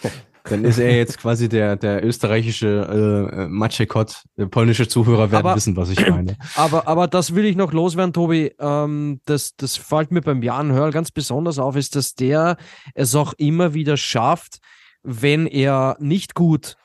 [0.43, 4.23] Dann ist er jetzt quasi der, der österreichische äh, Maciekot.
[4.51, 6.35] Polnische Zuhörer werden aber, wissen, was ich meine.
[6.55, 8.53] Aber, aber das will ich noch loswerden, Tobi.
[8.59, 12.57] Ähm, das, das fällt mir beim Jan Hörl ganz besonders auf, ist, dass der
[12.93, 14.59] es auch immer wieder schafft,
[15.01, 16.75] wenn er nicht gut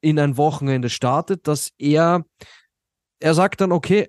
[0.00, 2.24] in ein Wochenende startet, dass er,
[3.20, 4.08] er sagt dann, okay,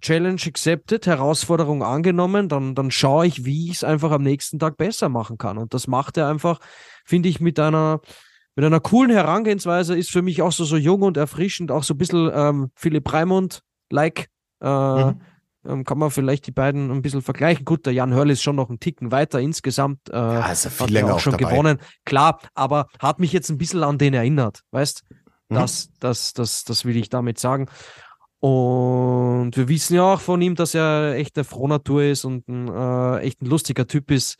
[0.00, 4.76] Challenge accepted, Herausforderung angenommen, dann, dann schaue ich, wie ich es einfach am nächsten Tag
[4.76, 5.58] besser machen kann.
[5.58, 6.58] Und das macht er einfach,
[7.04, 8.00] finde ich, mit einer,
[8.54, 11.94] mit einer coolen Herangehensweise, ist für mich auch so, so jung und erfrischend, auch so
[11.94, 14.28] ein bisschen ähm, Philipp Raimund-like.
[14.60, 15.20] Äh, mhm.
[15.66, 17.64] ähm, kann man vielleicht die beiden ein bisschen vergleichen.
[17.64, 20.08] Gut, der Jan Hörl ist schon noch einen Ticken weiter insgesamt.
[20.10, 21.50] Äh, ja, ist ja viel länger auch schon dabei.
[21.50, 21.78] gewonnen.
[22.04, 25.02] Klar, aber hat mich jetzt ein bisschen an den erinnert, weißt?
[25.48, 25.54] Mhm.
[25.54, 27.68] Das, das, das, das will ich damit sagen.
[28.40, 32.68] Und wir wissen ja auch von ihm, dass er echt eine Frohnatur ist und ein,
[32.68, 34.36] äh, echt ein lustiger Typ ist.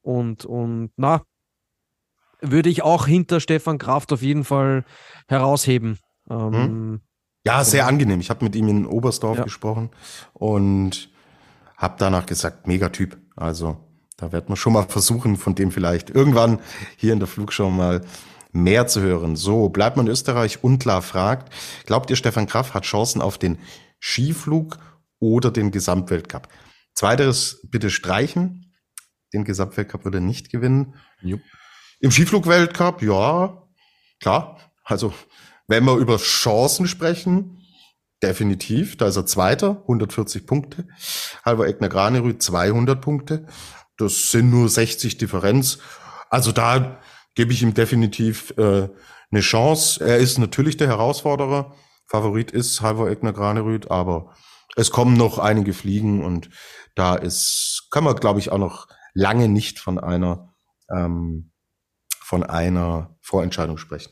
[0.00, 1.22] Und, und na,
[2.50, 4.84] würde ich auch hinter Stefan Kraft auf jeden Fall
[5.28, 5.98] herausheben.
[6.30, 7.00] Ähm, hm.
[7.46, 8.20] Ja, sehr angenehm.
[8.20, 9.44] Ich habe mit ihm in Oberstdorf ja.
[9.44, 9.90] gesprochen
[10.32, 11.10] und
[11.76, 13.18] habe danach gesagt, Megatyp.
[13.36, 13.76] Also
[14.16, 16.60] da wird man schon mal versuchen, von dem vielleicht irgendwann
[16.96, 18.02] hier in der Flugshow mal
[18.52, 19.36] mehr zu hören.
[19.36, 21.52] So, bleibt man in Österreich unklar fragt,
[21.84, 23.58] glaubt ihr, Stefan Kraft hat Chancen auf den
[24.00, 24.78] Skiflug
[25.18, 26.48] oder den Gesamtweltcup?
[26.94, 28.72] Zweiteres bitte streichen.
[29.32, 30.94] Den Gesamtweltcup würde er nicht gewinnen.
[31.20, 31.40] Jupp.
[32.04, 33.62] Im Skiflugweltcup, ja,
[34.20, 34.60] klar.
[34.84, 35.14] Also,
[35.68, 37.62] wenn wir über Chancen sprechen,
[38.22, 38.98] definitiv.
[38.98, 40.86] Da ist er Zweiter, 140 Punkte.
[41.46, 43.46] Halber Egner Granerüth 200 Punkte.
[43.96, 45.78] Das sind nur 60 Differenz.
[46.28, 47.00] Also da
[47.36, 48.90] gebe ich ihm definitiv äh,
[49.30, 50.04] eine Chance.
[50.06, 51.74] Er ist natürlich der Herausforderer.
[52.06, 54.34] Favorit ist Halvor Egner Granerüth, aber
[54.76, 56.50] es kommen noch einige Fliegen und
[56.96, 60.54] da ist, kann man, glaube ich, auch noch lange nicht von einer
[60.94, 61.50] ähm,
[62.24, 64.10] von einer Vorentscheidung sprechen.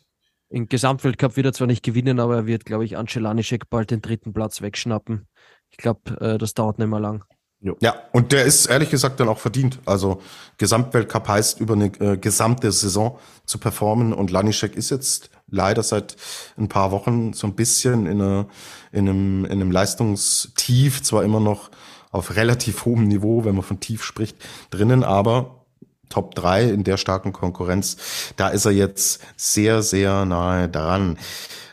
[0.51, 4.03] Im Gesamtweltcup wird er zwar nicht gewinnen, aber er wird, glaube ich, Ancelanischek bald den
[4.03, 5.27] dritten Platz wegschnappen.
[5.71, 7.25] Ich glaube, äh, das dauert nicht mehr lang.
[7.61, 7.75] Jo.
[7.81, 9.79] Ja, und der ist ehrlich gesagt dann auch verdient.
[9.87, 10.21] Also
[10.59, 16.17] Gesamtweltcup heißt über eine äh, gesamte Saison zu performen und Lanischek ist jetzt leider seit
[16.59, 18.47] ein paar Wochen so ein bisschen in, eine,
[18.91, 21.71] in, einem, in einem Leistungstief, zwar immer noch
[22.11, 24.37] auf relativ hohem Niveau, wenn man von tief spricht,
[24.71, 25.62] drinnen, aber
[26.13, 27.97] Top 3 in der starken Konkurrenz,
[28.37, 31.19] da ist er jetzt sehr, sehr nahe dran.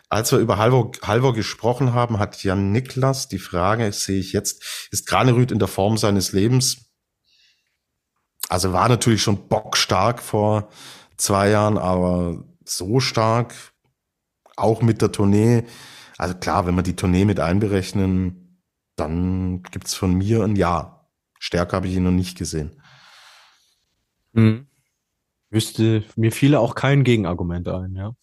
[0.07, 4.87] Als wir über Halvor, Halvor gesprochen haben, hat Jan Niklas die Frage, sehe ich jetzt,
[4.91, 6.89] ist Granerüth in der Form seines Lebens?
[8.47, 10.69] Also war natürlich schon bockstark vor
[11.17, 13.53] zwei Jahren, aber so stark,
[14.55, 15.65] auch mit der Tournee.
[16.17, 18.63] Also klar, wenn wir die Tournee mit einberechnen,
[18.95, 21.07] dann gibt's von mir ein Ja.
[21.39, 22.78] Stärker habe ich ihn noch nicht gesehen.
[24.39, 24.67] Hm.
[25.49, 28.13] Wüsste, mir fiele auch kein Gegenargument ein, ja.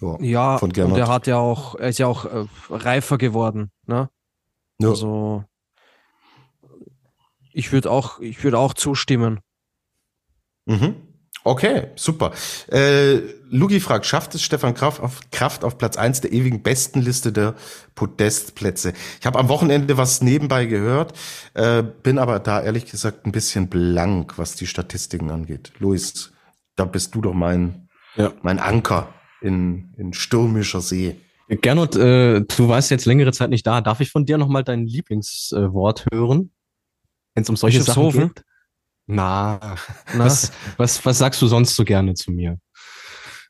[0.00, 3.70] Ja, ja und er hat ja auch, er ist ja auch äh, reifer geworden.
[3.86, 4.10] Ne?
[4.78, 4.88] Ja.
[4.88, 5.44] Also
[7.52, 9.40] ich würde auch, ich würde auch zustimmen.
[10.66, 11.11] Mhm.
[11.44, 12.32] Okay, super.
[12.70, 13.16] Äh,
[13.50, 17.32] Lugi fragt, schafft es Stefan Kraft auf, Kraft auf Platz eins der ewigen besten Liste
[17.32, 17.54] der
[17.96, 18.92] Podestplätze?
[19.20, 21.18] Ich habe am Wochenende was nebenbei gehört,
[21.54, 25.72] äh, bin aber da ehrlich gesagt ein bisschen blank, was die Statistiken angeht.
[25.80, 26.32] Luis,
[26.76, 28.32] da bist du doch mein, ja.
[28.42, 31.16] mein Anker in, in stürmischer See.
[31.48, 33.80] Gernot, äh, du warst jetzt längere Zeit nicht da.
[33.80, 36.52] Darf ich von dir nochmal dein Lieblingswort äh, hören,
[37.34, 38.44] wenn es um solche Sachen geht?
[39.06, 39.76] Na,
[40.14, 40.24] Na?
[40.24, 42.58] Was, was, was sagst du sonst so gerne zu mir?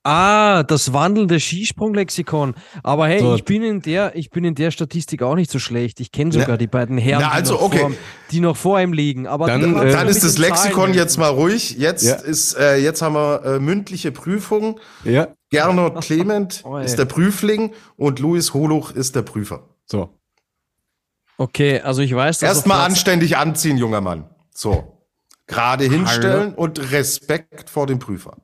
[0.05, 2.55] Ah, das wandelnde Skisprunglexikon.
[2.83, 3.37] Aber hey, so.
[3.37, 6.01] ich bin in der, ich bin in der Statistik auch nicht so schlecht.
[6.01, 6.57] Ich kenne sogar ja.
[6.57, 7.79] die beiden Herren, also, die, noch okay.
[7.79, 7.93] vor,
[8.33, 9.29] die, noch vor, ihm liegen.
[9.29, 11.79] Aber dann, äh, dann ist das Lexikon Zahlen jetzt mal ruhig.
[11.79, 12.17] Jetzt ja.
[12.17, 14.81] ist, äh, jetzt haben wir äh, mündliche Prüfung.
[15.05, 15.29] Ja.
[15.51, 19.69] Gernot Clement oh, ist der Prüfling und Luis Holuch ist der Prüfer.
[19.87, 20.19] So.
[21.39, 24.29] Okay, also ich weiß, dass erstmal anständig anziehen, junger Mann.
[24.53, 24.92] So.
[25.53, 28.37] Gerade hinstellen und Respekt vor dem Prüfer.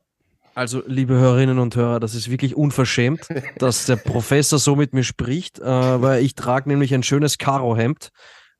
[0.54, 3.28] Also, liebe Hörerinnen und Hörer, das ist wirklich unverschämt,
[3.58, 8.08] dass der Professor so mit mir spricht, äh, weil ich trage nämlich ein schönes Karohemd.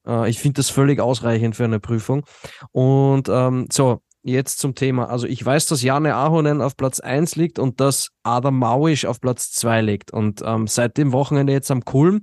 [0.07, 2.25] Äh, ich finde das völlig ausreichend für eine Prüfung.
[2.71, 5.09] Und ähm, so, jetzt zum Thema.
[5.09, 9.21] Also ich weiß, dass Jane Ahonen auf Platz 1 liegt und dass Adam Mauisch auf
[9.21, 10.13] Platz 2 liegt.
[10.13, 12.23] Und ähm, seit dem Wochenende jetzt am Kulm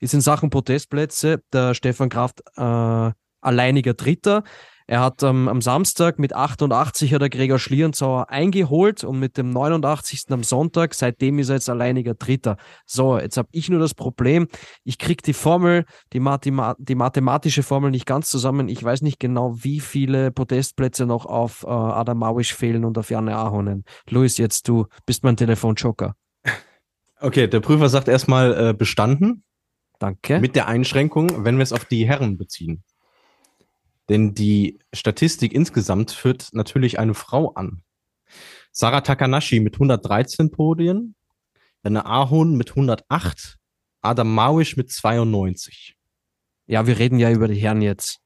[0.00, 4.44] ist in Sachen Protestplätze der Stefan Kraft äh, alleiniger Dritter.
[4.88, 9.50] Er hat ähm, am Samstag mit 88 hat er Gregor Schlierenzauer eingeholt und mit dem
[9.50, 10.26] 89.
[10.30, 12.56] am Sonntag, seitdem ist er jetzt alleiniger Dritter.
[12.84, 14.46] So, jetzt habe ich nur das Problem,
[14.84, 18.68] ich kriege die Formel, die, Mathema die mathematische Formel nicht ganz zusammen.
[18.68, 23.10] Ich weiß nicht genau, wie viele Podestplätze noch auf äh, Adam Mauisch fehlen und auf
[23.10, 23.84] Janne Ahonen.
[24.08, 26.14] Luis, jetzt du bist mein Telefonjoker.
[27.20, 29.42] Okay, der Prüfer sagt erstmal äh, bestanden.
[29.98, 30.38] Danke.
[30.38, 32.84] Mit der Einschränkung, wenn wir es auf die Herren beziehen.
[34.08, 37.82] Denn die Statistik insgesamt führt natürlich eine Frau an.
[38.70, 41.14] Sarah Takanashi mit 113 Podien,
[41.82, 43.58] eine Ahun mit 108,
[44.02, 45.96] Adam Mawisch mit 92.
[46.66, 48.20] Ja, wir reden ja über die Herren jetzt.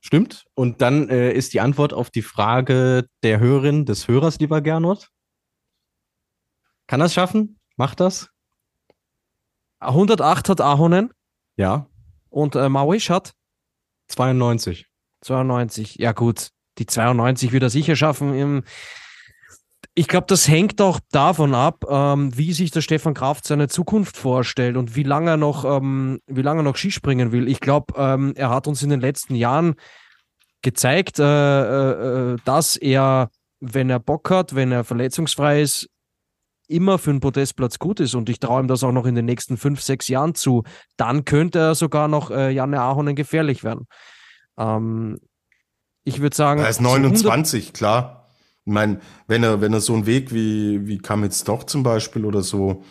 [0.00, 0.44] Stimmt.
[0.54, 5.10] Und dann äh, ist die Antwort auf die Frage der Hörerin, des Hörers, lieber Gernot.
[6.86, 7.58] Kann das schaffen?
[7.76, 8.30] Macht das?
[9.80, 11.12] 108 hat Ahonen
[11.56, 11.88] Ja.
[12.30, 13.34] und äh, Mauisch hat
[14.08, 14.86] 92.
[15.22, 15.96] 92.
[15.96, 16.50] Ja, gut.
[16.78, 18.62] Die 92 wird er sicher schaffen.
[19.94, 24.18] Ich glaube, das hängt auch davon ab, ähm, wie sich der Stefan Kraft seine Zukunft
[24.18, 27.48] vorstellt und wie lange er noch, ähm, wie lange er noch Skispringen will.
[27.48, 29.76] Ich glaube, ähm, er hat uns in den letzten Jahren
[30.60, 33.30] gezeigt, äh, äh, äh, dass er,
[33.60, 35.88] wenn er Bock hat, wenn er verletzungsfrei ist,
[36.68, 39.24] immer für einen Podestplatz gut ist und ich traue ihm das auch noch in den
[39.24, 40.64] nächsten fünf, sechs Jahren zu.
[40.96, 43.86] Dann könnte er sogar noch äh, Janne Ahonen gefährlich werden.
[44.58, 45.18] Ähm,
[46.04, 46.60] ich würde sagen.
[46.60, 48.28] Er ist 29, klar.
[48.64, 52.24] Ich meine, wenn er, wenn er so einen Weg wie, wie Kamitz doch zum Beispiel
[52.24, 52.82] oder so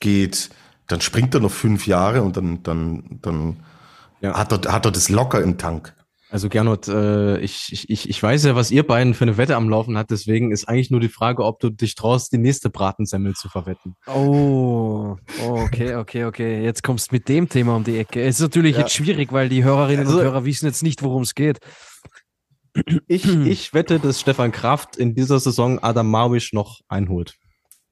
[0.00, 0.50] geht,
[0.88, 3.56] dann springt er noch fünf Jahre und dann, dann, dann
[4.20, 4.36] Ja.
[4.38, 5.94] hat, er, hat er das locker im Tank.
[6.36, 9.70] Also Gernot, äh, ich, ich- ich, weiß ja, was ihr beiden für eine Wette am
[9.70, 13.32] Laufen habt, deswegen ist eigentlich nur die Frage, ob du dich traust, die nächste Bratensemmel
[13.32, 13.94] zu verwetten.
[14.06, 15.16] Oh,
[15.48, 16.62] okay, okay, okay.
[16.62, 18.22] Jetzt kommst du mit dem Thema um die Ecke.
[18.22, 18.82] Es ist natürlich Ja.
[18.82, 21.58] jetzt schwierig, weil die Hörerinnen Also- und Hörer wissen jetzt nicht, worum es geht.
[23.08, 27.32] Ich, ich wette, dass Stefan Kraft in dieser Saison Adam Mawisch noch einholt.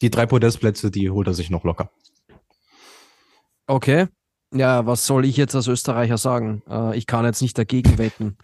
[0.03, 1.89] Die drei Podestplätze, die holt er sich noch locker.
[3.67, 4.09] Okay.
[4.55, 6.63] Ja, was soll ich jetzt als Österreicher sagen?
[6.69, 8.37] Äh, ich kann jetzt nicht dagegen wetten.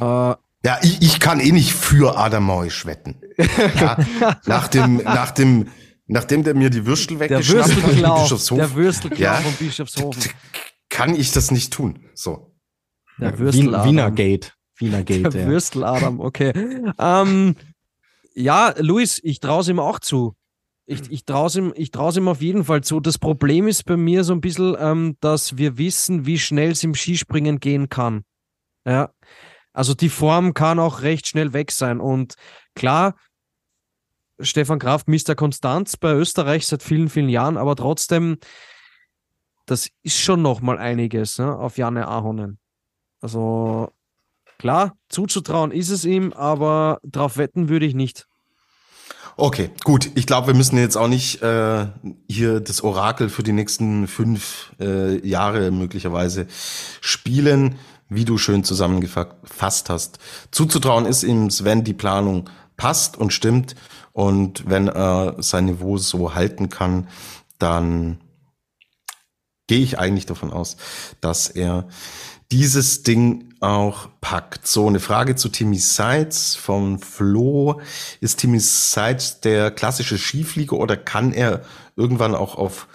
[0.00, 3.20] Äh, Ja, ich, ich kann eh nicht für Adam Meusch wetten.
[3.78, 3.96] Ja,
[4.46, 5.68] nach dem, nach dem,
[6.06, 7.70] nachdem der mir die Würstel der weggeschnappt
[8.04, 9.34] hat Bischofshofen, der Würstelklau Ja.
[9.34, 10.22] von Bischofshofen.
[10.90, 12.00] kann ich das nicht tun.
[12.14, 12.54] So.
[13.18, 13.86] Der Wien, Würsteladam.
[13.88, 14.54] Wiener Gate.
[14.78, 15.48] Wiener Gate, Der ja.
[15.48, 16.52] Würsteladam, okay.
[16.98, 17.56] Ähm,
[18.34, 20.34] ja, Luis, ich traue es ihm auch zu.
[20.90, 23.00] Ich, ich traue es ihm, ich ihm auf jeden Fall zu.
[23.00, 26.82] Das Problem ist bei mir so ein bisschen, ähm, dass wir wissen, wie schnell es
[26.82, 28.24] im Skispringen gehen kann.
[28.86, 29.10] Ja.
[29.72, 32.00] Also die Form kann auch recht schnell weg sein.
[32.00, 32.34] Und
[32.74, 33.16] klar,
[34.40, 35.34] Stefan Kraft Mr.
[35.34, 38.38] Konstanz bei Österreich seit vielen, vielen Jahren, aber trotzdem,
[39.66, 42.58] das ist schon noch mal einiges ne, auf Janne Ahonen.
[43.20, 43.92] Also
[44.58, 48.27] Klar, zuzutrauen ist es ihm, aber drauf wetten würde ich nicht.
[49.40, 50.10] Okay, gut.
[50.16, 51.86] Ich glaube, wir müssen jetzt auch nicht äh,
[52.28, 56.48] hier das Orakel für die nächsten fünf äh, Jahre möglicherweise
[57.00, 57.76] spielen,
[58.08, 60.18] wie du schön zusammengefasst hast.
[60.50, 63.76] Zuzutrauen ist ihm, wenn die Planung passt und stimmt
[64.12, 67.06] und wenn er sein Niveau so halten kann,
[67.60, 68.18] dann
[69.68, 70.76] gehe ich eigentlich davon aus,
[71.20, 71.86] dass er
[72.50, 74.66] dieses Ding auch packt.
[74.66, 77.80] So, eine Frage zu Timmy Seitz vom Flo.
[78.20, 81.62] Ist Timmy Seitz der klassische Skiflieger oder kann er
[81.96, 82.88] irgendwann auch auf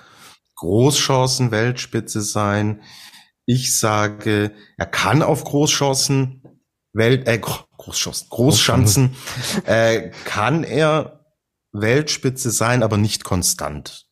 [0.55, 2.81] Großchancen Weltspitze sein?
[3.45, 6.43] Ich sage, er kann auf Großchancen
[6.93, 9.15] Welt, äh, Gro- Großchancen, Großschanzen,
[9.65, 11.25] äh, kann er
[11.73, 14.05] Weltspitze sein, aber nicht konstant.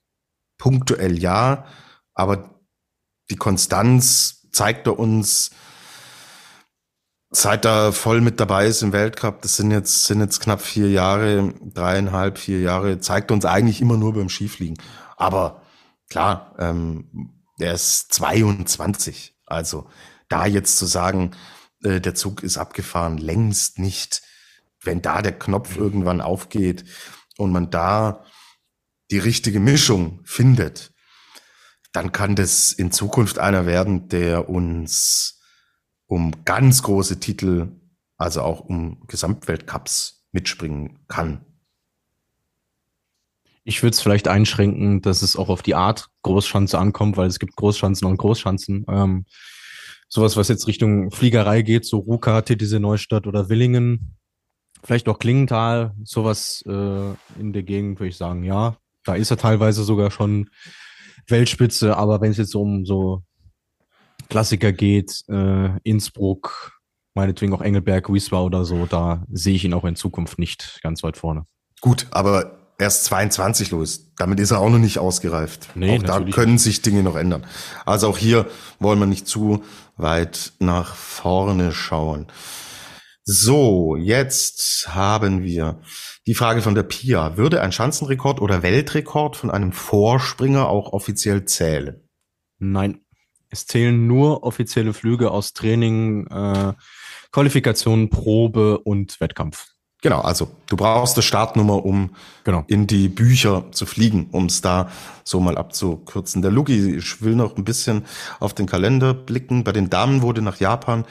[0.57, 1.65] Punktuell ja,
[2.13, 2.59] aber
[3.29, 5.51] die Konstanz zeigt er uns,
[7.31, 10.89] seit er voll mit dabei ist im Weltcup, das sind jetzt, sind jetzt knapp vier
[10.89, 14.77] Jahre, dreieinhalb, vier Jahre, zeigt uns eigentlich immer nur beim Skifliegen.
[15.15, 15.61] Aber
[16.09, 19.33] klar, ähm, er ist 22.
[19.45, 19.89] Also
[20.27, 21.31] da jetzt zu sagen,
[21.83, 24.21] äh, der Zug ist abgefahren, längst nicht.
[24.83, 26.83] Wenn da der Knopf irgendwann aufgeht
[27.37, 28.25] und man da
[29.09, 30.91] die richtige Mischung findet,
[31.93, 35.40] dann kann das in Zukunft einer werden, der uns
[36.11, 37.69] um ganz große Titel,
[38.17, 41.45] also auch um Gesamtweltcups mitspringen kann.
[43.63, 47.39] Ich würde es vielleicht einschränken, dass es auch auf die Art Großschanze ankommt, weil es
[47.39, 48.85] gibt Großschanzen und Großschanzen.
[48.89, 49.25] Ähm,
[50.09, 54.17] sowas, was jetzt Richtung Fliegerei geht, so Ruka, Titisee Neustadt oder Willingen,
[54.83, 58.75] vielleicht auch Klingenthal, sowas äh, in der Gegend würde ich sagen, ja,
[59.05, 60.49] da ist er teilweise sogar schon
[61.27, 63.23] Weltspitze, aber wenn es jetzt um so
[64.31, 66.79] Klassiker geht, äh, Innsbruck,
[67.13, 71.03] meinetwegen auch Engelberg, Wieswa oder so, da sehe ich ihn auch in Zukunft nicht ganz
[71.03, 71.45] weit vorne.
[71.81, 74.13] Gut, aber erst 22 los.
[74.17, 75.69] Damit ist er auch noch nicht ausgereift.
[75.75, 77.45] Nee, auch da können sich Dinge noch ändern.
[77.85, 78.47] Also auch hier
[78.79, 79.63] wollen wir nicht zu
[79.97, 82.27] weit nach vorne schauen.
[83.23, 85.81] So, jetzt haben wir
[86.25, 87.35] die Frage von der Pia.
[87.35, 92.07] Würde ein Schanzenrekord oder Weltrekord von einem Vorspringer auch offiziell zählen?
[92.59, 93.01] Nein,
[93.51, 96.73] es zählen nur offizielle Flüge aus Training, äh,
[97.31, 99.67] Qualifikation, Probe und Wettkampf.
[100.01, 102.63] Genau, also du brauchst eine Startnummer, um Genau.
[102.67, 104.89] in die Bücher zu fliegen, um es da
[105.23, 106.41] so mal abzukürzen.
[106.41, 108.05] Der Lugi, ich will noch ein bisschen
[108.39, 109.63] auf den Kalender blicken.
[109.63, 111.05] Bei den Damen wurde nach Japan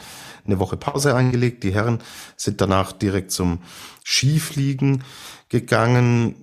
[0.45, 1.63] eine Woche Pause eingelegt.
[1.63, 2.01] Die Herren
[2.37, 3.61] sind danach direkt zum
[4.05, 5.05] Skifliegen
[5.49, 6.35] gegangen.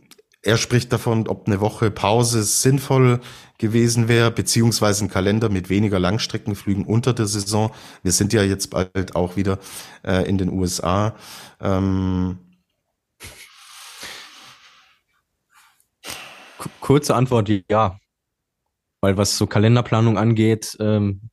[0.48, 3.20] Er spricht davon, ob eine Woche Pause sinnvoll
[3.58, 7.72] gewesen wäre, beziehungsweise ein Kalender mit weniger Langstreckenflügen unter der Saison.
[8.02, 9.60] Wir sind ja jetzt bald auch wieder
[10.06, 11.18] äh, in den USA.
[11.60, 12.38] Ähm,
[16.80, 18.00] Kurze Antwort, ja.
[19.02, 21.30] Weil was so Kalenderplanung angeht, ähm,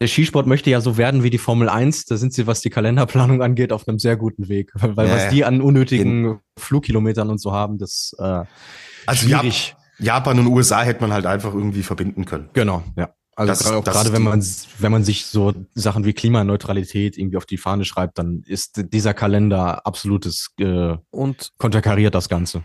[0.00, 2.06] der Skisport möchte ja so werden wie die Formel 1.
[2.06, 4.72] Da sind sie, was die Kalenderplanung angeht, auf einem sehr guten Weg.
[4.74, 8.44] Weil Ja, was die an unnötigen Flugkilometern und so haben, das äh,
[9.06, 9.76] Also Jap schwierig.
[9.98, 12.50] Japan und USA hätte man halt einfach irgendwie verbinden können.
[12.52, 13.10] Genau, ja.
[13.38, 14.44] Also Das- gerade, auch das gerade wenn man
[14.78, 19.12] wenn man sich so Sachen wie Klimaneutralität irgendwie auf die Fahne schreibt, dann ist dieser
[19.14, 22.62] Kalender absolutes äh, Und konterkariert das Ganze.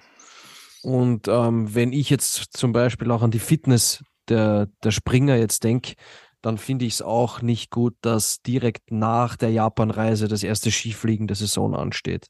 [0.81, 5.64] Und ähm, wenn ich jetzt zum Beispiel auch an die Fitness der, der Springer jetzt
[5.64, 5.93] denke,
[6.41, 11.27] dann finde ich es auch nicht gut, dass direkt nach der Japanreise das erste Skifliegen
[11.27, 12.27] der Saison ansteht.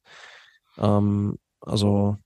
[0.77, 2.17] Ähm, also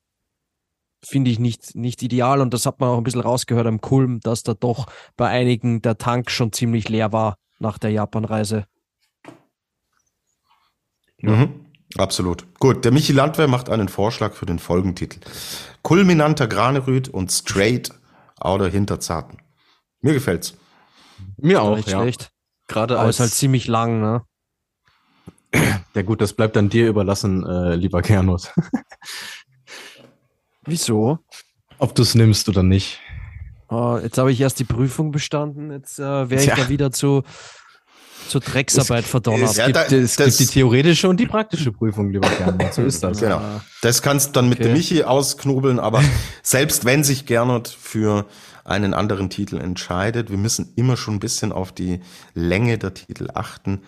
[1.03, 4.19] finde ich nicht, nicht ideal und das hat man auch ein bisschen rausgehört am Kulm,
[4.21, 8.65] dass da doch bei einigen der Tank schon ziemlich leer war nach der Japanreise.
[11.21, 11.65] Mhm.
[11.97, 12.45] Absolut.
[12.59, 15.19] Gut, der Michi Landwehr macht einen Vorschlag für den Folgentitel.
[15.81, 17.91] Kulminanter Granerüt und Straight
[18.43, 19.39] oder Hinterzarten.
[20.01, 20.57] Mir gefällt's.
[21.37, 22.01] Mir auch, Nicht ja.
[22.01, 22.31] schlecht.
[22.67, 24.23] Gerade Aber als ist halt ziemlich lang, ne?
[25.93, 28.51] ja gut, das bleibt dann dir überlassen, äh, lieber Gernot.
[30.65, 31.19] Wieso?
[31.77, 32.99] Ob du es nimmst oder nicht.
[33.67, 36.55] Ah, jetzt habe ich erst die Prüfung bestanden, jetzt äh, wäre ich Tja.
[36.55, 37.23] da wieder zu,
[38.27, 39.49] zur Drecksarbeit verdonnert.
[39.51, 42.73] Es, Ja, gibt, da- es das- gibt die theoretische und die praktische Prüfung, lieber Gernot.
[42.73, 43.19] So ist das.
[43.19, 43.41] Genau.
[43.81, 44.69] Das kannst du dann mit Okay.
[44.69, 46.03] dem Michi ausknobeln, aber
[46.43, 48.25] selbst wenn sich Gernot für
[48.65, 52.01] einen anderen Titel entscheidet, wir müssen immer schon ein bisschen auf die
[52.33, 53.83] Länge der Titel achten.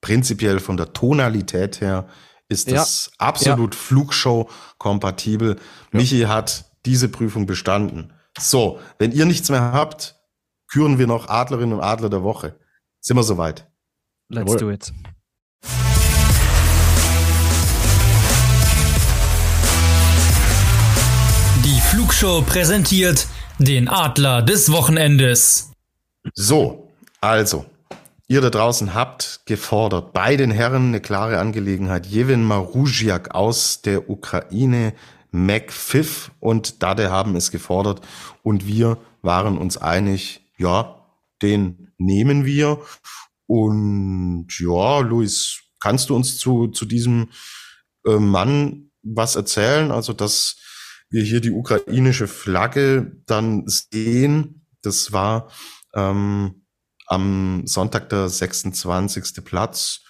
[0.00, 2.08] Prinzipiell von der Tonalität her
[2.48, 5.56] ist das absolut Flugshow-kompatibel.
[5.92, 8.12] Michi hat diese Prüfung bestanden.
[8.38, 10.16] So, wenn ihr nichts mehr habt,
[10.68, 12.58] küren wir noch Adlerinnen und Adler der Woche.
[13.00, 13.70] Sind wir soweit?
[14.28, 14.58] Let's Jawohl.
[14.58, 14.92] do it.
[21.64, 23.26] Die Flugshow präsentiert
[23.58, 25.72] den Adler des Wochenendes.
[26.34, 26.88] So,
[27.20, 27.66] also,
[28.28, 32.06] ihr da draußen habt gefordert, bei den Herren eine klare Angelegenheit.
[32.06, 34.94] Jevin Maruziak aus der Ukraine,
[35.30, 38.00] McFiff und Dade haben es gefordert
[38.42, 41.04] und wir waren uns einig, ja,
[41.42, 42.78] den nehmen wir.
[43.46, 47.30] Und ja, Luis, kannst du uns zu, zu diesem
[48.06, 49.90] äh, Mann was erzählen?
[49.90, 50.56] Also, dass
[51.10, 55.50] wir hier die ukrainische Flagge dann sehen, das war
[55.94, 56.66] ähm,
[57.06, 59.44] am Sonntag der 26.
[59.44, 60.00] Platz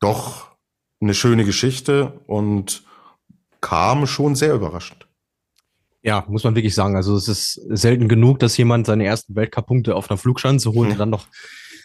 [0.00, 0.56] doch
[1.00, 2.84] eine schöne Geschichte und
[3.60, 5.08] kam schon sehr überraschend.
[6.02, 6.94] Ja, muss man wirklich sagen.
[6.94, 10.98] Also es ist selten genug, dass jemand seine ersten Weltcup-Punkte auf einer Flugschanze holt und
[11.00, 11.26] dann noch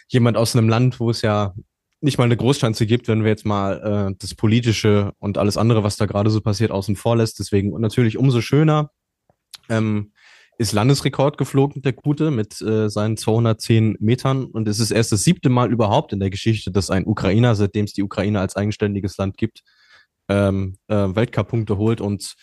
[0.08, 1.54] jemand aus einem Land, wo es ja
[2.02, 5.84] nicht mal eine Großschanze gibt, wenn wir jetzt mal äh, das Politische und alles andere,
[5.84, 7.38] was da gerade so passiert, außen vor lässt.
[7.38, 8.90] Deswegen natürlich umso schöner.
[9.68, 10.12] Ähm,
[10.58, 14.44] ist Landesrekord geflogen, der Gute, mit äh, seinen 210 Metern.
[14.44, 17.84] Und es ist erst das siebte Mal überhaupt in der Geschichte, dass ein Ukrainer, seitdem
[17.84, 19.62] es die Ukraine als eigenständiges Land gibt,
[20.28, 22.00] ähm, äh, Weltcup-Punkte holt.
[22.00, 22.34] Und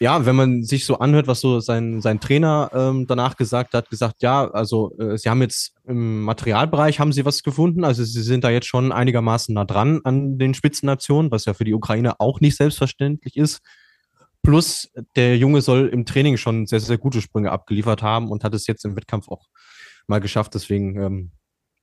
[0.00, 3.90] ja, wenn man sich so anhört, was so sein, sein Trainer ähm, danach gesagt hat,
[3.90, 8.22] gesagt, ja, also äh, sie haben jetzt im Materialbereich haben sie was gefunden, also sie
[8.22, 12.18] sind da jetzt schon einigermaßen nah dran an den Spitzennationen, was ja für die Ukraine
[12.18, 13.60] auch nicht selbstverständlich ist.
[14.42, 18.54] Plus der Junge soll im Training schon sehr, sehr gute Sprünge abgeliefert haben und hat
[18.54, 19.46] es jetzt im Wettkampf auch
[20.06, 20.54] mal geschafft.
[20.54, 21.30] Deswegen, ähm,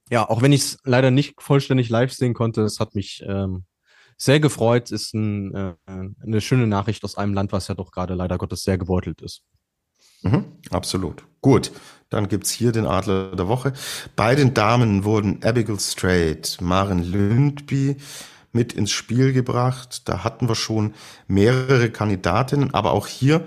[0.10, 3.66] ja, auch wenn ich es leider nicht vollständig live sehen konnte, es hat mich ähm,
[4.22, 4.92] sehr gefreut.
[4.92, 8.64] Ist ein, äh, eine schöne Nachricht aus einem Land, was ja doch gerade leider Gottes
[8.64, 9.42] sehr gebeutelt ist.
[10.22, 11.24] Mhm, absolut.
[11.42, 11.72] Gut,
[12.10, 13.74] dann gibt's hier den Adler der Woche.
[14.16, 17.98] Bei den Damen wurden Abigail Strait, Maren Lündby
[18.52, 20.08] mit ins Spiel gebracht.
[20.08, 20.94] Da hatten wir schon
[21.28, 23.44] mehrere Kandidatinnen, aber auch hier,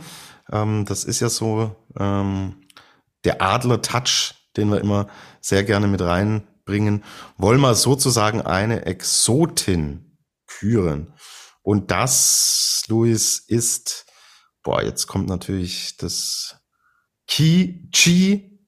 [0.51, 2.57] ähm, das ist ja so ähm,
[3.23, 5.07] der Adler-Touch, den wir immer
[5.41, 7.05] sehr gerne mit reinbringen,
[7.39, 10.14] wollen wir sozusagen eine Exotin
[10.59, 11.13] küren.
[11.63, 14.07] Und das, Luis, ist,
[14.63, 16.57] boah, jetzt kommt natürlich das
[17.27, 18.59] Ki, Chi.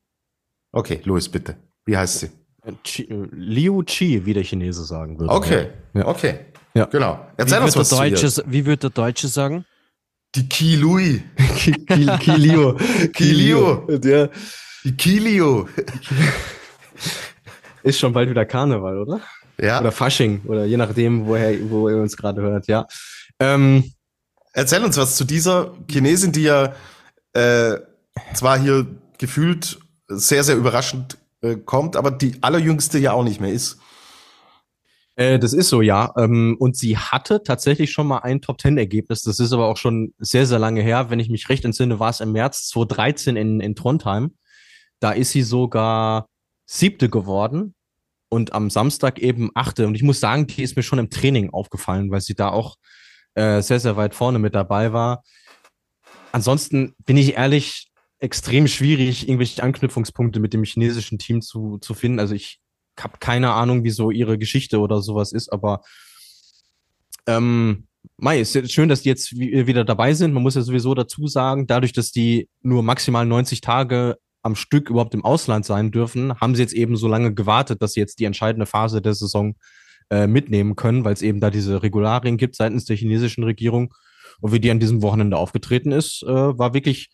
[0.72, 1.56] Okay, Luis, bitte.
[1.84, 2.26] Wie heißt sie?
[2.62, 5.32] Äh, Chi, äh, Liu Chi, wie der Chinese sagen würde.
[5.32, 6.06] Okay, Ja.
[6.06, 6.46] okay.
[6.74, 6.84] Ja.
[6.86, 7.26] Genau.
[7.38, 8.52] Erzähl wie uns was Deutsche, zu ihr.
[8.52, 9.64] Wie würde der Deutsche sagen?
[10.34, 11.22] Die Kilui.
[12.20, 12.76] Kilio.
[13.14, 13.86] Kilio.
[13.98, 14.30] Der
[14.84, 15.68] Die Kilio.
[17.82, 19.20] ist schon bald wieder Karneval, oder?
[19.58, 19.80] Ja.
[19.80, 22.86] Oder Fasching, oder je nachdem, woher, wo ihr uns gerade hört, ja.
[23.38, 23.92] Ähm,
[24.56, 26.74] Erzähl uns was zu dieser Chinesin, die ja
[27.34, 27.78] äh,
[28.32, 28.86] zwar hier
[29.18, 29.78] gefühlt
[30.08, 33.78] sehr, sehr überraschend äh, kommt, aber die allerjüngste ja auch nicht mehr ist.
[35.16, 36.10] Äh, das ist so, ja.
[36.16, 39.20] Ähm, und sie hatte tatsächlich schon mal ein Top-10-Ergebnis.
[39.22, 41.10] Das ist aber auch schon sehr, sehr lange her.
[41.10, 44.36] Wenn ich mich recht entsinne, war es im März 2013 in, in Trondheim.
[45.00, 46.30] Da ist sie sogar
[46.64, 47.74] siebte geworden
[48.28, 49.86] und am Samstag eben achte.
[49.86, 52.76] Und ich muss sagen, die ist mir schon im Training aufgefallen, weil sie da auch
[53.34, 55.22] äh, sehr, sehr weit vorne mit dabei war.
[56.32, 57.88] Ansonsten bin ich ehrlich
[58.18, 62.18] extrem schwierig, irgendwelche Anknüpfungspunkte mit dem chinesischen Team zu, zu finden.
[62.18, 62.60] Also ich
[62.98, 65.82] habe keine Ahnung, wie so ihre Geschichte oder sowas ist, aber
[67.26, 67.86] ähm,
[68.18, 70.32] Mai, ist schön, dass die jetzt wieder dabei sind.
[70.32, 74.16] Man muss ja sowieso dazu sagen, dadurch, dass die nur maximal 90 Tage
[74.46, 77.92] am Stück überhaupt im Ausland sein dürfen, haben sie jetzt eben so lange gewartet, dass
[77.92, 79.56] sie jetzt die entscheidende Phase der Saison
[80.08, 83.92] äh, mitnehmen können, weil es eben da diese Regularien gibt seitens der chinesischen Regierung.
[84.40, 87.08] Und wie die an diesem Wochenende aufgetreten ist, äh, war wirklich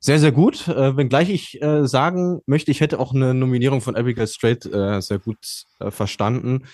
[0.00, 0.66] sehr, sehr gut.
[0.66, 5.66] Äh, wenngleich ich sagen möchte, ich hätte auch eine Nominierung von Abigail Strait sehr gut
[5.90, 6.64] verstanden.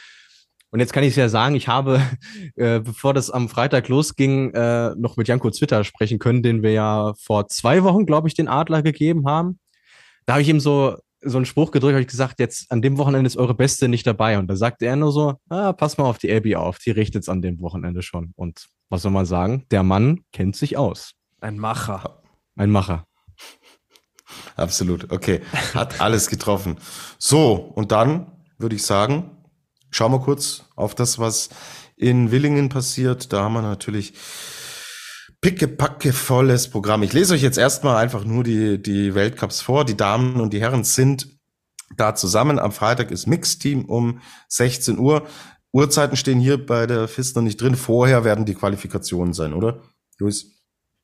[0.70, 2.00] Und jetzt kann ich es ja sagen, ich habe,
[2.56, 4.52] bevor das am Freitag losging,
[4.96, 8.48] noch mit Janko Zwitter sprechen können, den wir ja vor zwei Wochen, glaube ich, den
[8.48, 9.58] Adler gegeben haben.
[10.28, 12.98] Da habe ich ihm so, so einen Spruch gedrückt, habe ich gesagt, jetzt an dem
[12.98, 14.38] Wochenende ist eure Beste nicht dabei.
[14.38, 17.22] Und da sagte er nur so, ah, pass mal auf die Abby auf, die richtet
[17.22, 18.32] es an dem Wochenende schon.
[18.36, 19.64] Und was soll man sagen?
[19.70, 21.12] Der Mann kennt sich aus.
[21.40, 22.20] Ein Macher.
[22.56, 23.06] Ein Macher.
[24.54, 25.10] Absolut.
[25.10, 25.40] Okay.
[25.72, 26.76] Hat alles getroffen.
[27.18, 29.30] So, und dann würde ich sagen,
[29.90, 31.48] schauen wir kurz auf das, was
[31.96, 33.32] in Willingen passiert.
[33.32, 34.12] Da haben wir natürlich
[35.40, 37.02] pickepacke volles Programm.
[37.02, 39.84] Ich lese euch jetzt erstmal einfach nur die, die Weltcups vor.
[39.84, 41.28] Die Damen und die Herren sind
[41.96, 42.58] da zusammen.
[42.58, 45.26] Am Freitag ist Mixteam um 16 Uhr.
[45.72, 47.76] Uhrzeiten stehen hier bei der FIS noch nicht drin.
[47.76, 49.80] Vorher werden die Qualifikationen sein, oder?
[50.18, 50.62] Luis?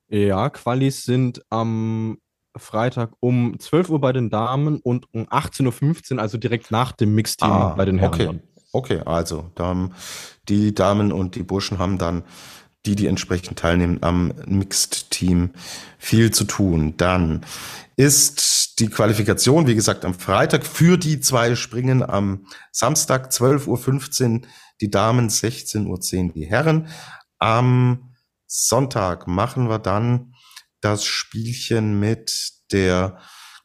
[0.08, 2.18] Ja, Qualis sind am
[2.56, 7.14] Freitag um 12 Uhr bei den Damen und um 18.15 Uhr, also direkt nach dem
[7.14, 8.14] Mixteam Ah, bei den Herren.
[8.14, 8.40] okay.
[8.72, 9.92] Okay, also da haben
[10.48, 12.24] die Damen und die Burschen haben dann,
[12.86, 15.50] die, die entsprechend teilnehmen, am Mixed-Team
[15.98, 16.96] viel zu tun.
[16.96, 17.44] Dann
[17.96, 24.48] ist die Qualifikation, wie gesagt, am Freitag für die zwei Springen am Samstag 12.15 Uhr
[24.80, 26.88] die Damen, 16.10 Uhr die Herren.
[27.38, 28.14] Am
[28.46, 30.34] Sonntag machen wir dann
[30.80, 33.18] das Spielchen mit der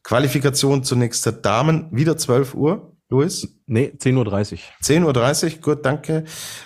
[0.04, 3.48] Qualifikation zunächst der Damen, wieder 12 Uhr, Luis.
[3.66, 4.60] Nee, 10.30 Uhr.
[4.84, 6.24] 10.30 Uhr, gut, danke.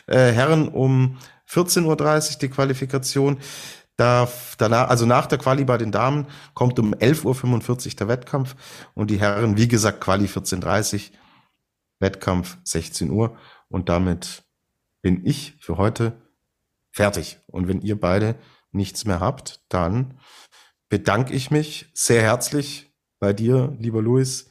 [0.07, 1.17] Äh, Herren um
[1.53, 3.37] 14.30 Uhr die Qualifikation.
[3.95, 4.27] Da,
[4.57, 6.25] danach, also nach der Quali bei den Damen
[6.55, 8.55] kommt um 11.45 Uhr der Wettkampf
[8.95, 11.17] und die Herren, wie gesagt, Quali 14.30 Uhr,
[11.99, 13.37] Wettkampf 16 Uhr
[13.69, 14.43] und damit
[15.03, 16.13] bin ich für heute
[16.91, 17.39] fertig.
[17.45, 18.35] Und wenn ihr beide
[18.71, 20.19] nichts mehr habt, dann
[20.89, 24.49] bedanke ich mich sehr herzlich bei dir, lieber Luis,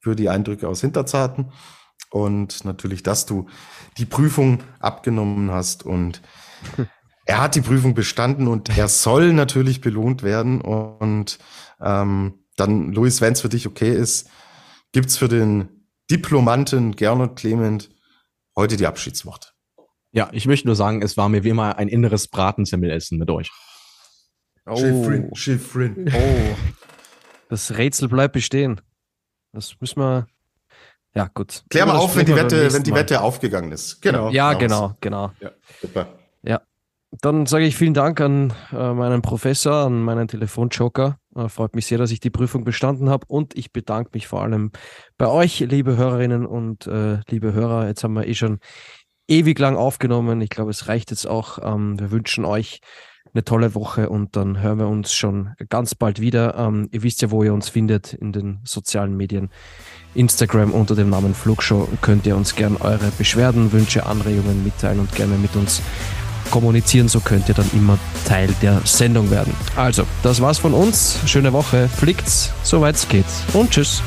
[0.00, 1.52] für die Eindrücke aus Hinterzarten
[2.10, 3.46] und natürlich, dass du
[3.96, 6.22] die Prüfung abgenommen hast und
[7.26, 11.38] er hat die Prüfung bestanden und er soll natürlich belohnt werden und
[11.80, 14.28] ähm, dann, Luis, wenn es für dich okay ist,
[14.92, 17.90] gibt's für den Diplomanten Gernot Clement
[18.56, 19.48] heute die Abschiedsworte.
[20.10, 23.50] Ja, ich möchte nur sagen, es war mir wie immer ein inneres Bratenzemmelessen mit euch.
[24.66, 24.76] Oh,
[25.34, 26.10] Schiffrin.
[26.12, 26.56] oh.
[27.48, 28.80] Das Rätsel bleibt bestehen.
[29.52, 30.26] Das müssen wir.
[31.14, 31.64] Ja, gut.
[31.70, 33.00] Klär mal auf, wenn die Wette, wenn die Mal.
[33.00, 34.00] Wette aufgegangen ist.
[34.02, 34.30] Genau.
[34.30, 34.58] Ja, Raus.
[34.60, 35.32] genau, genau.
[35.80, 36.08] Super.
[37.10, 41.18] Dann sage ich vielen Dank an äh, meinen Professor, an meinen Telefonjoker.
[41.34, 44.42] Äh, freut mich sehr, dass ich die Prüfung bestanden habe und ich bedanke mich vor
[44.42, 44.72] allem
[45.16, 47.86] bei euch, liebe Hörerinnen und äh, liebe Hörer.
[47.86, 48.58] Jetzt haben wir eh schon
[49.26, 50.42] ewig lang aufgenommen.
[50.42, 51.58] Ich glaube, es reicht jetzt auch.
[51.62, 52.80] Ähm, wir wünschen euch
[53.34, 56.56] eine tolle Woche und dann hören wir uns schon ganz bald wieder.
[56.56, 59.50] Ähm, ihr wisst ja, wo ihr uns findet in den sozialen Medien.
[60.14, 65.14] Instagram unter dem Namen Flugshow könnt ihr uns gern eure Beschwerden, Wünsche, Anregungen mitteilen und
[65.14, 65.82] gerne mit uns
[66.50, 67.08] kommunizieren.
[67.08, 69.52] So könnt ihr dann immer Teil der Sendung werden.
[69.76, 71.18] Also, das war's von uns.
[71.26, 71.88] Schöne Woche.
[71.88, 73.26] Fliegt's, soweit es geht.
[73.52, 74.02] Und tschüss.